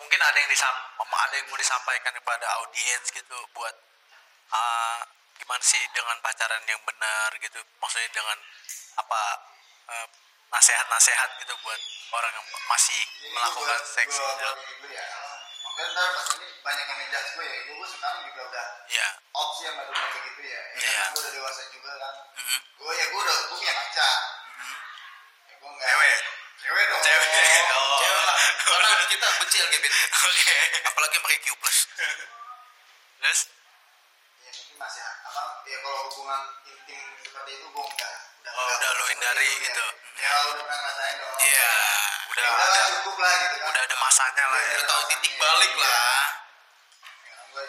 [0.00, 3.74] mungkin ada yang disam ada yang mau disampaikan kepada audiens gitu buat
[4.50, 5.06] ah,
[5.38, 8.38] gimana sih dengan pacaran yang benar gitu maksudnya dengan
[8.98, 9.22] apa
[9.94, 10.06] eh,
[10.50, 11.80] nasihat-nasihat gitu buat
[12.14, 13.02] orang yang masih
[13.34, 14.50] melakukan seks gitu.
[15.76, 15.90] Dulu ya.
[15.90, 17.58] Mungkin ntar pas ini banyak yang ngejudge gue ya.
[17.60, 19.08] Gue, gue sekarang juga udah Iya.
[19.34, 20.54] opsi sama dunia begitu ya.
[20.54, 20.90] Ya, Iya.
[20.94, 22.14] karena gue udah dewasa juga kan.
[22.36, 22.58] Mhm.
[22.78, 24.16] Gue ya gue udah gue punya pacar.
[24.54, 24.76] Mhm.
[25.44, 25.86] Ya, gue nggak.
[25.88, 26.18] Cewek?
[26.62, 27.02] Cewek dong.
[27.02, 27.28] Cewek.
[27.74, 27.98] Oh.
[27.98, 28.36] Cewek lah.
[28.64, 29.94] Karena kita benci LGBT.
[30.24, 30.56] Oke.
[30.84, 31.46] Apalagi yang pakai Q+.
[33.20, 33.40] Terus
[34.44, 35.42] Ya mungkin masih apa?
[35.64, 38.14] Ya kalau hubungan intim seperti itu gue enggak.
[38.44, 39.62] Udah, Oh, enggak udah seperti hindari ya.
[39.64, 39.84] gitu.
[40.14, 41.36] Ya udah pernah ngerasain dong.
[41.42, 41.72] Iya.
[42.34, 43.68] Udah Ya udah cukup lah gitu kan.
[43.70, 44.72] udah ada masanya lah ya.
[44.74, 46.22] Udah tahu titik balik lah.
[47.22, 47.64] Ya, gue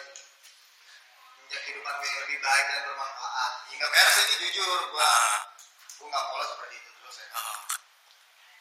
[1.38, 3.52] menjadi kehidupan gue yang lebih baik dan bermanfaat.
[3.64, 5.00] Ya nggak beres ini jujur gue.
[5.00, 5.38] Ah.
[5.96, 7.26] Gue nggak polos seperti itu terus ya.
[7.32, 7.56] Ah.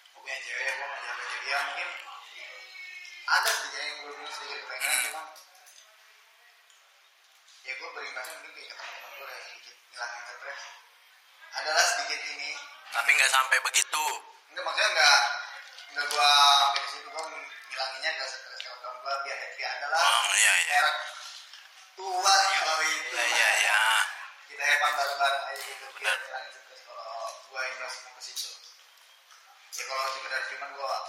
[0.07, 1.89] gue punya cewek gue menjaga cewek ya mungkin
[3.25, 5.21] ada sedikit yang gue punya sedikit kepengenan cuma
[7.61, 10.61] ya gue berimbasnya mungkin kayak teman-teman gue kayak sedikit ngilangin stres
[11.51, 12.51] adalah sedikit ini
[12.87, 14.05] Tapi nggak sampai begitu.
[14.47, 15.19] enggak maksudnya enggak
[15.87, 17.23] enggak gue sampai ke situ gue
[17.65, 20.71] ngilanginnya ke stres kalau teman gue biar happy ada lah Oh iya iya.
[20.73, 20.95] merek
[21.95, 23.79] tua kalau itu Iya iya iya.
[24.45, 27.07] kita hebat bareng-bareng aja gitu biar ngilangin stres kalau
[27.45, 28.49] gue invest ke situ
[29.71, 31.01] ya kalau sekedar cuman iyalah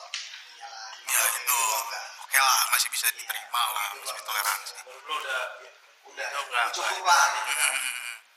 [0.97, 1.35] cuma Ya itu.
[1.39, 4.74] gitu enggak Oke lah, masih bisa diterima lah, Itu masih gua- toleransi.
[5.07, 5.43] Lu udah
[6.07, 6.65] udah enggak.
[6.73, 7.53] cukup lah gitu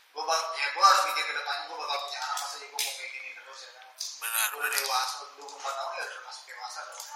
[0.09, 2.88] gue bak ya gue harus mikir ke depannya gue bakal punya anak masa ya gue
[4.19, 4.49] Benar.
[4.53, 7.07] udah dewasa udah 24 tahun ya udah termasuk dewasa dong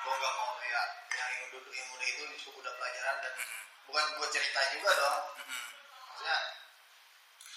[0.00, 3.60] gue nggak mau kayak yang yang duduk yang muda itu cukup udah pelajaran dan Mhm.
[3.84, 5.60] bukan buat cerita juga dong Mhm.
[6.08, 6.36] maksudnya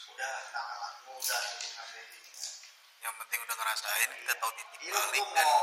[0.10, 2.22] udah kenakalanmu udah cukup sampai kan.
[3.04, 5.62] Yang penting udah ngerasain, kita tahu titik iya balik dan mau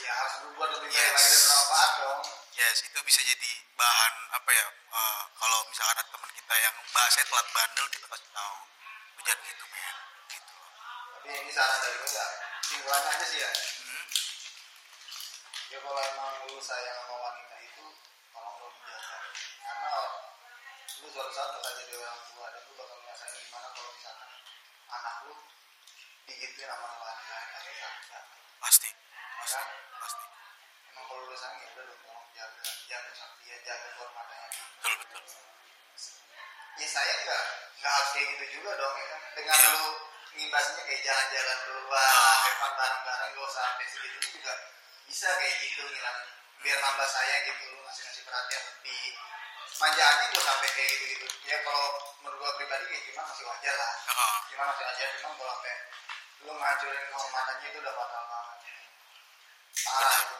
[0.00, 1.12] ya harus berbuat lebih baik Yes.
[1.12, 2.20] lagi dan bermanfaat dong
[2.52, 4.66] yes itu bisa jadi bahan apa ya?
[4.90, 8.56] eh, kalau misalkan ada teman kita yang bahasanya telat bandel kita kasih tahu,
[9.16, 9.64] men, gitu.
[11.30, 12.26] Tapi ini saran dari gue ya
[12.66, 13.46] simpulannya aja sih ya.
[13.46, 14.02] Hmm.
[15.70, 17.86] ya kalau emang lu sayang sama wanita itu
[18.34, 19.18] tolong lu jaga
[19.62, 19.94] karena
[20.98, 24.30] lu suatu saat bakal jadi orang tua dan lu bakal ngerasain gimana kalau misalkan
[24.90, 25.34] anak lu
[26.26, 28.22] digituin sama wanita tapi sakit
[28.58, 28.90] Pasti,
[29.38, 29.66] pasti, kan?
[30.02, 30.26] Pasti.
[30.90, 32.62] emang kalau lu sayang ya udah dong tolong jaga.
[32.90, 34.48] Jaga sakti ya jaga kehormatannya
[34.82, 35.22] betul betul.
[36.74, 37.42] ya saya nggak?
[37.78, 39.22] Nggak harus kayak gitu juga dong ya kan?
[39.38, 39.70] Dengan Iya.
[39.78, 42.10] lu ngimbasnya kayak jalan-jalan keluar
[42.46, 44.54] hebat bareng-bareng gak usah sampai segitu juga
[45.10, 46.28] bisa kayak gitu ngilangin
[46.60, 49.06] biar nambah sayang gitu lu ngasih ngasih perhatian lebih.
[49.80, 51.84] Manjaannya gue sampai kayak gitu gitu ya kalau
[52.20, 53.92] menurut gue pribadi kayak cuma masih wajar lah.
[54.52, 55.74] Cuma masih wajar cuma kalau sampai
[56.40, 58.58] lu ngancurin kehormatannya itu udah fatal banget.
[59.80, 60.36] Parah itu.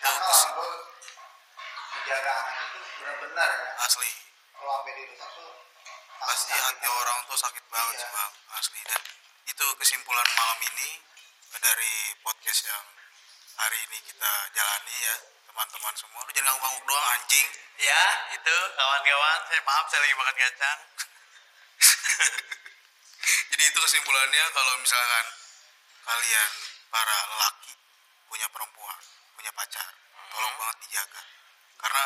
[0.00, 0.68] karena orang tua
[1.92, 3.70] menjaga anak itu benar-benar ya.
[3.84, 4.10] Asli.
[4.56, 5.50] Kalau sampai dirusak tuh
[6.20, 8.04] pasti hati orang tuh sakit banget Iya.
[8.04, 8.32] sih bang.
[8.56, 8.80] Asli.
[8.84, 9.02] Dan
[9.48, 10.90] itu kesimpulan malam ini
[11.60, 12.84] dari podcast yang
[13.56, 15.16] hari ini kita jalani ya
[15.48, 16.20] teman-teman semua.
[16.24, 17.48] Lu jangan ngangguk-ngangguk doang anjing.
[17.80, 18.02] Ya
[18.32, 19.38] itu kawan-kawan.
[19.48, 20.78] Saya maaf saya lagi makan kacang.
[23.50, 25.26] Jadi itu kesimpulannya kalau misalkan
[26.06, 26.50] kalian
[26.90, 27.74] para lelaki
[28.26, 28.98] punya perempuan
[29.36, 29.90] punya pacar
[30.30, 31.22] tolong banget dijaga.
[31.80, 32.04] Karena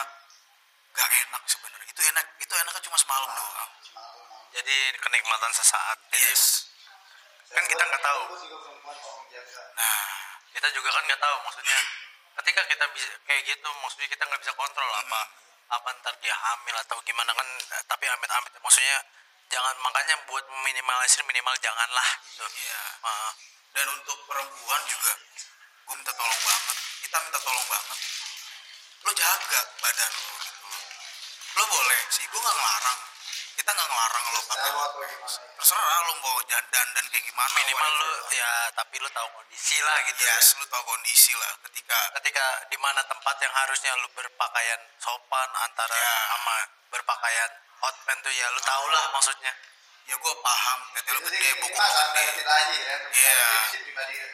[0.94, 1.90] gak enak sebenarnya.
[1.90, 3.70] Itu enak itu enaknya cuma semalam doang.
[3.82, 4.48] Semalam, malam.
[4.54, 6.70] jadi kenikmatan sesaat jadi yes.
[7.54, 8.22] Kan kita nggak tahu.
[9.74, 9.98] nah
[10.54, 11.78] kita juga kan nggak tahu maksudnya
[12.42, 15.20] ketika kita bisa kayak gitu maksudnya kita nggak bisa kontrol apa
[15.70, 17.48] apa ntar dia hamil atau gimana kan
[17.90, 18.52] tapi amit-amit.
[18.62, 18.98] Maksudnya
[19.50, 22.46] jangan makanya buat meminimalisir minimal janganlah gitu.
[22.46, 22.82] Iya.
[23.02, 23.30] Ah,
[23.74, 25.12] dan untuk perempuan juga
[25.84, 26.76] gue minta tolong banget.
[27.02, 27.98] Kita minta tolong banget.
[29.04, 30.43] Lo jaga badan lo
[31.54, 32.98] lo boleh sih gue nggak ngelarang
[33.54, 34.86] kita nggak ngelarang lo pakai ya.
[35.54, 38.34] terserah lo mau dandan dan kayak gimana minimal lu whatever.
[38.34, 40.34] ya tapi lu tahu kondisi lah gitu ya.
[40.34, 45.48] yes lu tahu kondisi lah ketika ketika di mana tempat yang harusnya lu berpakaian sopan
[45.62, 46.14] antara Ya.
[46.34, 46.56] sama
[46.90, 47.50] berpakaian
[47.80, 49.52] hot pants tuh ya lu tau lah maksudnya
[50.04, 53.32] ya gue paham tete lo gede buku lo gede kita aja ya Iya.
[53.32, 53.50] Ya.
[53.94, 54.30] kalian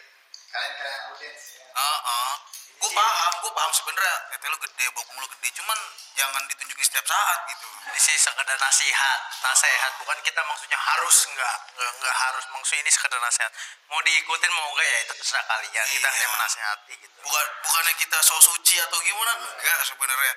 [0.50, 1.64] kalian audiens ya.
[1.70, 2.32] Heeh.
[2.80, 4.16] Gue paham gue paham sebenarnya.
[4.32, 5.48] Tete lo gede bokong lo gede.
[5.52, 5.78] Cuman
[6.16, 7.68] jangan ditunjukin setiap saat gitu.
[7.92, 9.92] Ini sih sekedar nasihat nasihat.
[10.00, 12.44] Bukan kita maksudnya harus nggak nggak nggak harus.
[12.48, 13.52] Maksudnya ini sekedar nasihat.
[13.92, 15.86] Mau diikutin mau enggak ya itu terserah kalian.
[15.92, 16.16] Kita Iya.
[16.16, 17.16] hanya menasihati gitu.
[17.20, 19.32] Bukan bukannya kita so suci atau gimana?
[19.36, 20.34] Enggak sebenarnya.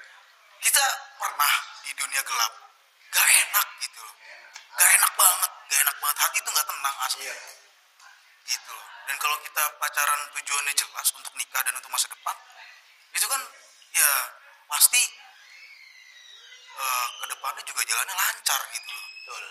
[0.60, 0.86] Kita
[1.20, 1.54] pernah
[1.84, 2.52] di dunia gelap
[3.14, 4.16] gak enak gitu loh.
[4.80, 6.18] Gak enak banget gak enak banget.
[6.24, 7.36] Hati itu gak tenang asli iya.
[8.44, 12.36] Gitu loh dan kalau kita pacaran tujuannya jelas untuk nikah dan untuk masa depan
[13.14, 13.42] itu kan
[13.94, 14.12] ya
[14.66, 15.04] pasti
[16.74, 19.06] eh ke depannya juga jalannya lancar gitu loh.
[19.14, 19.44] Betul.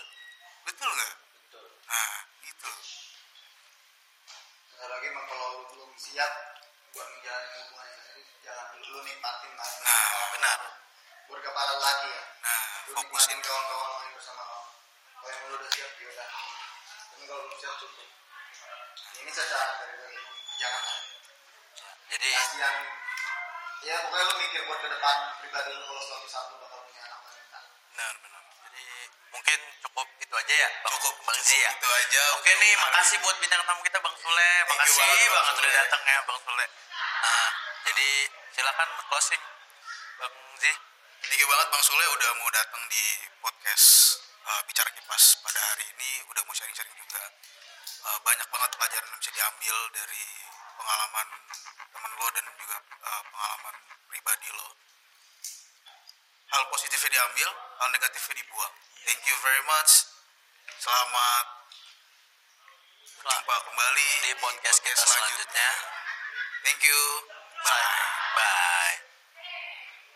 [0.67, 1.13] Betul nggak?
[1.15, 1.67] Betul.
[1.87, 2.71] Nah gitu.
[4.83, 6.31] Lagi kalau lu belum siap
[6.91, 9.69] buat menjalani hubungan yang serius jangan dulu lu nikmatin lah.
[9.79, 10.59] Nah, benar.
[11.31, 12.23] buat ke para laki ya.
[12.43, 13.39] Nah lu fokusin.
[13.39, 14.67] kawan-kawan main bersama kamu
[15.23, 16.29] kalau yang lu udah siap ya udah.
[17.15, 18.07] Tapi kalau belum siap cukup
[19.21, 20.11] ini secara dari gue
[20.59, 20.83] jangan
[22.13, 22.75] jadi kasihan
[23.83, 27.01] ya pokoknya lu mikir buat ke depan pribadi lu kalau suatu saat lu bakal punya
[27.03, 27.59] anak wanita
[27.91, 28.41] benar benar
[28.71, 28.85] jadi
[29.33, 32.79] mungkin cukup itu aja ya bang cukup bang Zi ya itu aja Oke nih, hari
[32.79, 34.51] makasih buat bintang tamu kita Bang Sule.
[34.67, 35.79] Makasih banget, Bang banget udah Sule.
[35.83, 36.65] datang ya Bang Sule.
[37.23, 37.49] Nah,
[37.87, 38.07] jadi
[38.51, 39.43] silakan closing
[40.19, 40.71] Bang Zi.
[41.23, 43.03] Thank you banget Bang Sule udah mau datang di
[43.39, 43.87] podcast
[44.43, 47.23] uh, Bicara Kipas pada hari ini udah mau sharing-sharing juga
[48.03, 50.25] Uh, banyak banget pelajaran yang bisa diambil dari
[50.75, 51.27] pengalaman
[51.95, 53.75] temen lo dan juga uh, pengalaman
[54.11, 54.69] pribadi lo.
[56.51, 58.73] Hal positifnya diambil hal negatifnya dibuang.
[59.07, 59.91] Thank you very much.
[60.83, 61.45] Selamat
[63.23, 65.71] berjumpa kembali Di podcast kita selanjutnya.
[66.67, 67.01] thank you.
[67.63, 67.87] Bye.
[68.35, 69.02] Bye.